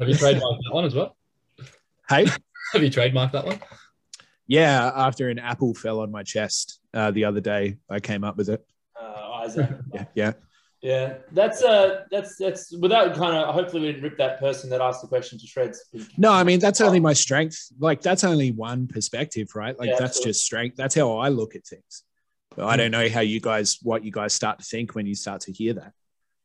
have 0.00 0.08
you 0.08 0.14
trademarked 0.14 0.60
that 0.62 0.70
one 0.70 0.84
as 0.84 0.94
well? 0.94 1.17
Hey, 2.08 2.26
have 2.72 2.82
you 2.82 2.90
trademarked 2.90 3.32
that 3.32 3.44
one? 3.44 3.60
Yeah, 4.46 4.92
after 4.94 5.28
an 5.28 5.38
apple 5.38 5.74
fell 5.74 6.00
on 6.00 6.10
my 6.10 6.22
chest 6.22 6.80
uh, 6.94 7.10
the 7.10 7.24
other 7.26 7.40
day, 7.40 7.76
I 7.90 8.00
came 8.00 8.24
up 8.24 8.36
with 8.36 8.48
it. 8.48 8.64
Uh, 9.00 9.30
Isaac. 9.42 9.70
yeah, 9.94 10.04
yeah. 10.14 10.32
Yeah, 10.80 11.14
that's 11.32 11.64
uh, 11.64 12.04
that's 12.08 12.36
that's 12.36 12.72
without 12.76 13.16
kind 13.16 13.36
of. 13.36 13.52
Hopefully, 13.52 13.82
we 13.82 13.86
didn't 13.88 14.04
rip 14.04 14.16
that 14.18 14.38
person 14.38 14.70
that 14.70 14.80
asked 14.80 15.02
the 15.02 15.08
question 15.08 15.36
to 15.36 15.44
shreds. 15.44 15.84
No, 16.16 16.32
I 16.32 16.44
mean 16.44 16.60
that's 16.60 16.80
only 16.80 17.00
my 17.00 17.14
strength. 17.14 17.72
Like 17.80 18.00
that's 18.00 18.22
only 18.22 18.52
one 18.52 18.86
perspective, 18.86 19.48
right? 19.56 19.76
Like 19.76 19.88
yeah, 19.88 19.96
that's 19.98 20.10
absolutely. 20.10 20.30
just 20.30 20.44
strength. 20.44 20.76
That's 20.76 20.94
how 20.94 21.18
I 21.18 21.30
look 21.30 21.56
at 21.56 21.66
things. 21.66 22.04
But 22.54 22.66
I 22.66 22.76
don't 22.76 22.92
know 22.92 23.08
how 23.08 23.20
you 23.20 23.40
guys, 23.40 23.78
what 23.82 24.04
you 24.04 24.12
guys 24.12 24.32
start 24.32 24.58
to 24.60 24.64
think 24.64 24.94
when 24.94 25.06
you 25.06 25.14
start 25.14 25.42
to 25.42 25.52
hear 25.52 25.74
that. 25.74 25.92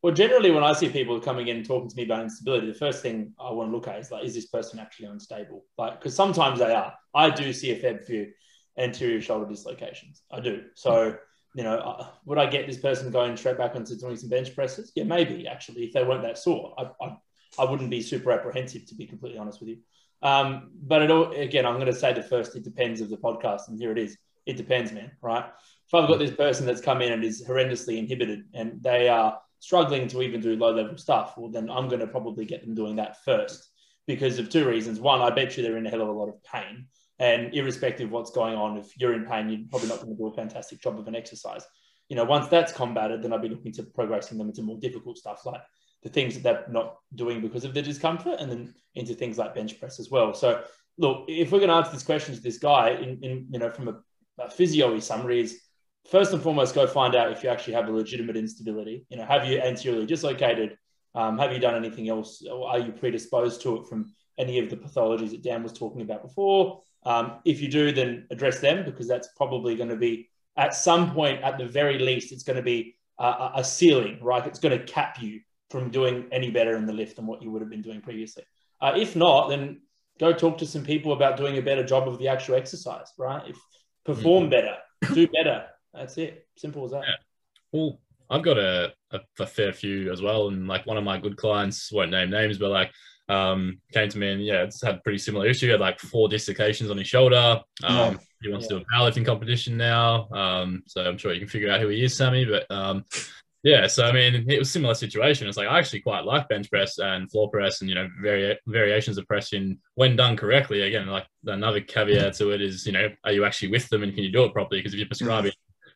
Well, 0.04 0.14
generally, 0.14 0.52
when 0.52 0.66
I 0.66 0.74
see 0.74 0.90
people 0.90 1.18
coming 1.22 1.48
in 1.48 1.56
and 1.56 1.66
talking 1.66 1.90
to 1.90 1.96
me 1.96 2.04
about 2.04 2.24
instability, 2.24 2.68
the 2.68 2.74
first 2.74 3.02
thing 3.02 3.34
I 3.40 3.50
want 3.54 3.70
to 3.72 3.76
look 3.76 3.88
at 3.88 4.00
is 4.00 4.12
like, 4.12 4.26
is 4.26 4.36
this 4.36 4.48
person 4.48 4.78
actually 4.78 5.08
unstable? 5.08 5.64
Like, 5.78 5.98
because 5.98 6.14
sometimes 6.14 6.60
they 6.60 6.74
are. 6.74 6.94
I 7.16 7.30
do 7.30 7.54
see 7.54 7.72
a 7.72 7.78
fair 7.78 7.98
few 8.00 8.28
anterior 8.78 9.22
shoulder 9.22 9.50
dislocations. 9.50 10.24
I 10.30 10.42
do. 10.42 10.66
So, 10.76 11.16
you 11.56 11.64
know, 11.64 11.78
uh, 11.78 12.08
would 12.26 12.38
I 12.38 12.48
get 12.48 12.68
this 12.68 12.80
person 12.80 13.12
going 13.12 13.38
straight 13.38 13.58
back 13.58 13.78
onto 13.78 13.96
doing 13.96 14.18
some 14.18 14.28
bench 14.28 14.54
presses? 14.54 14.92
Yeah, 14.94 15.06
maybe 15.06 15.48
actually, 15.48 15.86
if 15.86 15.94
they 15.94 16.04
weren't 16.04 16.24
that 16.24 16.38
sore, 16.38 16.76
I, 16.78 17.06
I, 17.06 17.18
I 17.60 17.72
wouldn't 17.72 17.90
be 17.90 18.02
super 18.02 18.34
apprehensive 18.34 18.86
to 18.88 18.96
be 18.96 19.06
completely 19.06 19.40
honest 19.40 19.62
with 19.62 19.70
you. 19.70 19.78
Um, 20.22 20.72
but 20.82 21.02
it 21.02 21.12
all, 21.12 21.32
again, 21.32 21.66
I'm 21.66 21.76
going 21.76 21.86
to 21.86 21.94
say 21.94 22.12
the 22.12 22.24
first, 22.24 22.58
it 22.58 22.66
depends 22.66 23.00
of 23.00 23.10
the 23.10 23.18
podcast, 23.18 23.70
and 23.70 23.80
here 23.80 23.94
it 23.94 23.98
is. 23.98 24.18
It 24.46 24.58
depends, 24.58 24.92
man. 24.92 25.12
Right? 25.22 25.46
If 25.88 25.94
I've 25.94 26.10
got 26.10 26.20
this 26.20 26.32
person 26.32 26.66
that's 26.66 26.82
come 26.82 27.02
in 27.02 27.14
and 27.14 27.24
is 27.24 27.46
horrendously 27.48 27.98
inhibited, 27.98 28.44
and 28.54 28.84
they 28.84 29.08
are 29.08 29.40
struggling 29.64 30.10
to 30.10 30.22
even 30.22 30.42
do 30.42 30.58
low 30.58 30.74
level 30.74 30.98
stuff, 30.98 31.36
well, 31.38 31.50
then 31.50 31.70
I'm 31.70 31.88
going 31.88 32.02
to 32.02 32.08
probably 32.08 32.44
get 32.44 32.66
them 32.66 32.76
doing 32.76 32.98
that 32.98 33.24
first 33.24 33.70
because 34.06 34.38
of 34.38 34.50
two 34.50 34.68
reasons. 34.68 35.00
One, 35.00 35.22
I 35.22 35.30
bet 35.30 35.56
you 35.56 35.64
they're 35.64 35.78
in 35.78 35.88
a 35.88 35.90
hell 35.90 36.02
of 36.02 36.10
a 36.10 36.12
lot 36.12 36.28
of 36.28 36.44
pain. 36.44 36.88
And 37.18 37.54
irrespective 37.54 38.08
of 38.08 38.12
what's 38.12 38.32
going 38.32 38.56
on, 38.56 38.76
if 38.76 38.92
you're 39.00 39.14
in 39.14 39.26
pain, 39.26 39.48
you're 39.48 39.62
probably 39.70 39.88
not 39.88 40.00
going 40.02 40.10
to 40.10 40.18
do 40.18 40.28
a 40.28 40.34
fantastic 40.34 40.82
job 40.82 41.00
of 41.00 41.08
an 41.08 41.16
exercise. 41.16 41.66
You 42.10 42.18
know, 42.18 42.26
once 42.26 42.50
that's 42.50 42.74
combated, 42.74 43.22
then 43.22 43.32
I'll 43.32 43.40
be 43.40 43.48
looking 43.48 43.72
to 43.74 43.84
progressing 43.84 44.38
them 44.38 44.50
into 44.50 44.64
more 44.64 44.78
difficult 44.78 45.18
stuff 45.18 45.46
like 45.46 45.62
the 46.02 46.10
things 46.10 46.34
that 46.34 46.44
they're 46.44 46.66
not 46.68 46.98
doing 47.16 47.40
because 47.40 47.64
of 47.64 47.74
the 47.74 47.82
discomfort, 47.82 48.42
and 48.42 48.52
then 48.52 48.74
into 48.96 49.14
things 49.14 49.38
like 49.38 49.56
bench 49.56 49.80
press 49.80 49.98
as 49.98 50.12
well. 50.12 50.34
So, 50.34 50.62
look, 50.98 51.24
if 51.30 51.54
we're 51.54 51.60
going 51.60 51.70
to 51.70 51.76
answer 51.76 51.94
this 51.94 52.04
question 52.04 52.36
to 52.36 52.42
this 52.42 52.58
guy, 52.58 52.90
in, 52.90 53.24
in 53.24 53.48
you 53.50 53.60
know, 53.60 53.70
from 53.70 53.88
a, 53.88 53.96
a 54.40 54.50
physio 54.50 55.00
summary, 55.00 55.40
is 55.40 55.62
first 56.10 56.34
and 56.34 56.42
foremost, 56.42 56.76
go 56.76 56.88
find 56.88 57.16
out 57.16 57.32
if 57.32 57.44
you 57.44 57.50
actually 57.50 57.74
have 57.74 57.88
a 57.88 57.92
legitimate 57.92 58.38
instability. 58.38 59.06
You 59.10 59.18
know, 59.18 59.26
have 59.26 59.46
you 59.46 59.60
anteriorly 59.60 60.06
dislocated? 60.06 60.78
Um, 61.16 61.38
have 61.38 61.52
you 61.54 61.60
done 61.60 61.76
anything 61.76 62.10
else? 62.10 62.44
Or 62.50 62.70
are 62.70 62.80
you 62.80 62.92
predisposed 62.92 63.62
to 63.62 63.78
it 63.78 63.88
from 63.88 64.14
any 64.38 64.60
of 64.60 64.70
the 64.70 64.78
pathologies 64.78 65.32
that 65.32 65.44
Dan 65.44 65.64
was 65.64 65.74
talking 65.74 66.02
about 66.02 66.24
before? 66.24 66.82
Um, 67.06 67.40
if 67.46 67.62
you 67.62 67.70
do, 67.70 67.92
then 67.92 68.28
address 68.32 68.60
them 68.60 68.86
because 68.86 69.08
that's 69.08 69.30
probably 69.36 69.76
going 69.76 69.90
to 69.90 69.98
be 69.98 70.30
at 70.56 70.76
some 70.76 71.14
point, 71.14 71.42
at 71.42 71.58
the 71.58 71.66
very 71.66 71.98
least, 71.98 72.32
it's 72.32 72.44
going 72.44 72.58
to 72.58 72.64
be 72.64 72.96
a, 73.20 73.52
a 73.56 73.64
ceiling, 73.64 74.20
right? 74.22 74.46
It's 74.46 74.60
going 74.60 74.78
to 74.78 74.86
cap 74.86 75.22
you 75.22 75.42
from 75.70 75.90
doing 75.90 76.28
any 76.32 76.52
better 76.52 76.76
in 76.76 76.86
the 76.86 76.94
lift 76.94 77.16
than 77.16 77.26
what 77.26 77.42
you 77.42 77.50
would 77.52 77.62
have 77.62 77.70
been 77.70 77.82
doing 77.82 78.02
previously. 78.02 78.44
Uh, 78.80 78.94
if 78.96 79.16
not, 79.16 79.50
then 79.50 79.82
go 80.20 80.32
talk 80.32 80.60
to 80.60 80.68
some 80.68 80.84
people 80.84 81.14
about 81.14 81.38
doing 81.38 81.58
a 81.58 81.62
better 81.62 81.84
job 81.84 82.08
of 82.08 82.20
the 82.20 82.28
actual 82.28 82.56
exercise, 82.56 83.12
right? 83.18 83.42
If 83.48 83.58
perform 84.06 84.44
mm-hmm. 84.44 84.52
better, 84.52 84.76
do 85.14 85.28
better, 85.28 85.66
that's 85.94 86.18
it. 86.18 86.48
Simple 86.58 86.86
as 86.86 86.92
that. 86.92 87.04
Yeah. 87.04 87.16
Well, 87.72 88.00
I've 88.30 88.44
got 88.44 88.58
a, 88.58 88.94
a, 89.12 89.20
a, 89.40 89.46
fair 89.46 89.74
few 89.74 90.12
as 90.12 90.22
well. 90.22 90.48
And 90.48 90.68
like 90.68 90.86
one 90.86 90.98
of 90.98 91.04
my 91.04 91.20
good 91.20 91.38
clients, 91.38 91.92
won't 91.92 92.12
name 92.12 92.30
names, 92.30 92.58
but 92.58 92.72
like 92.72 92.92
um, 93.30 93.80
came 93.92 94.10
to 94.10 94.18
me 94.18 94.32
and 94.32 94.46
yeah, 94.46 94.64
it's 94.64 94.82
had 94.82 94.96
a 94.96 95.00
pretty 95.00 95.20
similar 95.20 95.48
issue. 95.48 95.68
He 95.68 95.72
had 95.72 95.80
like 95.80 96.00
four 96.00 96.30
dislocations 96.30 96.90
on 96.90 96.98
his 96.98 97.08
shoulder. 97.08 97.62
Um, 97.84 97.96
yeah. 97.96 98.18
He 98.42 98.50
wants 98.50 98.68
yeah. 98.70 98.80
to 98.80 98.80
do 98.80 98.86
a 98.90 98.96
powerlifting 98.96 99.26
competition 99.26 99.78
now. 99.78 100.28
Um, 100.30 100.84
so 100.88 101.04
I'm 101.04 101.18
sure 101.18 101.34
you 101.34 101.40
can 101.40 101.50
figure 101.50 101.72
out 101.72 101.80
who 101.80 101.88
he 101.88 102.04
is, 102.04 102.16
Sammy. 102.16 102.46
But 102.46 102.70
um, 102.70 103.06
yeah, 103.64 103.88
so 103.88 104.06
I 104.06 104.12
mean, 104.12 104.46
it 104.50 104.60
was 104.60 104.70
similar 104.70 104.94
situation. 104.94 105.48
It's 105.48 105.56
like 105.56 105.70
I 105.70 105.80
actually 105.80 106.02
quite 106.02 106.26
like 106.26 106.50
bench 106.50 106.70
press 106.70 107.00
and 107.00 107.32
floor 107.32 107.50
press, 107.50 107.80
and 107.80 107.90
you 107.90 107.96
know, 107.96 108.10
vari- 108.22 108.60
variations 108.68 109.18
of 109.18 109.26
pressing 109.26 109.80
when 109.96 110.18
done 110.18 110.36
correctly. 110.36 110.82
Again, 110.82 111.08
like 111.08 111.26
another 111.46 111.80
caveat 111.80 112.34
to 112.36 112.52
it 112.52 112.62
is, 112.62 112.86
you 112.86 112.92
know, 112.92 113.08
are 113.24 113.32
you 113.32 113.46
actually 113.46 113.70
with 113.70 113.88
them 113.88 114.04
and 114.04 114.14
can 114.14 114.26
you 114.26 114.32
do 114.32 114.44
it 114.44 114.52
properly? 114.52 114.80
Because 114.80 114.94
if 114.94 115.00
you're 115.00 115.08
prescribing 115.08 115.54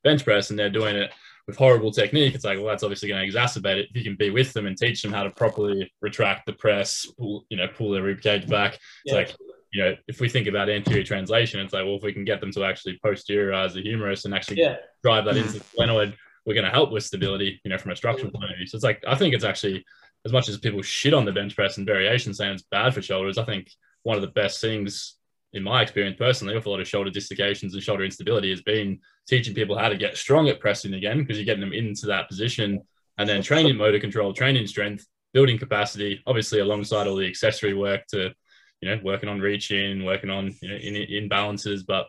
bench 0.07 0.23
press 0.23 0.49
and 0.49 0.57
they're 0.57 0.69
doing 0.69 0.95
it 0.95 1.11
with 1.47 1.57
horrible 1.57 1.91
technique, 1.91 2.35
it's 2.35 2.43
like, 2.43 2.57
well, 2.57 2.67
that's 2.67 2.83
obviously 2.83 3.07
going 3.09 3.21
to 3.21 3.37
exacerbate 3.37 3.77
it. 3.77 3.87
If 3.89 3.95
you 3.95 4.03
can 4.03 4.15
be 4.15 4.29
with 4.29 4.51
them 4.53 4.67
and 4.67 4.77
teach 4.77 5.01
them 5.01 5.13
how 5.13 5.23
to 5.23 5.29
properly 5.29 5.91
retract 6.01 6.45
the 6.45 6.53
press, 6.53 7.05
pull, 7.17 7.45
you 7.49 7.57
know, 7.57 7.67
pull 7.67 7.91
their 7.91 8.03
rib 8.03 8.21
cage 8.21 8.47
back, 8.47 8.73
it's 8.73 9.13
yeah. 9.13 9.15
like 9.15 9.35
you 9.73 9.83
know, 9.83 9.95
if 10.07 10.19
we 10.19 10.29
think 10.29 10.47
about 10.47 10.69
anterior 10.69 11.03
translation, 11.03 11.59
it's 11.59 11.73
like, 11.73 11.83
well, 11.85 11.97
if 11.97 12.03
we 12.03 12.13
can 12.13 12.25
get 12.25 12.39
them 12.39 12.51
to 12.51 12.63
actually 12.63 12.99
posteriorize 13.05 13.73
the 13.73 13.81
humerus 13.81 14.25
and 14.25 14.33
actually 14.33 14.59
Yeah. 14.59 14.77
drive 15.03 15.25
that 15.25 15.37
into 15.37 15.49
mm. 15.49 15.53
the 15.59 15.77
glenoid, 15.77 16.13
we're 16.45 16.53
going 16.53 16.65
to 16.65 16.71
help 16.71 16.91
with 16.91 17.03
stability, 17.03 17.59
you 17.63 17.69
know, 17.69 17.77
from 17.77 17.91
a 17.91 17.95
structural 17.95 18.31
point 18.31 18.51
of 18.51 18.57
view. 18.57 18.65
So 18.65 18.77
it's 18.77 18.83
like, 18.83 19.03
I 19.05 19.15
think 19.15 19.35
it's 19.35 19.43
actually, 19.43 19.85
as 20.25 20.31
much 20.31 20.47
as 20.47 20.57
people 20.57 20.81
shit 20.81 21.13
on 21.13 21.25
the 21.25 21.33
bench 21.33 21.55
press 21.55 21.77
and 21.77 21.85
variation 21.85 22.33
saying 22.33 22.53
it's 22.53 22.63
bad 22.71 22.93
for 22.93 23.01
shoulders, 23.01 23.37
I 23.37 23.43
think 23.43 23.69
one 24.03 24.15
of 24.15 24.21
the 24.21 24.29
best 24.29 24.61
things 24.61 25.16
in 25.57 25.63
my 25.63 25.81
experience 25.81 26.15
personally 26.17 26.55
with 26.55 26.65
a 26.65 26.69
lot 26.69 26.79
of 26.79 26.87
shoulder 26.87 27.09
dislocations 27.09 27.73
and 27.73 27.83
shoulder 27.83 28.05
instability 28.05 28.49
has 28.49 28.61
been 28.61 28.99
teaching 29.27 29.53
people 29.53 29.77
how 29.77 29.89
to 29.89 29.97
get 29.97 30.15
strong 30.15 30.47
at 30.47 30.59
pressing 30.59 30.93
again 30.93 31.19
because 31.19 31.37
you're 31.37 31.45
getting 31.45 31.61
them 31.61 31.73
into 31.73 32.05
that 32.05 32.29
position 32.29 32.81
and 33.17 33.27
then 33.27 33.41
training 33.41 33.75
motor 33.83 33.99
control, 33.99 34.33
training 34.33 34.67
strength, 34.67 35.05
building 35.33 35.57
capacity, 35.57 36.21
obviously 36.25 36.59
alongside 36.59 37.07
all 37.07 37.15
the 37.15 37.27
accessory 37.27 37.73
work 37.73 38.05
to, 38.07 38.33
you 38.81 38.89
know, 38.89 38.99
working 39.03 39.27
on 39.27 39.39
reaching, 39.39 40.05
working 40.05 40.29
on, 40.29 40.55
you 40.61 40.69
know, 40.69 40.75
in, 40.75 41.29
imbalances. 41.29 41.81
But 41.85 42.07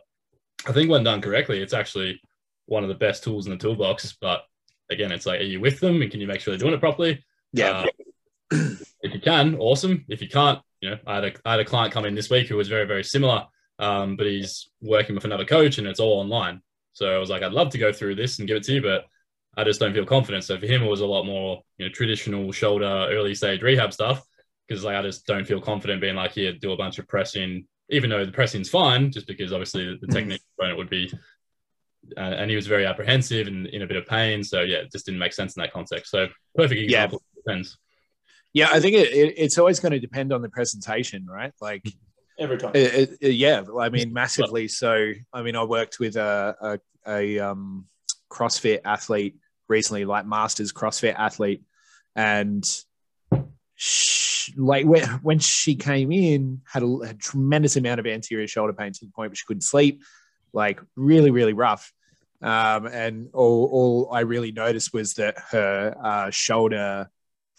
I 0.67 0.71
think 0.71 0.89
when 0.89 1.03
done 1.03 1.21
correctly, 1.21 1.61
it's 1.61 1.73
actually 1.73 2.21
one 2.67 2.83
of 2.83 2.89
the 2.89 2.95
best 2.95 3.23
tools 3.23 3.47
in 3.47 3.51
the 3.51 3.57
toolbox. 3.57 4.15
But 4.21 4.43
again, 4.89 5.11
it's 5.11 5.25
like, 5.25 5.41
are 5.41 5.43
you 5.43 5.59
with 5.59 5.79
them 5.79 6.01
and 6.01 6.11
can 6.11 6.21
you 6.21 6.27
make 6.27 6.39
sure 6.39 6.51
they're 6.51 6.59
doing 6.59 6.73
it 6.73 6.79
properly? 6.79 7.25
Yeah. 7.51 7.85
Uh, 8.51 8.75
if 9.01 9.13
you 9.13 9.19
can, 9.19 9.55
awesome. 9.57 10.05
If 10.07 10.21
you 10.21 10.29
can't, 10.29 10.59
you 10.81 10.89
know, 10.91 10.97
I 11.05 11.15
had 11.15 11.25
a, 11.25 11.31
I 11.45 11.51
had 11.51 11.59
a 11.59 11.65
client 11.65 11.93
come 11.93 12.05
in 12.05 12.15
this 12.15 12.29
week 12.29 12.47
who 12.47 12.55
was 12.57 12.67
very, 12.67 12.85
very 12.85 13.03
similar, 13.03 13.45
um, 13.79 14.15
but 14.15 14.27
he's 14.27 14.69
working 14.81 15.15
with 15.15 15.25
another 15.25 15.45
coach 15.45 15.77
and 15.77 15.87
it's 15.87 15.99
all 15.99 16.19
online. 16.19 16.61
So 16.93 17.13
I 17.15 17.17
was 17.17 17.29
like, 17.29 17.43
I'd 17.43 17.53
love 17.53 17.69
to 17.71 17.77
go 17.77 17.91
through 17.93 18.15
this 18.15 18.39
and 18.39 18.47
give 18.47 18.57
it 18.57 18.63
to 18.63 18.73
you, 18.73 18.81
but 18.81 19.05
I 19.57 19.63
just 19.63 19.79
don't 19.79 19.93
feel 19.93 20.05
confident. 20.05 20.43
So 20.43 20.57
for 20.59 20.65
him, 20.65 20.83
it 20.83 20.87
was 20.89 21.01
a 21.01 21.05
lot 21.05 21.23
more, 21.25 21.61
you 21.77 21.85
know, 21.85 21.91
traditional 21.91 22.51
shoulder, 22.51 23.07
early 23.11 23.35
stage 23.35 23.61
rehab 23.61 23.93
stuff 23.93 24.23
because 24.67 24.83
like 24.83 24.95
I 24.95 25.01
just 25.01 25.25
don't 25.25 25.45
feel 25.45 25.59
confident 25.61 26.01
being 26.01 26.15
like, 26.15 26.31
here, 26.33 26.53
do 26.53 26.71
a 26.71 26.77
bunch 26.77 26.99
of 26.99 27.07
pressing, 27.07 27.65
even 27.89 28.09
though 28.09 28.25
the 28.25 28.31
pressing's 28.31 28.69
fine, 28.69 29.11
just 29.11 29.27
because 29.27 29.51
obviously 29.51 29.97
the, 29.99 30.07
Mm. 30.07 30.13
technique 30.13 30.41
component 30.55 30.77
would 30.77 30.89
be. 30.89 31.11
Uh, 32.15 32.21
and 32.21 32.49
he 32.49 32.55
was 32.55 32.67
very 32.67 32.85
apprehensive 32.85 33.47
and 33.47 33.67
in 33.67 33.81
a 33.81 33.87
bit 33.87 33.97
of 33.97 34.05
pain. 34.05 34.43
So 34.43 34.61
yeah, 34.61 34.77
it 34.77 34.91
just 34.91 35.05
didn't 35.05 35.19
make 35.19 35.33
sense 35.33 35.55
in 35.57 35.61
that 35.61 35.73
context. 35.73 36.11
So 36.11 36.27
perfect 36.55 36.79
Yeah. 36.81 37.03
example. 37.05 37.21
Depends. 37.35 37.77
Yeah, 38.53 38.69
I 38.71 38.79
think 38.79 38.95
it, 38.95 39.13
it, 39.13 39.33
it's 39.37 39.57
always 39.57 39.79
going 39.79 39.91
to 39.91 39.99
depend 39.99 40.33
on 40.33 40.41
the 40.41 40.49
presentation, 40.49 41.25
right? 41.25 41.53
Like, 41.61 41.83
Every 42.39 42.57
time. 42.57 42.71
it- 42.73 43.17
yeah, 43.21 43.63
I 43.79 43.89
mean, 43.89 44.13
massively. 44.13 44.67
So, 44.67 45.11
I 45.33 45.41
mean, 45.43 45.55
I 45.55 45.63
worked 45.63 45.99
with 45.99 46.15
a, 46.15 46.55
a, 46.61 46.79
a 47.11 47.39
um, 47.39 47.85
CrossFit 48.31 48.81
athlete 48.85 49.35
recently, 49.67 50.05
like 50.05 50.25
Masters 50.25 50.73
CrossFit 50.73 51.15
athlete, 51.15 51.63
and 52.15 52.65
she, 53.75 54.53
like 54.57 54.85
when, 54.85 55.07
when 55.21 55.39
she 55.39 55.75
came 55.75 56.11
in, 56.11 56.61
had 56.65 56.81
a, 56.81 56.87
a 57.01 57.13
tremendous 57.13 57.75
amount 57.75 57.99
of 57.99 58.07
anterior 58.07 58.47
shoulder 58.47 58.73
pain 58.73 58.91
to 58.93 59.05
the 59.05 59.11
point 59.11 59.29
where 59.29 59.35
she 59.35 59.45
couldn't 59.45 59.61
sleep, 59.61 60.01
like 60.53 60.81
really, 60.95 61.29
really 61.29 61.53
rough. 61.53 61.93
Um, 62.41 62.87
and 62.87 63.29
all, 63.33 63.69
all 63.71 64.09
I 64.13 64.21
really 64.21 64.51
noticed 64.51 64.93
was 64.93 65.15
that 65.15 65.37
her 65.51 65.93
uh, 66.01 66.29
shoulder 66.31 67.09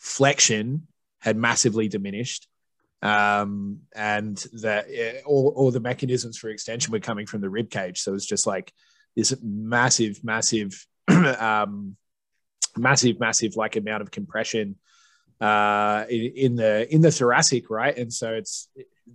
flexion 0.00 0.88
had 1.20 1.36
massively 1.36 1.86
diminished 1.86 2.48
um, 3.02 3.80
and 3.94 4.36
that 4.54 4.86
all, 5.24 5.52
all 5.56 5.70
the 5.70 5.80
mechanisms 5.80 6.36
for 6.36 6.48
extension 6.48 6.92
were 6.92 7.00
coming 7.00 7.26
from 7.26 7.40
the 7.40 7.48
rib 7.48 7.70
cage. 7.70 8.00
So 8.00 8.10
it 8.10 8.14
was 8.14 8.26
just 8.26 8.46
like 8.46 8.72
this 9.16 9.34
massive, 9.42 10.22
massive, 10.22 10.86
um, 11.08 11.96
massive, 12.76 13.18
massive 13.18 13.56
like 13.56 13.76
amount 13.76 14.02
of 14.02 14.10
compression 14.10 14.76
uh, 15.40 16.04
in, 16.10 16.32
in 16.36 16.56
the 16.56 16.92
in 16.94 17.00
the 17.00 17.10
thoracic, 17.10 17.70
right? 17.70 17.96
And 17.96 18.12
so 18.12 18.34
it's 18.34 18.68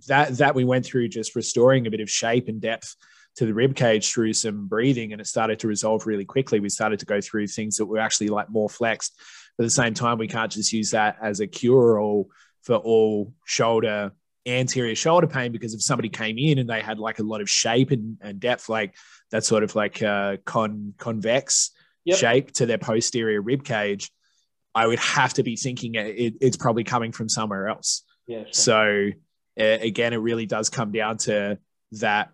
that 0.08 0.36
that 0.38 0.54
we 0.54 0.64
went 0.64 0.84
through 0.84 1.08
just 1.08 1.36
restoring 1.36 1.86
a 1.86 1.90
bit 1.90 2.00
of 2.00 2.10
shape 2.10 2.48
and 2.48 2.60
depth 2.60 2.96
to 3.36 3.46
the 3.46 3.54
rib 3.54 3.76
cage 3.76 4.12
through 4.12 4.32
some 4.32 4.66
breathing, 4.66 5.12
and 5.12 5.20
it 5.20 5.26
started 5.26 5.60
to 5.60 5.68
resolve 5.68 6.06
really 6.06 6.24
quickly. 6.24 6.58
We 6.58 6.70
started 6.70 6.98
to 7.00 7.06
go 7.06 7.20
through 7.20 7.46
things 7.46 7.76
that 7.76 7.86
were 7.86 7.98
actually 7.98 8.28
like 8.28 8.50
more 8.50 8.68
flexed. 8.68 9.20
But 9.56 9.64
at 9.64 9.66
the 9.66 9.70
same 9.70 9.94
time, 9.94 10.18
we 10.18 10.28
can't 10.28 10.52
just 10.52 10.72
use 10.72 10.90
that 10.90 11.16
as 11.20 11.40
a 11.40 11.46
cure 11.46 11.98
all 11.98 12.30
for 12.62 12.76
all 12.76 13.32
shoulder 13.44 14.12
anterior 14.46 14.94
shoulder 14.94 15.26
pain 15.26 15.50
because 15.50 15.74
if 15.74 15.82
somebody 15.82 16.08
came 16.08 16.38
in 16.38 16.58
and 16.58 16.70
they 16.70 16.80
had 16.80 16.98
like 16.98 17.18
a 17.18 17.22
lot 17.22 17.40
of 17.40 17.50
shape 17.50 17.90
and, 17.90 18.16
and 18.20 18.38
depth, 18.38 18.68
like 18.68 18.94
that 19.30 19.44
sort 19.44 19.64
of 19.64 19.74
like 19.74 20.02
uh, 20.02 20.36
con 20.44 20.94
convex 20.98 21.72
Yep. 22.06 22.18
shape 22.18 22.52
to 22.52 22.66
their 22.66 22.78
posterior 22.78 23.42
rib 23.42 23.64
cage, 23.64 24.12
I 24.76 24.86
would 24.86 25.00
have 25.00 25.34
to 25.34 25.42
be 25.42 25.56
thinking 25.56 25.96
it, 25.96 26.34
it's 26.40 26.56
probably 26.56 26.84
coming 26.84 27.10
from 27.10 27.28
somewhere 27.28 27.66
else. 27.66 28.04
Yeah. 28.28 28.44
Sure. 28.44 28.52
So 28.52 29.10
uh, 29.58 29.78
again, 29.80 30.12
it 30.12 30.18
really 30.18 30.46
does 30.46 30.70
come 30.70 30.92
down 30.92 31.18
to 31.18 31.58
that 31.92 32.30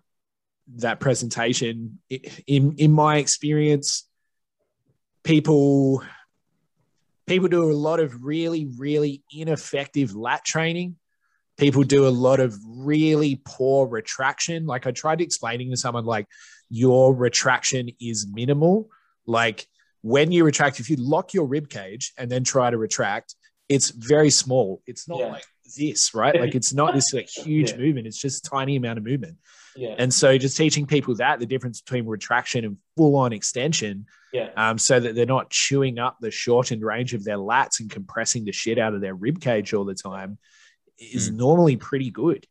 that 0.75 0.99
presentation. 0.99 1.97
In 2.45 2.75
in 2.77 2.91
my 2.91 3.17
experience, 3.17 4.07
people 5.23 6.03
people 7.27 7.47
do 7.47 7.71
a 7.71 7.73
lot 7.73 7.99
of 7.99 8.23
really 8.23 8.65
really 8.77 9.23
ineffective 9.31 10.15
lat 10.15 10.43
training. 10.45 10.95
People 11.57 11.83
do 11.83 12.07
a 12.07 12.09
lot 12.09 12.39
of 12.39 12.57
really 12.67 13.39
poor 13.45 13.87
retraction. 13.87 14.65
Like 14.65 14.87
I 14.87 14.91
tried 14.91 15.21
explaining 15.21 15.69
to 15.69 15.77
someone, 15.77 16.03
like 16.05 16.25
your 16.69 17.13
retraction 17.13 17.89
is 18.01 18.27
minimal. 18.27 18.89
Like 19.27 19.67
when 20.01 20.31
you 20.31 20.43
retract, 20.45 20.79
if 20.79 20.89
you 20.89 20.95
lock 20.97 21.33
your 21.33 21.45
rib 21.45 21.69
cage 21.69 22.11
and 22.17 22.29
then 22.29 22.43
try 22.43 22.71
to 22.71 22.77
retract, 22.77 23.35
it's 23.69 23.91
very 23.91 24.31
small. 24.31 24.81
It's 24.87 25.07
not 25.07 25.19
Yeah. 25.19 25.27
like 25.27 25.45
this, 25.77 26.13
right? 26.13 26.39
Like 26.39 26.55
it's 26.55 26.73
not 26.73 26.93
this 26.93 27.13
like 27.13 27.29
huge 27.45 27.71
Yeah. 27.71 27.77
movement. 27.77 28.07
It's 28.07 28.17
just 28.19 28.45
a 28.45 28.49
tiny 28.49 28.75
amount 28.75 28.97
of 28.99 29.03
movement. 29.05 29.37
yeah. 29.75 29.95
And 29.97 30.13
so 30.13 30.37
just 30.37 30.55
teaching 30.57 30.85
people 30.85 31.15
that 31.15 31.39
the 31.39 31.45
difference 31.45 31.81
between 31.81 32.05
retraction 32.05 32.63
and 32.65 32.77
full 32.97 33.15
on 33.15 33.33
extension, 33.33 34.05
Yeah. 34.31 34.49
um, 34.55 34.77
so 34.77 34.99
that 34.99 35.15
they're 35.15 35.25
not 35.25 35.49
chewing 35.49 35.99
up 35.99 36.17
the 36.19 36.31
shortened 36.31 36.83
range 36.83 37.13
of 37.13 37.23
their 37.23 37.37
lats 37.37 37.79
and 37.79 37.89
compressing 37.89 38.45
the 38.45 38.51
shit 38.51 38.77
out 38.77 38.93
of 38.93 39.01
their 39.01 39.15
rib 39.15 39.41
cage 39.41 39.73
all 39.73 39.85
the 39.85 39.95
time 39.95 40.37
is 40.99 41.29
Mm. 41.31 41.35
normally 41.37 41.75
pretty 41.77 42.11
good. 42.11 42.45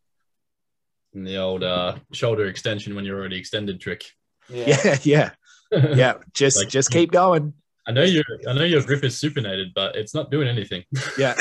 And 1.14 1.26
the 1.26 1.36
old 1.36 1.62
uh, 1.62 1.96
shoulder 2.12 2.46
extension 2.46 2.94
when 2.94 3.04
you're 3.04 3.18
already 3.18 3.38
extended 3.38 3.80
trick. 3.80 4.04
Yeah. 4.48 4.96
Yeah, 5.04 5.30
yeah, 5.70 5.94
yeah. 5.94 6.14
Just 6.34 6.58
Like- 6.58 6.68
just 6.68 6.90
keep 6.90 7.12
going. 7.12 7.52
I 7.86 7.92
know 7.92 8.02
your 8.04 8.24
I 8.48 8.52
know 8.52 8.64
your 8.64 8.82
grip 8.82 9.02
is 9.04 9.20
supinated, 9.20 9.72
but 9.74 9.96
it's 9.96 10.14
not 10.14 10.30
doing 10.30 10.48
anything. 10.48 10.84
Yeah, 11.18 11.34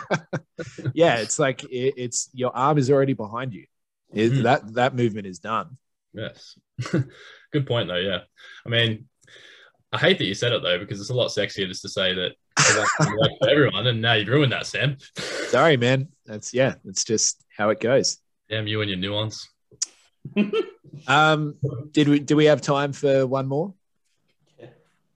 yeah. 0.94 1.16
It's 1.16 1.38
like 1.38 1.64
it, 1.64 1.94
it's 1.96 2.30
your 2.32 2.54
arm 2.56 2.78
is 2.78 2.90
already 2.90 3.12
behind 3.14 3.52
you. 3.52 3.66
It- 4.12 4.32
Mhm. 4.32 4.42
That 4.44 4.74
that 4.74 4.94
movement 4.94 5.26
is 5.26 5.38
done. 5.38 5.76
Yes. 6.14 6.58
Good 7.52 7.66
point 7.66 7.88
though, 7.88 7.96
yeah. 7.96 8.20
I 8.64 8.68
mean, 8.68 9.06
I 9.92 9.98
hate 9.98 10.18
that 10.18 10.24
you 10.24 10.34
said 10.34 10.52
it 10.52 10.62
though, 10.62 10.78
because 10.78 11.00
it's 11.00 11.10
a 11.10 11.14
lot 11.14 11.28
sexier 11.30 11.66
just 11.68 11.82
to 11.82 11.88
say 11.88 12.14
that 12.14 12.32
for 13.40 13.48
everyone, 13.48 13.86
and 13.86 14.00
now 14.02 14.14
you've 14.14 14.28
ruined 14.28 14.52
that, 14.52 14.66
Sam. 14.66 14.96
Sorry, 15.48 15.76
man. 15.76 16.08
That's 16.26 16.52
yeah. 16.54 16.74
That's 16.84 17.04
just 17.04 17.42
how 17.56 17.68
it 17.70 17.80
goes. 17.80 18.18
Damn 18.48 18.66
you 18.66 18.80
and 18.80 18.90
your 18.90 18.98
nuance. 18.98 19.48
Um, 21.06 21.54
did 21.92 22.08
we 22.08 22.18
do 22.20 22.36
we 22.36 22.46
have 22.46 22.60
time 22.60 22.92
for 22.92 23.26
one 23.26 23.46
more? 23.46 23.74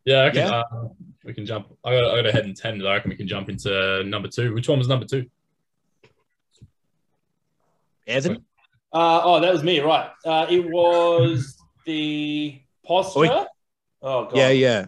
Yeah, 0.04 0.24
I 0.24 0.30
can, 0.30 0.36
Yeah. 0.48 0.58
Uh, 0.72 0.88
we 1.24 1.32
can 1.32 1.46
jump. 1.46 1.68
I 1.84 1.92
got, 1.92 2.10
I 2.12 2.16
got 2.16 2.26
ahead 2.26 2.44
in 2.46 2.54
10, 2.54 2.78
but 2.78 2.86
I 2.88 2.94
reckon 2.94 3.10
we 3.10 3.16
can 3.16 3.28
jump 3.28 3.48
into 3.48 4.02
number 4.04 4.28
two. 4.28 4.52
Which 4.54 4.68
one 4.68 4.78
was 4.78 4.88
number 4.88 5.06
two? 5.06 5.26
Evan? 8.06 8.44
Uh, 8.92 9.20
oh, 9.24 9.40
that 9.40 9.52
was 9.52 9.62
me, 9.62 9.80
right? 9.80 10.10
Uh, 10.24 10.46
it 10.50 10.64
was 10.68 11.56
the 11.86 12.60
posture. 12.84 13.46
Oh 14.04 14.24
god. 14.24 14.36
Yeah, 14.36 14.48
yeah, 14.50 14.86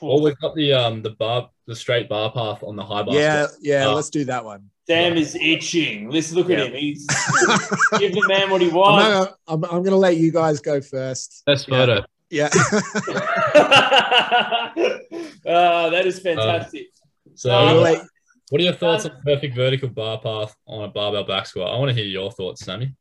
Well, 0.00 0.20
we've 0.20 0.36
got 0.38 0.54
the 0.56 0.72
um 0.72 1.02
the 1.02 1.10
bar, 1.10 1.48
the 1.66 1.76
straight 1.76 2.08
bar 2.08 2.32
path 2.32 2.62
on 2.64 2.74
the 2.74 2.84
high 2.84 3.04
bar. 3.04 3.14
yeah, 3.14 3.46
yeah. 3.60 3.86
Uh, 3.86 3.94
let's 3.94 4.10
do 4.10 4.24
that 4.24 4.44
one. 4.44 4.68
Sam 4.88 5.16
is 5.16 5.36
itching. 5.36 6.10
Let's 6.10 6.32
look 6.32 6.48
Yeah. 6.48 6.58
at 6.62 6.66
him. 6.68 6.74
He's 6.74 7.06
give 7.98 8.12
the 8.12 8.24
man 8.28 8.50
what 8.50 8.60
he 8.60 8.68
I'm, 8.68 8.74
wants. 8.74 9.04
gonna, 9.06 9.34
I'm, 9.48 9.64
I'm 9.76 9.82
gonna 9.84 9.96
let 9.96 10.16
you 10.16 10.32
guys 10.32 10.60
go 10.60 10.80
first. 10.80 11.44
Best 11.46 11.68
Yeah. 11.68 11.74
photo. 11.76 11.94
Yeah. 11.94 12.00
Uh, 12.32 12.48
that 15.90 16.02
is 16.06 16.20
fantastic. 16.20 16.86
So, 17.34 17.50
Uh, 17.50 17.58
I'm 17.58 17.76
gonna 17.76 18.08
what 18.50 18.60
are 18.60 18.64
your 18.64 18.74
thoughts 18.74 19.04
on 19.04 19.10
perfect 19.24 19.56
vertical 19.56 19.88
bar 19.88 20.20
path 20.20 20.54
on 20.68 20.84
a 20.84 20.88
barbell 20.88 21.24
back 21.24 21.46
squat? 21.46 21.74
I 21.74 21.78
want 21.78 21.88
to 21.88 21.94
hear 21.94 22.04
your 22.04 22.30
thoughts, 22.30 22.64
Sammy. 22.64 22.94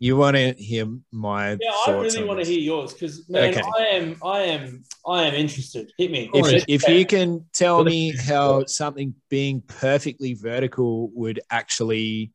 you 0.00 0.16
want 0.16 0.36
to 0.36 0.54
hear 0.54 0.86
my 1.12 1.50
yeah, 1.60 1.70
I 1.86 1.90
really 1.92 2.22
on 2.22 2.26
want 2.26 2.40
to 2.40 2.46
hear 2.50 2.58
yours 2.58 2.94
because 2.94 3.28
man, 3.28 3.50
Okay. 3.50 3.60
I 3.78 3.82
am, 3.96 4.16
I 4.24 4.40
am, 4.40 4.82
I 5.06 5.22
am 5.24 5.34
interested. 5.34 5.92
Hit 5.98 6.10
me. 6.10 6.30
If- 6.34 6.52
If, 6.52 6.64
if 6.68 6.88
you 6.88 7.06
can 7.06 7.44
tell 7.52 7.84
me 7.84 8.16
how 8.16 8.64
something 8.66 9.14
being 9.28 9.60
perfectly 9.60 10.34
vertical 10.34 11.10
would 11.14 11.40
actually 11.50 12.32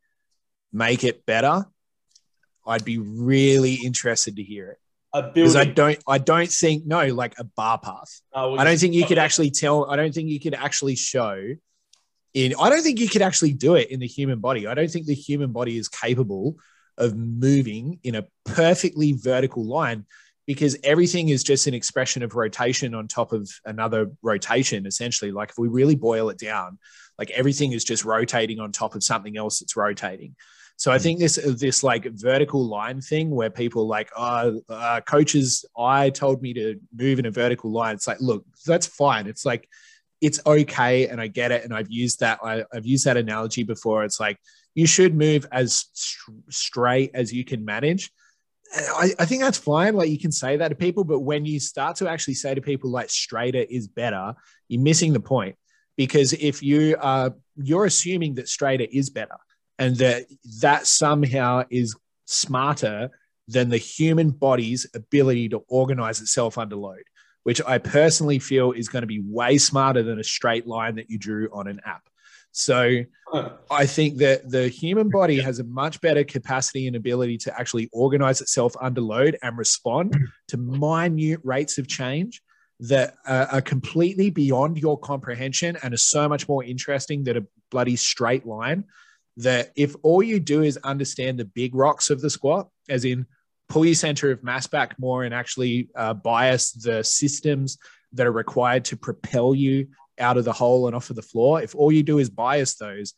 make 0.72 1.04
it 1.04 1.26
better, 1.26 1.66
I'd 2.66 2.86
be 2.86 2.98
really 2.98 3.76
interested 3.76 4.38
to 4.38 4.44
hear 4.44 4.70
it. 4.70 4.78
A 5.14 5.24
Because 5.24 5.56
I 5.56 5.66
don't, 5.66 6.02
I 6.08 6.18
don't 6.18 6.52
think 6.52 6.86
no, 6.86 7.06
like 7.08 7.36
a 7.38 7.44
bar 7.44 7.80
path. 7.80 8.22
uh, 8.34 8.50
well, 8.50 8.60
I 8.60 8.64
don't 8.64 8.78
think 8.78 8.94
you 8.94 9.06
could 9.06 9.20
actually 9.20 9.52
tell. 9.52 9.90
I 9.90 9.96
don't 9.96 10.14
think 10.14 10.30
you 10.30 10.40
could 10.40 10.56
actually 10.56 10.96
show. 10.96 11.56
In 12.34 12.56
I 12.60 12.70
don't 12.70 12.82
think 12.82 13.00
you 13.00 13.08
could 13.08 13.22
actually 13.22 13.54
do 13.54 13.76
it 13.76 13.92
in 13.92 14.00
the 14.00 14.08
human 14.08 14.40
body. 14.40 14.66
I 14.66 14.74
don't 14.74 14.90
think 14.90 15.06
the 15.06 15.14
human 15.14 15.52
body 15.52 15.78
is 15.78 15.88
capable 15.88 16.58
of 16.98 17.16
moving 17.16 18.00
in 18.04 18.16
a 18.16 18.26
perfectly 18.46 19.14
vertical 19.14 19.64
line 19.66 20.06
because 20.46 20.78
everything 20.84 21.30
is 21.30 21.44
just 21.44 21.68
an 21.68 21.74
expression 21.74 22.24
of 22.24 22.36
rotation 22.36 22.94
on 22.94 23.08
top 23.08 23.32
of 23.32 23.50
another 23.66 24.12
rotation 24.22 24.86
essentially 24.86 25.32
like 25.32 25.50
if 25.50 25.58
we 25.58 25.68
really 25.68 25.96
boil 25.96 26.30
it 26.30 26.38
down 26.38 26.78
like 27.18 27.32
everything 27.32 27.72
is 27.72 27.84
just 27.84 28.04
rotating 28.04 28.60
on 28.60 28.72
top 28.72 28.96
of 28.96 29.04
something 29.04 29.38
else 29.38 29.60
that's 29.60 29.76
rotating 29.76 30.36
so 30.78 30.92
I 30.92 30.98
think 30.98 31.20
this 31.20 31.36
this 31.36 31.84
like 31.84 32.06
vertical 32.06 32.68
line 32.68 33.00
thing 33.00 33.30
where 33.30 33.50
people 33.50 33.88
like, 33.88 34.10
oh, 34.18 34.62
uh, 34.70 35.02
coaches, 35.02 35.66
I 35.78 36.10
told 36.10 36.42
me 36.42 36.54
to 36.56 36.80
move 36.96 37.20
in 37.20 37.26
a 37.26 37.32
vertical 37.32 37.72
line. 37.72 37.96
It's 37.96 38.08
like, 38.08 38.20
look, 38.20 38.46
that's 38.66 38.88
fine. 38.88 39.28
It's 39.28 39.46
like, 39.46 39.70
it's 40.22 40.40
okay, 40.46 41.08
and 41.08 41.22
I 41.22 41.28
get 41.28 41.52
it, 41.52 41.64
and 41.64 41.74
I've 41.74 41.92
used 41.92 42.22
that. 42.22 42.40
I, 42.44 42.66
have 42.74 42.86
used 42.86 43.06
that 43.06 43.18
analogy 43.18 43.64
before. 43.64 44.04
It's 44.04 44.20
like 44.20 44.38
you 44.74 44.88
should 44.88 45.16
move 45.16 45.46
as 45.52 45.86
st- 45.94 46.38
straight 46.50 47.12
as 47.14 47.32
you 47.32 47.46
can 47.46 47.64
manage. 47.64 48.12
I, 48.76 49.12
I 49.20 49.26
think 49.26 49.44
that's 49.44 49.58
fine. 49.58 49.94
Like 49.94 50.10
you 50.10 50.20
can 50.20 50.32
say 50.32 50.58
that 50.58 50.70
to 50.70 50.76
people, 50.76 51.04
but 51.04 51.20
when 51.20 51.46
you 51.46 51.60
start 51.60 51.98
to 51.98 52.10
actually 52.10 52.34
say 52.34 52.56
to 52.56 52.62
people 52.62 52.90
like 52.90 53.10
straighter 53.10 53.66
is 53.70 53.88
better, 53.88 54.34
you're 54.68 54.82
missing 54.82 55.14
the 55.14 55.20
point. 55.20 55.56
Because 55.96 56.34
if 56.34 56.64
you 56.64 56.98
are, 57.00 57.36
you're 57.56 57.86
assuming 57.86 58.34
that 58.36 58.50
straighter 58.50 58.88
is 58.92 59.12
better 59.12 59.38
and 59.80 59.96
that 59.98 60.26
that 60.62 60.88
somehow 60.88 61.64
is 61.70 61.96
smarter 62.26 63.10
than 63.48 63.70
the 63.70 63.78
human 63.78 64.30
body's 64.30 64.88
ability 64.96 65.50
to 65.50 65.64
organize 65.68 66.22
itself 66.22 66.58
under 66.58 66.76
load, 66.76 67.04
which 67.44 67.62
I 67.66 67.78
personally 67.78 68.40
feel 68.40 68.72
is 68.72 68.88
going 68.88 69.02
to 69.02 69.08
be 69.08 69.22
way 69.26 69.58
smarter 69.58 70.04
than 70.04 70.20
a 70.20 70.24
straight 70.24 70.68
line 70.68 70.96
that 70.96 71.10
you 71.10 71.18
drew 71.18 71.50
on 71.52 71.68
an 71.68 71.82
app. 71.86 72.04
So 72.52 73.04
I 73.72 73.86
think 73.88 74.18
that 74.18 74.50
the 74.50 74.68
human 74.68 75.10
body 75.10 75.40
has 75.42 75.58
a 75.58 75.64
much 75.64 76.00
better 76.02 76.24
capacity 76.24 76.86
and 76.86 76.96
ability 76.96 77.40
to 77.40 77.60
actually 77.60 77.90
organize 77.92 78.42
itself 78.42 78.76
under 78.80 79.02
load 79.02 79.38
and 79.42 79.58
respond 79.58 80.16
to 80.50 80.58
minute 80.58 81.40
rates 81.44 81.80
of 81.80 81.88
change 81.88 82.42
that 82.80 83.16
are 83.26 83.62
completely 83.62 84.30
beyond 84.30 84.78
your 84.78 85.00
comprehension 85.00 85.78
and 85.84 85.94
are 85.94 85.98
so 85.98 86.28
much 86.30 86.48
more 86.48 86.64
interesting 86.64 87.24
than 87.24 87.38
a 87.38 87.44
bloody 87.72 87.96
straight 87.96 88.46
line 88.46 88.84
that 89.38 89.72
if 89.76 89.96
all 90.04 90.22
you 90.22 90.40
do 90.40 90.62
is 90.62 90.78
understand 90.84 91.40
the 91.40 91.46
big 91.46 91.74
rocks 91.74 92.10
of 92.10 92.22
the 92.22 92.30
squat, 92.30 92.70
as 92.90 93.06
in 93.06 93.26
pull 93.70 93.86
your 93.86 93.96
center 93.96 94.32
of 94.32 94.44
mass 94.44 94.68
back 94.68 95.00
more 95.00 95.24
and 95.24 95.34
actually 95.34 95.90
uh, 95.96 96.14
bias 96.14 96.72
the 96.74 97.04
systems 97.04 97.78
that 98.14 98.28
are 98.28 98.32
required 98.32 98.86
to 98.86 98.98
propel 98.98 99.56
you 99.56 99.88
out 100.20 100.38
of 100.38 100.46
the 100.46 100.54
hole 100.54 100.86
and 100.88 100.96
off 100.96 101.10
of 101.10 101.16
the 101.16 101.22
floor, 101.22 101.62
if 101.62 101.74
all 101.76 101.92
you 101.92 102.04
do 102.04 102.20
is 102.20 102.30
bias 102.30 102.76
those, 102.76 103.14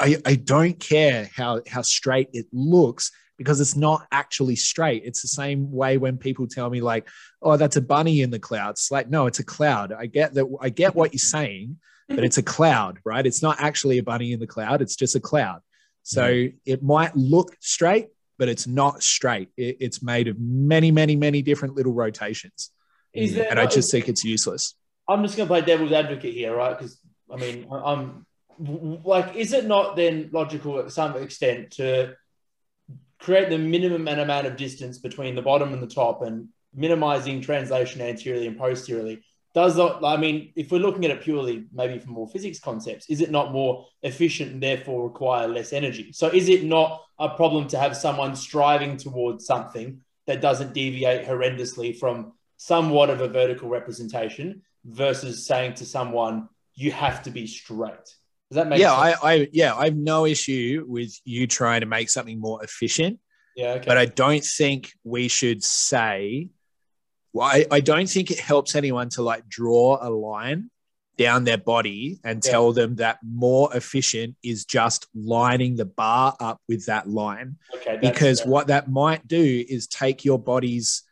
I, 0.00 0.16
I 0.26 0.34
don't 0.34 0.78
care 0.78 1.30
how, 1.34 1.62
how 1.68 1.82
straight 1.82 2.28
it 2.32 2.46
looks 2.52 3.12
because 3.38 3.60
it's 3.60 3.76
not 3.76 4.06
actually 4.10 4.56
straight. 4.56 5.02
It's 5.04 5.22
the 5.22 5.28
same 5.28 5.70
way 5.70 5.98
when 5.98 6.16
people 6.16 6.46
tell 6.46 6.70
me 6.70 6.80
like, 6.80 7.08
"Oh, 7.42 7.56
that's 7.56 7.76
a 7.76 7.82
bunny 7.82 8.22
in 8.22 8.30
the 8.30 8.38
clouds." 8.38 8.88
Like, 8.90 9.10
no, 9.10 9.26
it's 9.26 9.38
a 9.38 9.44
cloud. 9.44 9.92
I 9.92 10.06
get 10.06 10.34
that. 10.34 10.46
I 10.60 10.70
get 10.70 10.94
what 10.94 11.12
you're 11.12 11.18
saying, 11.18 11.78
but 12.08 12.24
it's 12.24 12.38
a 12.38 12.42
cloud, 12.42 12.98
right? 13.04 13.26
It's 13.26 13.42
not 13.42 13.60
actually 13.60 13.98
a 13.98 14.02
bunny 14.02 14.32
in 14.32 14.40
the 14.40 14.46
cloud, 14.46 14.82
it's 14.82 14.96
just 14.96 15.16
a 15.16 15.20
cloud. 15.20 15.60
So 16.02 16.22
mm-hmm. 16.22 16.56
it 16.64 16.82
might 16.82 17.16
look 17.16 17.56
straight, 17.60 18.08
but 18.38 18.48
it's 18.48 18.66
not 18.66 19.02
straight. 19.02 19.48
It, 19.56 19.78
it's 19.80 20.02
made 20.02 20.28
of 20.28 20.38
many, 20.38 20.90
many, 20.90 21.16
many 21.16 21.42
different 21.42 21.74
little 21.74 21.92
rotations. 21.92 22.70
and 23.14 23.58
I 23.58 23.66
just 23.66 23.90
think 23.90 24.08
it's 24.08 24.24
useless. 24.24 24.74
I'm 25.08 25.22
just 25.22 25.36
going 25.36 25.48
to 25.48 25.52
play 25.52 25.62
devil's 25.62 25.92
advocate 25.92 26.34
here, 26.34 26.54
right? 26.54 26.76
Because 26.76 27.00
I 27.32 27.36
mean, 27.36 27.66
I'm 27.70 28.26
like, 28.58 29.34
is 29.34 29.52
it 29.52 29.66
not 29.66 29.96
then 29.96 30.30
logical 30.32 30.78
at 30.78 30.92
some 30.92 31.16
extent 31.16 31.72
to 31.72 32.14
create 33.18 33.48
the 33.48 33.58
minimum 33.58 34.06
amount 34.06 34.46
of 34.46 34.56
distance 34.56 34.98
between 34.98 35.34
the 35.34 35.42
bottom 35.42 35.72
and 35.72 35.82
the 35.82 35.86
top 35.86 36.22
and 36.22 36.48
minimizing 36.74 37.40
translation 37.40 38.00
anteriorly 38.00 38.46
and 38.46 38.58
posteriorly? 38.58 39.22
Does 39.56 39.74
not 39.78 40.04
i 40.04 40.18
mean 40.18 40.52
if 40.54 40.70
we're 40.70 40.78
looking 40.78 41.06
at 41.06 41.10
it 41.10 41.22
purely 41.22 41.64
maybe 41.72 41.98
from 41.98 42.12
more 42.12 42.28
physics 42.28 42.60
concepts 42.60 43.08
is 43.08 43.22
it 43.22 43.30
not 43.30 43.52
more 43.52 43.86
efficient 44.02 44.52
and 44.52 44.62
therefore 44.62 45.08
require 45.08 45.48
less 45.48 45.72
energy 45.72 46.12
so 46.12 46.28
is 46.28 46.50
it 46.50 46.62
not 46.62 47.02
a 47.18 47.30
problem 47.30 47.66
to 47.66 47.78
have 47.78 47.96
someone 47.96 48.36
striving 48.36 48.98
towards 48.98 49.46
something 49.46 49.98
that 50.26 50.42
doesn't 50.42 50.74
deviate 50.74 51.26
horrendously 51.26 51.96
from 51.96 52.34
somewhat 52.58 53.08
of 53.08 53.22
a 53.22 53.28
vertical 53.28 53.68
representation 53.70 54.60
versus 54.84 55.46
saying 55.46 55.72
to 55.72 55.86
someone 55.86 56.48
you 56.74 56.92
have 56.92 57.22
to 57.22 57.30
be 57.30 57.46
straight 57.46 58.08
does 58.50 58.56
that 58.56 58.68
make 58.68 58.78
yeah 58.78 58.94
sense? 59.02 59.18
I, 59.22 59.32
I 59.32 59.48
yeah 59.52 59.74
i 59.74 59.86
have 59.86 59.96
no 59.96 60.26
issue 60.26 60.84
with 60.86 61.18
you 61.24 61.46
trying 61.46 61.80
to 61.80 61.86
make 61.86 62.10
something 62.10 62.38
more 62.38 62.62
efficient 62.62 63.18
yeah 63.56 63.72
okay. 63.76 63.84
but 63.86 63.96
i 63.96 64.04
don't 64.04 64.44
think 64.44 64.92
we 65.02 65.28
should 65.28 65.64
say 65.64 66.50
well, 67.36 67.48
I, 67.48 67.66
I 67.70 67.80
don't 67.80 68.08
think 68.08 68.30
it 68.30 68.40
helps 68.40 68.74
anyone 68.74 69.10
to 69.10 69.22
like 69.22 69.46
draw 69.46 69.98
a 70.00 70.08
line 70.08 70.70
down 71.18 71.44
their 71.44 71.58
body 71.58 72.18
and 72.24 72.42
yeah. 72.42 72.50
tell 72.50 72.72
them 72.72 72.96
that 72.96 73.18
more 73.22 73.68
efficient 73.76 74.36
is 74.42 74.64
just 74.64 75.06
lining 75.14 75.76
the 75.76 75.84
bar 75.84 76.34
up 76.40 76.62
with 76.66 76.86
that 76.86 77.06
line. 77.06 77.56
Okay, 77.74 77.98
because 78.00 78.40
fair. 78.40 78.50
what 78.50 78.68
that 78.68 78.90
might 78.90 79.28
do 79.28 79.64
is 79.68 79.86
take 79.86 80.24
your 80.24 80.38
body's 80.38 81.02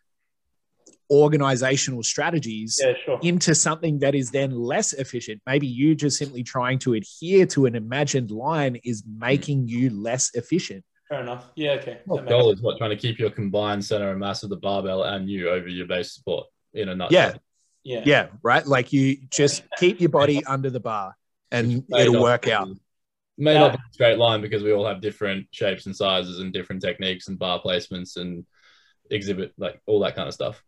organizational 1.11 2.03
strategies 2.03 2.81
yeah, 2.83 2.95
sure. 3.05 3.19
into 3.23 3.55
something 3.55 3.99
that 3.99 4.15
is 4.15 4.31
then 4.31 4.51
less 4.51 4.95
efficient. 4.95 5.43
Maybe 5.47 5.67
you 5.67 5.95
just 5.95 6.17
simply 6.17 6.43
trying 6.43 6.79
to 6.81 6.95
adhere 6.95 7.45
to 7.49 7.67
an 7.67 7.75
imagined 7.75 8.31
line 8.31 8.77
is 8.83 9.03
hmm. 9.03 9.19
making 9.19 9.69
you 9.69 9.91
less 9.91 10.31
efficient. 10.33 10.85
Fair 11.09 11.21
enough. 11.21 11.51
Yeah, 11.55 11.73
okay. 11.73 12.01
Well, 12.07 12.25
goal 12.25 12.49
sense. 12.49 12.59
is 12.59 12.63
what 12.63 12.79
trying 12.79 12.91
to 12.91 12.97
keep 12.97 13.19
your 13.19 13.31
combined 13.31 13.85
center 13.85 14.11
of 14.11 14.19
mass 14.19 14.43
of 14.43 14.51
the 14.51 14.57
barbell 14.57 15.05
and 15.05 15.29
you 15.29 15.51
over 15.51 15.69
your 15.69 15.87
base 15.87 16.13
support 16.13 16.47
in 16.73 16.89
a 16.89 16.95
nutshell. 16.95 17.33
Yeah. 17.33 17.37
Yeah. 17.85 18.03
Yeah. 18.07 18.27
Right. 18.43 18.67
Like 18.67 18.93
you 18.93 19.19
just 19.31 19.63
keep 19.79 20.01
your 20.01 20.09
body 20.09 20.45
under 20.45 20.71
the 20.71 20.81
bar 20.81 21.15
and 21.51 21.85
it'll 21.97 22.23
work 22.23 22.49
out. 22.49 22.69
May 23.37 23.55
not 23.55 23.73
be 23.73 23.79
a 23.79 23.93
straight 23.93 24.19
line 24.19 24.41
because 24.41 24.63
we 24.63 24.73
all 24.73 24.87
have 24.87 25.01
different 25.01 25.49
shapes 25.51 25.87
and 25.87 25.95
sizes 25.95 26.39
and 26.39 26.53
different 26.53 26.81
techniques 26.81 27.29
and 27.29 27.39
bar 27.39 27.61
placements 27.61 28.17
and 28.17 28.47
exhibit 29.11 29.53
like 29.59 29.81
all 29.87 30.01
that 30.01 30.15
kind 30.15 30.29
of 30.29 30.35
stuff. 30.35 30.63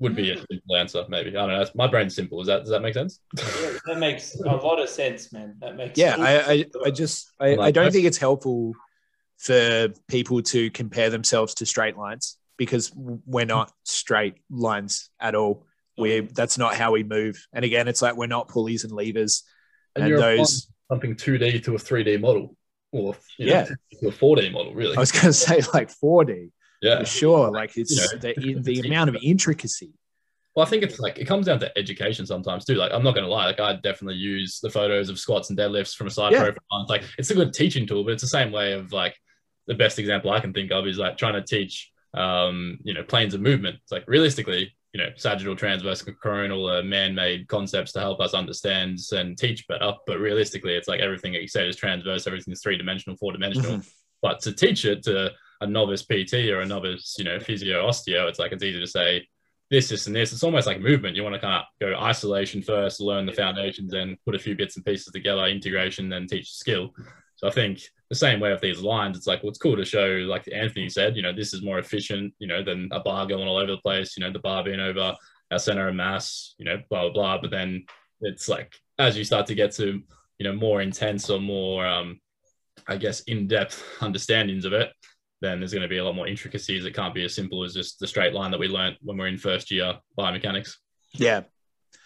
Would 0.00 0.16
be 0.16 0.30
a 0.30 0.36
mm. 0.36 0.46
simple 0.50 0.76
answer, 0.76 1.04
maybe. 1.08 1.30
I 1.30 1.46
don't 1.46 1.50
know. 1.50 1.66
My 1.74 1.86
brain's 1.86 2.16
simple. 2.16 2.40
Is 2.40 2.46
that 2.46 2.60
does 2.60 2.70
that 2.70 2.80
make 2.80 2.94
sense? 2.94 3.20
Yeah, 3.36 3.72
that 3.86 3.98
makes 3.98 4.34
a 4.34 4.48
lot 4.48 4.80
of 4.80 4.88
sense, 4.88 5.30
man. 5.30 5.56
That 5.60 5.76
makes 5.76 5.98
yeah. 5.98 6.16
I, 6.18 6.52
I, 6.52 6.64
I 6.86 6.90
just 6.90 7.30
I, 7.38 7.56
I 7.56 7.70
don't 7.70 7.92
think 7.92 8.06
it's 8.06 8.16
helpful 8.16 8.72
for 9.40 9.88
people 10.06 10.42
to 10.42 10.70
compare 10.70 11.08
themselves 11.08 11.54
to 11.54 11.66
straight 11.66 11.96
lines 11.96 12.36
because 12.58 12.92
we're 12.94 13.46
not 13.46 13.72
straight 13.84 14.34
lines 14.50 15.08
at 15.18 15.34
all. 15.34 15.66
We 15.96 16.20
mm. 16.20 16.34
that's 16.34 16.58
not 16.58 16.74
how 16.74 16.92
we 16.92 17.02
move. 17.02 17.46
And 17.52 17.64
again, 17.64 17.88
it's 17.88 18.02
like 18.02 18.16
we're 18.16 18.26
not 18.26 18.48
pulleys 18.48 18.84
and 18.84 18.92
levers. 18.92 19.44
And, 19.96 20.04
and 20.04 20.18
those 20.18 20.68
something 20.90 21.14
2D 21.14 21.64
to 21.64 21.74
a 21.74 21.78
3D 21.78 22.20
model, 22.20 22.54
or 22.92 23.16
yeah, 23.38 23.62
know, 23.62 24.00
to 24.02 24.08
a 24.08 24.12
4D 24.12 24.52
model. 24.52 24.74
Really, 24.74 24.96
I 24.96 25.00
was 25.00 25.10
going 25.10 25.24
to 25.26 25.32
say 25.32 25.62
like 25.72 25.90
4D. 25.90 26.50
Yeah, 26.82 27.00
for 27.00 27.06
sure. 27.06 27.50
Like 27.50 27.76
it's 27.76 27.90
you 27.90 28.54
know, 28.54 28.60
the, 28.60 28.60
the 28.60 28.88
amount 28.88 29.08
of 29.08 29.16
intricacy. 29.22 29.92
Well, 30.54 30.66
I 30.66 30.68
think 30.68 30.82
it's 30.82 30.98
like 30.98 31.18
it 31.18 31.26
comes 31.26 31.46
down 31.46 31.60
to 31.60 31.78
education 31.78 32.26
sometimes 32.26 32.66
too. 32.66 32.74
Like 32.74 32.92
I'm 32.92 33.02
not 33.02 33.14
gonna 33.14 33.28
lie, 33.28 33.46
like 33.46 33.60
I 33.60 33.76
definitely 33.76 34.16
use 34.16 34.60
the 34.60 34.68
photos 34.68 35.08
of 35.08 35.18
squats 35.18 35.48
and 35.48 35.58
deadlifts 35.58 35.94
from 35.94 36.08
a 36.08 36.10
side 36.10 36.32
yeah. 36.32 36.42
profile. 36.42 36.82
It's 36.82 36.90
like 36.90 37.04
it's 37.16 37.30
a 37.30 37.34
good 37.34 37.54
teaching 37.54 37.86
tool, 37.86 38.04
but 38.04 38.12
it's 38.12 38.22
the 38.22 38.28
same 38.28 38.52
way 38.52 38.72
of 38.72 38.92
like 38.92 39.16
the 39.66 39.74
best 39.74 39.98
example 39.98 40.30
I 40.30 40.40
can 40.40 40.52
think 40.52 40.72
of 40.72 40.86
is 40.86 40.98
like 40.98 41.16
trying 41.16 41.34
to 41.34 41.42
teach, 41.42 41.90
um, 42.14 42.78
you 42.82 42.94
know, 42.94 43.02
planes 43.02 43.34
of 43.34 43.40
movement. 43.40 43.76
It's 43.82 43.92
like 43.92 44.04
realistically, 44.06 44.72
you 44.92 45.00
know, 45.00 45.10
sagittal, 45.16 45.54
transverse, 45.54 46.02
coronal 46.22 46.68
are 46.68 46.82
man-made 46.82 47.46
concepts 47.46 47.92
to 47.92 48.00
help 48.00 48.20
us 48.20 48.34
understand 48.34 48.98
and 49.12 49.38
teach 49.38 49.68
better. 49.68 49.92
But 50.06 50.18
realistically, 50.18 50.74
it's 50.74 50.88
like 50.88 51.00
everything 51.00 51.32
that 51.32 51.42
you 51.42 51.48
said 51.48 51.68
is 51.68 51.76
transverse, 51.76 52.26
everything's 52.26 52.62
three-dimensional, 52.62 53.16
four-dimensional. 53.16 53.78
Mm-hmm. 53.78 53.88
But 54.22 54.40
to 54.40 54.52
teach 54.52 54.84
it 54.84 55.04
to 55.04 55.30
a 55.60 55.66
novice 55.66 56.02
PT 56.02 56.50
or 56.50 56.60
a 56.60 56.66
novice, 56.66 57.16
you 57.18 57.24
know, 57.24 57.38
physio 57.38 57.86
osteo, 57.86 58.28
it's 58.28 58.38
like 58.38 58.52
it's 58.52 58.62
easy 58.62 58.80
to 58.80 58.86
say 58.86 59.26
this, 59.70 59.88
this, 59.88 60.06
and 60.06 60.16
this. 60.16 60.32
It's 60.32 60.42
almost 60.42 60.66
like 60.66 60.80
movement. 60.80 61.16
You 61.16 61.22
want 61.22 61.34
to 61.34 61.40
kind 61.40 61.62
of 61.62 61.64
go 61.80 61.96
isolation 61.96 62.60
first, 62.60 63.00
learn 63.00 63.26
the 63.26 63.32
foundations, 63.32 63.92
then 63.92 64.16
put 64.24 64.34
a 64.34 64.38
few 64.38 64.56
bits 64.56 64.76
and 64.76 64.84
pieces 64.84 65.12
together, 65.12 65.44
integration, 65.44 66.08
then 66.08 66.26
teach 66.26 66.50
the 66.50 66.56
skill. 66.56 66.92
So 67.36 67.46
I 67.46 67.50
think 67.50 67.80
the 68.10 68.16
same 68.16 68.40
way 68.40 68.50
with 68.50 68.60
these 68.60 68.80
lines, 68.80 69.16
it's 69.16 69.28
like, 69.28 69.42
well, 69.42 69.50
it's 69.50 69.58
cool 69.58 69.76
to 69.76 69.84
show, 69.84 70.06
like 70.28 70.48
Anthony 70.52 70.88
said, 70.88 71.16
you 71.16 71.22
know, 71.22 71.32
this 71.32 71.54
is 71.54 71.62
more 71.62 71.78
efficient, 71.78 72.34
you 72.40 72.48
know, 72.48 72.62
than 72.62 72.88
a 72.90 72.98
bar 72.98 73.24
going 73.24 73.46
all 73.46 73.56
over 73.56 73.70
the 73.70 73.78
place, 73.78 74.16
you 74.16 74.22
know, 74.22 74.32
the 74.32 74.40
bar 74.40 74.64
being 74.64 74.80
over 74.80 75.14
our 75.52 75.58
center 75.58 75.88
of 75.88 75.94
mass, 75.94 76.54
you 76.58 76.64
know, 76.64 76.76
blah, 76.90 77.02
blah, 77.02 77.12
blah. 77.12 77.40
But 77.40 77.52
then 77.52 77.86
it's 78.20 78.48
like, 78.48 78.74
as 78.98 79.16
you 79.16 79.22
start 79.22 79.46
to 79.46 79.54
get 79.54 79.70
to, 79.76 80.02
you 80.38 80.44
know, 80.44 80.52
more 80.52 80.82
intense 80.82 81.30
or 81.30 81.38
more, 81.38 81.86
um, 81.86 82.20
I 82.88 82.96
guess, 82.96 83.20
in 83.22 83.46
depth 83.46 83.82
understandings 84.00 84.64
of 84.64 84.72
it, 84.72 84.90
then 85.40 85.60
there's 85.60 85.72
going 85.72 85.82
to 85.82 85.88
be 85.88 85.98
a 85.98 86.04
lot 86.04 86.16
more 86.16 86.26
intricacies. 86.26 86.84
It 86.84 86.94
can't 86.94 87.14
be 87.14 87.24
as 87.24 87.34
simple 87.34 87.62
as 87.62 87.74
just 87.74 88.00
the 88.00 88.08
straight 88.08 88.34
line 88.34 88.50
that 88.50 88.60
we 88.60 88.68
learned 88.68 88.96
when 89.02 89.16
we're 89.18 89.28
in 89.28 89.38
first 89.38 89.70
year 89.70 89.94
biomechanics. 90.18 90.74
Yeah, 91.14 91.42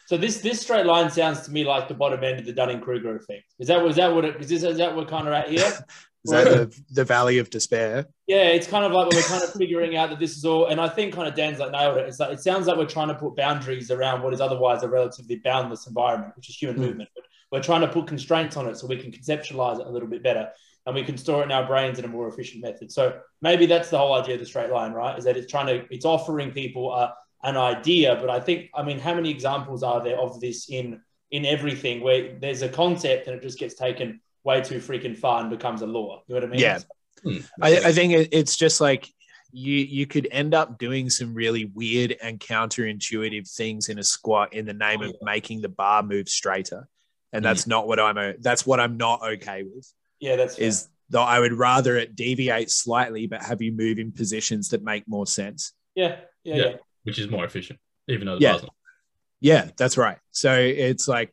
so 0.06 0.16
this 0.16 0.38
this 0.38 0.60
straight 0.60 0.86
line 0.86 1.10
sounds 1.10 1.40
to 1.42 1.50
me 1.50 1.64
like 1.64 1.88
the 1.88 1.94
bottom 1.94 2.22
end 2.24 2.38
of 2.40 2.46
the 2.46 2.52
Dunning 2.52 2.80
Kruger 2.80 3.16
effect. 3.16 3.54
Is 3.58 3.68
that 3.68 3.84
is 3.86 3.96
that 3.96 4.14
what 4.14 4.24
it 4.24 4.40
is? 4.40 4.48
This, 4.48 4.62
is 4.62 4.78
that 4.78 4.94
what 4.94 5.04
we're 5.06 5.10
kind 5.10 5.26
of 5.28 5.34
at 5.34 5.48
here? 5.48 5.72
Is 6.26 6.30
that 6.30 6.44
the, 6.44 6.82
the 6.90 7.04
valley 7.04 7.36
of 7.36 7.50
despair? 7.50 8.06
Yeah, 8.26 8.44
it's 8.44 8.66
kind 8.66 8.82
of 8.82 8.92
like 8.92 9.12
we're 9.12 9.20
kind 9.20 9.42
of 9.42 9.52
figuring 9.52 9.94
out 9.96 10.08
that 10.08 10.18
this 10.18 10.38
is 10.38 10.44
all, 10.46 10.68
and 10.68 10.80
I 10.80 10.88
think 10.88 11.12
kind 11.12 11.28
of 11.28 11.34
Dan's 11.34 11.58
like 11.58 11.70
nailed 11.70 11.98
it. 11.98 12.08
It's 12.08 12.18
like 12.18 12.32
it 12.32 12.40
sounds 12.40 12.66
like 12.66 12.78
we're 12.78 12.86
trying 12.86 13.08
to 13.08 13.14
put 13.14 13.36
boundaries 13.36 13.90
around 13.90 14.22
what 14.22 14.32
is 14.32 14.40
otherwise 14.40 14.82
a 14.84 14.88
relatively 14.88 15.36
boundless 15.44 15.86
environment, 15.86 16.34
which 16.34 16.48
is 16.48 16.56
human 16.56 16.76
Mm. 16.76 16.86
movement. 16.86 17.10
But 17.14 17.24
we're 17.52 17.62
trying 17.62 17.82
to 17.82 17.88
put 17.88 18.06
constraints 18.06 18.56
on 18.56 18.66
it 18.68 18.78
so 18.78 18.86
we 18.86 18.96
can 18.96 19.12
conceptualize 19.12 19.80
it 19.80 19.86
a 19.86 19.90
little 19.90 20.08
bit 20.08 20.22
better, 20.22 20.48
and 20.86 20.94
we 20.94 21.04
can 21.04 21.18
store 21.18 21.42
it 21.42 21.44
in 21.44 21.52
our 21.52 21.66
brains 21.66 21.98
in 21.98 22.06
a 22.06 22.08
more 22.08 22.26
efficient 22.26 22.62
method. 22.62 22.90
So 22.90 23.20
maybe 23.42 23.66
that's 23.66 23.90
the 23.90 23.98
whole 23.98 24.14
idea 24.14 24.36
of 24.36 24.40
the 24.40 24.46
straight 24.46 24.70
line, 24.70 24.92
right? 24.94 25.18
Is 25.18 25.24
that 25.26 25.36
it's 25.36 25.50
trying 25.52 25.66
to, 25.66 25.84
it's 25.90 26.06
offering 26.06 26.52
people 26.52 26.90
a, 26.94 27.14
an 27.44 27.56
idea, 27.56 28.16
but 28.20 28.30
I 28.30 28.40
think, 28.40 28.70
I 28.74 28.82
mean, 28.82 28.98
how 28.98 29.14
many 29.14 29.30
examples 29.30 29.82
are 29.82 30.02
there 30.02 30.18
of 30.18 30.40
this 30.40 30.68
in 30.68 31.00
in 31.30 31.44
everything 31.44 32.00
where 32.00 32.38
there's 32.40 32.62
a 32.62 32.68
concept 32.68 33.26
and 33.26 33.36
it 33.36 33.42
just 33.42 33.58
gets 33.58 33.74
taken 33.74 34.20
way 34.44 34.60
too 34.60 34.78
freaking 34.78 35.16
far 35.16 35.40
and 35.40 35.50
becomes 35.50 35.82
a 35.82 35.86
law? 35.86 36.22
You 36.26 36.34
know 36.34 36.40
what 36.40 36.48
I 36.48 36.50
mean? 36.50 36.60
Yeah. 36.60 36.78
Hmm. 37.22 37.38
I, 37.62 37.76
I 37.76 37.92
think 37.92 38.28
it's 38.32 38.56
just 38.56 38.80
like 38.80 39.08
you 39.52 39.76
you 39.76 40.06
could 40.06 40.26
end 40.32 40.52
up 40.52 40.78
doing 40.78 41.08
some 41.10 41.32
really 41.32 41.66
weird 41.66 42.16
and 42.22 42.40
counterintuitive 42.40 43.48
things 43.50 43.88
in 43.88 43.98
a 43.98 44.02
squat 44.04 44.52
in 44.52 44.66
the 44.66 44.74
name 44.74 45.00
Oh, 45.02 45.06
of 45.06 45.14
making 45.22 45.60
the 45.60 45.68
bar 45.68 46.02
move 46.02 46.28
straighter, 46.28 46.88
and 47.32 47.44
that's 47.44 47.66
not 47.66 47.86
what 47.86 48.00
I'm. 48.00 48.34
That's 48.40 48.66
what 48.66 48.80
I'm 48.80 48.96
not 48.96 49.22
okay 49.22 49.62
with. 49.62 49.92
Yeah, 50.18 50.36
that's 50.36 50.56
fair. 50.56 50.66
Is 50.66 50.88
though 51.10 51.22
I 51.22 51.38
would 51.38 51.52
rather 51.52 51.96
it 51.96 52.16
deviate 52.16 52.70
slightly, 52.70 53.26
but 53.26 53.42
have 53.44 53.62
you 53.62 53.70
move 53.72 53.98
in 53.98 54.10
positions 54.10 54.70
that 54.70 54.82
make 54.82 55.06
more 55.06 55.26
sense. 55.26 55.72
yeah, 55.94 56.16
yeah, 56.42 56.54
Yeah. 56.56 56.64
yeah. 56.64 56.76
Which 57.04 57.18
is 57.18 57.30
more 57.30 57.44
efficient, 57.44 57.78
even 58.08 58.26
though 58.26 58.34
the 58.36 58.42
Yeah. 58.42 58.52
bar's 58.52 58.62
not. 58.62 58.74
Yeah, 59.40 59.68
that's 59.76 59.96
right. 59.96 60.18
So 60.30 60.54
it's 60.58 61.06
like 61.06 61.32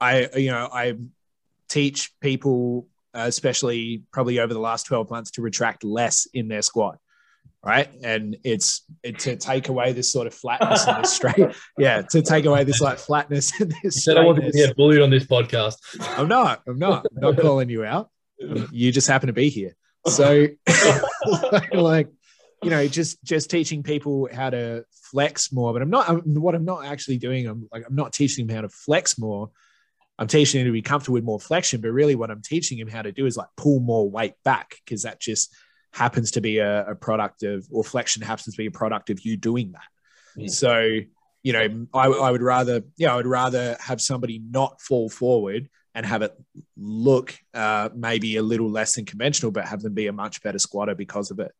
I, 0.00 0.28
you 0.36 0.50
know, 0.50 0.68
I 0.72 0.94
teach 1.68 2.12
people, 2.20 2.88
uh, 3.14 3.24
especially 3.26 4.02
probably 4.12 4.38
over 4.40 4.52
the 4.52 4.60
last 4.60 4.86
12 4.86 5.08
months, 5.10 5.30
to 5.32 5.42
retract 5.42 5.84
less 5.84 6.26
in 6.34 6.48
their 6.48 6.62
squat. 6.62 6.98
Right. 7.64 7.88
And 8.02 8.36
it's 8.44 8.84
it, 9.02 9.20
to 9.20 9.36
take 9.36 9.68
away 9.70 9.92
this 9.92 10.12
sort 10.12 10.26
of 10.26 10.34
flatness 10.34 10.86
and 10.86 11.02
this 11.02 11.12
straight. 11.16 11.54
Yeah. 11.78 12.02
To 12.02 12.20
take 12.20 12.44
away 12.44 12.64
this 12.64 12.80
like 12.82 12.98
flatness 12.98 13.58
and 13.58 13.74
this 13.82 14.04
said 14.04 14.18
I 14.18 14.24
going 14.24 14.42
to 14.42 14.50
get 14.50 14.76
bullied 14.76 15.00
on 15.00 15.08
this 15.08 15.24
podcast. 15.24 15.76
I'm 16.18 16.28
not. 16.28 16.60
I'm 16.66 16.78
not. 16.78 17.06
I'm 17.16 17.20
not 17.20 17.38
calling 17.40 17.70
you 17.70 17.84
out. 17.84 18.10
You 18.38 18.92
just 18.92 19.06
happen 19.08 19.28
to 19.28 19.32
be 19.32 19.48
here. 19.48 19.74
So, 20.06 20.48
like, 21.72 22.10
you 22.64 22.70
know, 22.70 22.86
just 22.88 23.22
just 23.24 23.50
teaching 23.50 23.82
people 23.82 24.28
how 24.32 24.50
to 24.50 24.84
flex 24.90 25.52
more. 25.52 25.72
But 25.72 25.82
I'm 25.82 25.90
not. 25.90 26.08
I'm, 26.08 26.22
what 26.34 26.54
I'm 26.54 26.64
not 26.64 26.84
actually 26.84 27.18
doing. 27.18 27.46
I'm 27.46 27.68
like 27.72 27.84
I'm 27.86 27.94
not 27.94 28.12
teaching 28.12 28.46
them 28.46 28.54
how 28.56 28.62
to 28.62 28.68
flex 28.68 29.18
more. 29.18 29.50
I'm 30.18 30.28
teaching 30.28 30.60
them 30.60 30.68
to 30.68 30.72
be 30.72 30.82
comfortable 30.82 31.14
with 31.14 31.24
more 31.24 31.40
flexion. 31.40 31.80
But 31.80 31.90
really, 31.90 32.14
what 32.14 32.30
I'm 32.30 32.42
teaching 32.42 32.78
them 32.78 32.88
how 32.88 33.02
to 33.02 33.12
do 33.12 33.26
is 33.26 33.36
like 33.36 33.48
pull 33.56 33.80
more 33.80 34.08
weight 34.08 34.34
back 34.44 34.76
because 34.84 35.02
that 35.02 35.20
just 35.20 35.52
happens 35.92 36.32
to 36.32 36.40
be 36.40 36.58
a, 36.58 36.90
a 36.90 36.94
product 36.94 37.42
of, 37.42 37.66
or 37.70 37.84
flexion 37.84 38.22
happens 38.22 38.54
to 38.54 38.58
be 38.58 38.66
a 38.66 38.70
product 38.70 39.10
of 39.10 39.20
you 39.24 39.36
doing 39.36 39.72
that. 39.72 40.42
Mm. 40.42 40.50
So, 40.50 41.00
you 41.42 41.52
know, 41.52 41.86
I, 41.94 42.06
I 42.08 42.30
would 42.30 42.42
rather, 42.42 42.82
yeah, 42.96 43.12
I 43.12 43.16
would 43.16 43.26
rather 43.26 43.76
have 43.80 44.00
somebody 44.00 44.40
not 44.40 44.80
fall 44.80 45.08
forward 45.08 45.68
and 45.94 46.04
have 46.04 46.22
it 46.22 46.34
look 46.76 47.36
uh, 47.54 47.90
maybe 47.94 48.36
a 48.36 48.42
little 48.42 48.68
less 48.68 48.96
than 48.96 49.04
conventional, 49.04 49.52
but 49.52 49.66
have 49.66 49.82
them 49.82 49.94
be 49.94 50.08
a 50.08 50.12
much 50.12 50.42
better 50.42 50.58
squatter 50.58 50.96
because 50.96 51.30
of 51.30 51.38
it. 51.38 51.52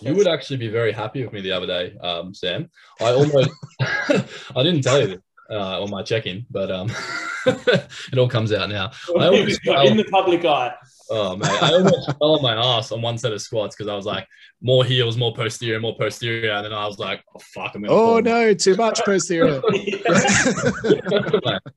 You 0.00 0.14
would 0.14 0.26
actually 0.26 0.56
be 0.58 0.68
very 0.68 0.92
happy 0.92 1.24
with 1.24 1.32
me 1.32 1.40
the 1.40 1.52
other 1.52 1.66
day, 1.66 1.96
um, 1.98 2.34
Sam. 2.34 2.68
I 3.00 3.12
almost, 3.12 3.50
I 3.80 4.62
didn't 4.62 4.82
tell 4.82 5.00
you 5.00 5.06
this 5.06 5.20
uh, 5.50 5.82
on 5.82 5.90
my 5.90 6.02
check-in, 6.02 6.46
but 6.50 6.70
um, 6.70 6.90
it 7.46 8.18
all 8.18 8.28
comes 8.28 8.52
out 8.52 8.68
now. 8.68 8.90
I 9.18 9.26
always 9.26 9.58
in 9.64 9.96
the 9.96 10.04
public 10.10 10.44
eye. 10.44 10.74
Oh 11.08 11.36
man, 11.36 11.50
I 11.62 11.72
almost 11.72 12.06
fell 12.18 12.34
on 12.34 12.42
my 12.42 12.54
ass 12.54 12.90
on 12.90 13.00
one 13.00 13.16
set 13.16 13.32
of 13.32 13.40
squats 13.40 13.76
because 13.76 13.88
I 13.88 13.94
was 13.94 14.06
like, 14.06 14.26
more 14.60 14.84
heels, 14.84 15.16
more 15.16 15.32
posterior, 15.34 15.78
more 15.78 15.96
posterior, 15.96 16.50
and 16.50 16.64
then 16.64 16.72
I 16.72 16.86
was 16.86 16.98
like, 16.98 17.22
oh 17.34 17.40
fuck, 17.54 17.74
I'm 17.74 17.82
gonna. 17.82 17.92
Oh 17.92 18.14
fall. 18.14 18.22
no, 18.22 18.54
too 18.54 18.74
much 18.74 19.04
posterior. 19.04 19.62
I 19.64 19.80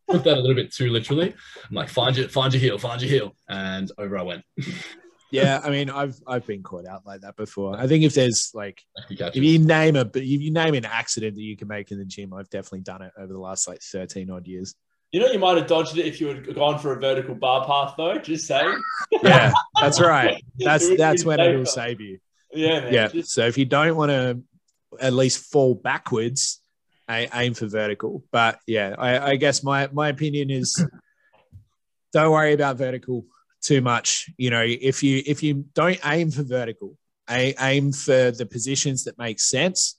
took 0.10 0.24
that 0.24 0.38
a 0.38 0.42
little 0.42 0.56
bit 0.56 0.74
too 0.74 0.90
literally. 0.90 1.36
I'm 1.70 1.76
like, 1.76 1.90
find 1.90 2.18
your, 2.18 2.28
find 2.30 2.52
your 2.54 2.62
heel, 2.62 2.80
find 2.80 3.02
your 3.02 3.12
heel, 3.12 3.36
and 3.48 3.92
over 4.00 4.18
I 4.18 4.24
went. 4.24 4.44
Yeah, 5.32 5.60
I 5.64 5.70
mean, 5.70 5.90
I've 5.90 6.16
I've 6.28 6.46
been 6.46 6.64
caught 6.64 6.86
out 6.88 7.06
like 7.06 7.22
that 7.22 7.36
before. 7.36 7.78
I 7.78 7.88
think 7.88 8.04
if 8.04 8.14
there's 8.14 8.52
like 8.54 8.82
if 9.10 9.36
you 9.44 9.60
name 9.60 9.96
a 9.96 10.06
but 10.06 10.22
if 10.22 10.28
you 10.42 10.52
name 10.52 10.74
an 10.74 10.86
accident 10.86 11.36
that 11.36 11.42
you 11.42 11.56
can 11.56 11.68
make 11.68 11.92
in 11.92 12.00
the 12.00 12.06
gym, 12.06 12.34
I've 12.34 12.50
definitely 12.50 12.82
done 12.82 13.02
it 13.02 13.12
over 13.18 13.32
the 13.32 13.40
last 13.40 13.68
like 13.68 13.82
13 13.82 14.30
odd 14.32 14.48
years. 14.48 14.74
You 15.12 15.20
know, 15.20 15.28
you 15.32 15.40
might 15.40 15.58
have 15.58 15.66
dodged 15.68 15.98
it 15.98 16.06
if 16.06 16.22
you 16.22 16.28
had 16.28 16.54
gone 16.56 16.78
for 16.78 16.94
a 16.94 17.00
vertical 17.00 17.34
bar 17.34 17.66
path, 17.66 17.96
though. 17.98 18.18
Just 18.20 18.46
saying. 18.48 18.80
Yeah, 19.24 19.52
that's 19.82 20.00
right. 20.00 20.44
That's 20.60 20.96
that's 20.98 21.26
when 21.26 21.40
it'll 21.40 21.66
save 21.66 22.00
you. 22.00 22.20
Yeah, 22.54 22.82
man. 22.82 22.94
Yeah. 22.94 23.08
Just- 23.08 23.32
So 23.32 23.46
if 23.48 23.58
you 23.58 23.66
don't 23.66 23.96
want 23.96 24.12
to 24.12 24.42
at 25.00 25.14
least 25.14 25.52
fall 25.52 25.74
backwards, 25.76 26.62
aim 27.10 27.54
for 27.56 27.68
vertical. 27.68 28.24
But 28.32 28.60
yeah, 28.68 28.96
I, 28.98 29.32
I 29.32 29.36
guess 29.38 29.64
my 29.64 29.90
my 29.92 30.10
opinion 30.10 30.52
is 30.52 30.84
don't 32.14 32.32
worry 32.32 32.54
about 32.54 32.78
vertical 32.78 33.26
too 33.62 33.82
much. 33.82 34.30
You 34.38 34.50
know, 34.50 34.64
if 34.66 35.04
you 35.04 35.22
if 35.26 35.44
you 35.44 35.66
don't 35.74 36.00
aim 36.06 36.32
for 36.32 36.44
vertical, 36.44 36.98
aim 37.30 37.92
for 37.92 38.32
the 38.32 38.46
positions 38.46 39.04
that 39.06 39.18
make 39.18 39.40
sense. 39.40 39.96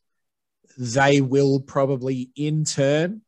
They 0.79 1.21
will 1.21 1.61
probably 1.61 2.31
in 2.37 2.65
turn 2.65 3.23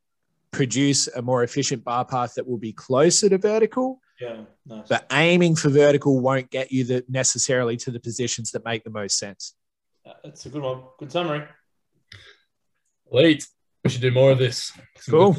produce 0.53 1.09
a 1.09 1.22
more 1.22 1.43
efficient 1.43 1.83
bar 1.83 2.05
path 2.05 2.35
that 2.35 2.47
will 2.47 2.59
be 2.59 2.72
closer 2.72 3.28
to 3.28 3.39
vertical. 3.39 4.01
yeah, 4.20 4.43
nice. 4.66 4.87
But 4.89 5.07
aiming 5.11 5.57
for 5.57 5.70
vertical 5.70 6.20
won't 6.20 6.51
get 6.51 6.70
you 6.70 6.85
the 6.85 7.05
necessarily 7.09 7.76
to 7.78 7.91
the 7.91 8.01
positions 8.01 8.53
that 8.53 8.64
make 8.64 8.85
the 8.85 8.91
most 8.91 9.18
sense. 9.18 9.55
Uh, 10.07 10.12
that's 10.24 10.47
a 10.47 10.51
good 10.51 10.62
one. 10.62 10.83
Good 10.99 11.12
summary. 11.12 11.47
Late. 13.11 13.47
We 13.85 13.91
should 13.91 14.01
do 14.01 14.12
more 14.12 14.30
of 14.30 14.39
this. 14.39 14.72
Cool. 15.09 15.37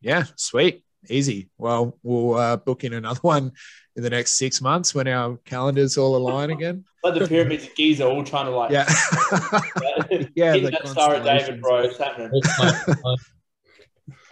Yeah, 0.00 0.24
sweet, 0.36 0.84
easy. 1.08 1.48
Well, 1.58 1.98
we'll 2.02 2.34
uh, 2.36 2.56
book 2.56 2.84
in 2.84 2.92
another 2.92 3.20
one 3.22 3.52
in 3.96 4.02
the 4.02 4.10
next 4.10 4.32
six 4.32 4.60
months 4.60 4.94
when 4.94 5.08
our 5.08 5.36
calendars 5.44 5.96
all 5.98 6.16
align 6.16 6.50
again. 6.50 6.84
Like 7.02 7.18
the 7.18 7.26
pyramids 7.26 7.64
of 7.64 7.74
Giza, 7.74 8.06
all 8.06 8.22
trying 8.22 8.46
to 8.46 8.50
like 8.52 8.70
Yeah, 8.70 8.84
yeah. 10.34 10.52
hit 10.54 10.64
the 10.64 10.70
that 10.70 10.88
Star 10.88 11.14
of 11.14 11.24
David, 11.24 11.60
constellations. 11.60 11.60
bro. 11.62 11.78
It's 11.80 11.98
happening. 11.98 12.42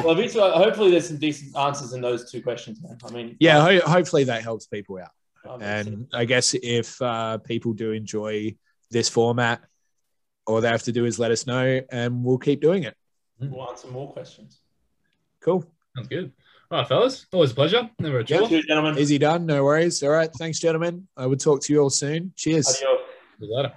Well, 0.04 0.14
Victor, 0.14 0.40
hopefully 0.40 0.90
there's 0.92 1.08
some 1.08 1.16
decent 1.18 1.56
answers 1.56 1.92
in 1.92 2.00
those 2.00 2.30
two 2.30 2.40
questions, 2.42 2.80
man. 2.82 2.98
I 3.04 3.10
mean, 3.10 3.36
Yeah, 3.40 3.60
ho- 3.60 3.80
hopefully 3.90 4.24
that 4.24 4.42
helps 4.42 4.66
people 4.66 4.98
out. 4.98 5.10
um, 5.48 5.60
And 5.62 6.06
I 6.12 6.24
guess 6.24 6.54
if 6.54 7.00
uh, 7.02 7.38
people 7.38 7.72
do 7.72 7.92
enjoy 7.92 8.54
this 8.90 9.08
format, 9.08 9.60
all 10.46 10.60
they 10.60 10.68
have 10.68 10.84
to 10.84 10.92
do 10.92 11.04
is 11.04 11.18
let 11.18 11.30
us 11.30 11.46
know, 11.46 11.80
and 11.90 12.22
we'll 12.24 12.38
keep 12.38 12.60
doing 12.60 12.84
it. 12.84 12.96
we'll 13.40 13.68
answer 13.68 13.88
more 13.88 14.12
questions. 14.12 14.60
Cool, 15.40 15.64
Sounds 15.96 16.08
good. 16.08 16.32
All 16.70 16.80
right, 16.80 16.88
fellas. 16.88 17.26
Always 17.32 17.52
a 17.52 17.54
pleasure. 17.54 17.90
Never 17.98 18.18
a 18.20 18.24
Yeah. 18.26 18.38
chore. 18.40 18.48
Cheers, 18.48 18.66
gentlemen. 18.66 18.98
easy 18.98 19.16
done. 19.18 19.46
No 19.46 19.64
worries. 19.64 20.02
All 20.02 20.10
right, 20.10 20.30
thanks, 20.38 20.58
gentlemen. 20.60 21.08
I 21.16 21.26
will 21.26 21.36
talk 21.36 21.62
to 21.62 21.72
you 21.72 21.80
all 21.80 21.90
soon. 21.90 22.32
Cheers. 22.36 22.68
Adios. 22.68 23.00
See 23.40 23.46
you 23.46 23.56
later. 23.56 23.72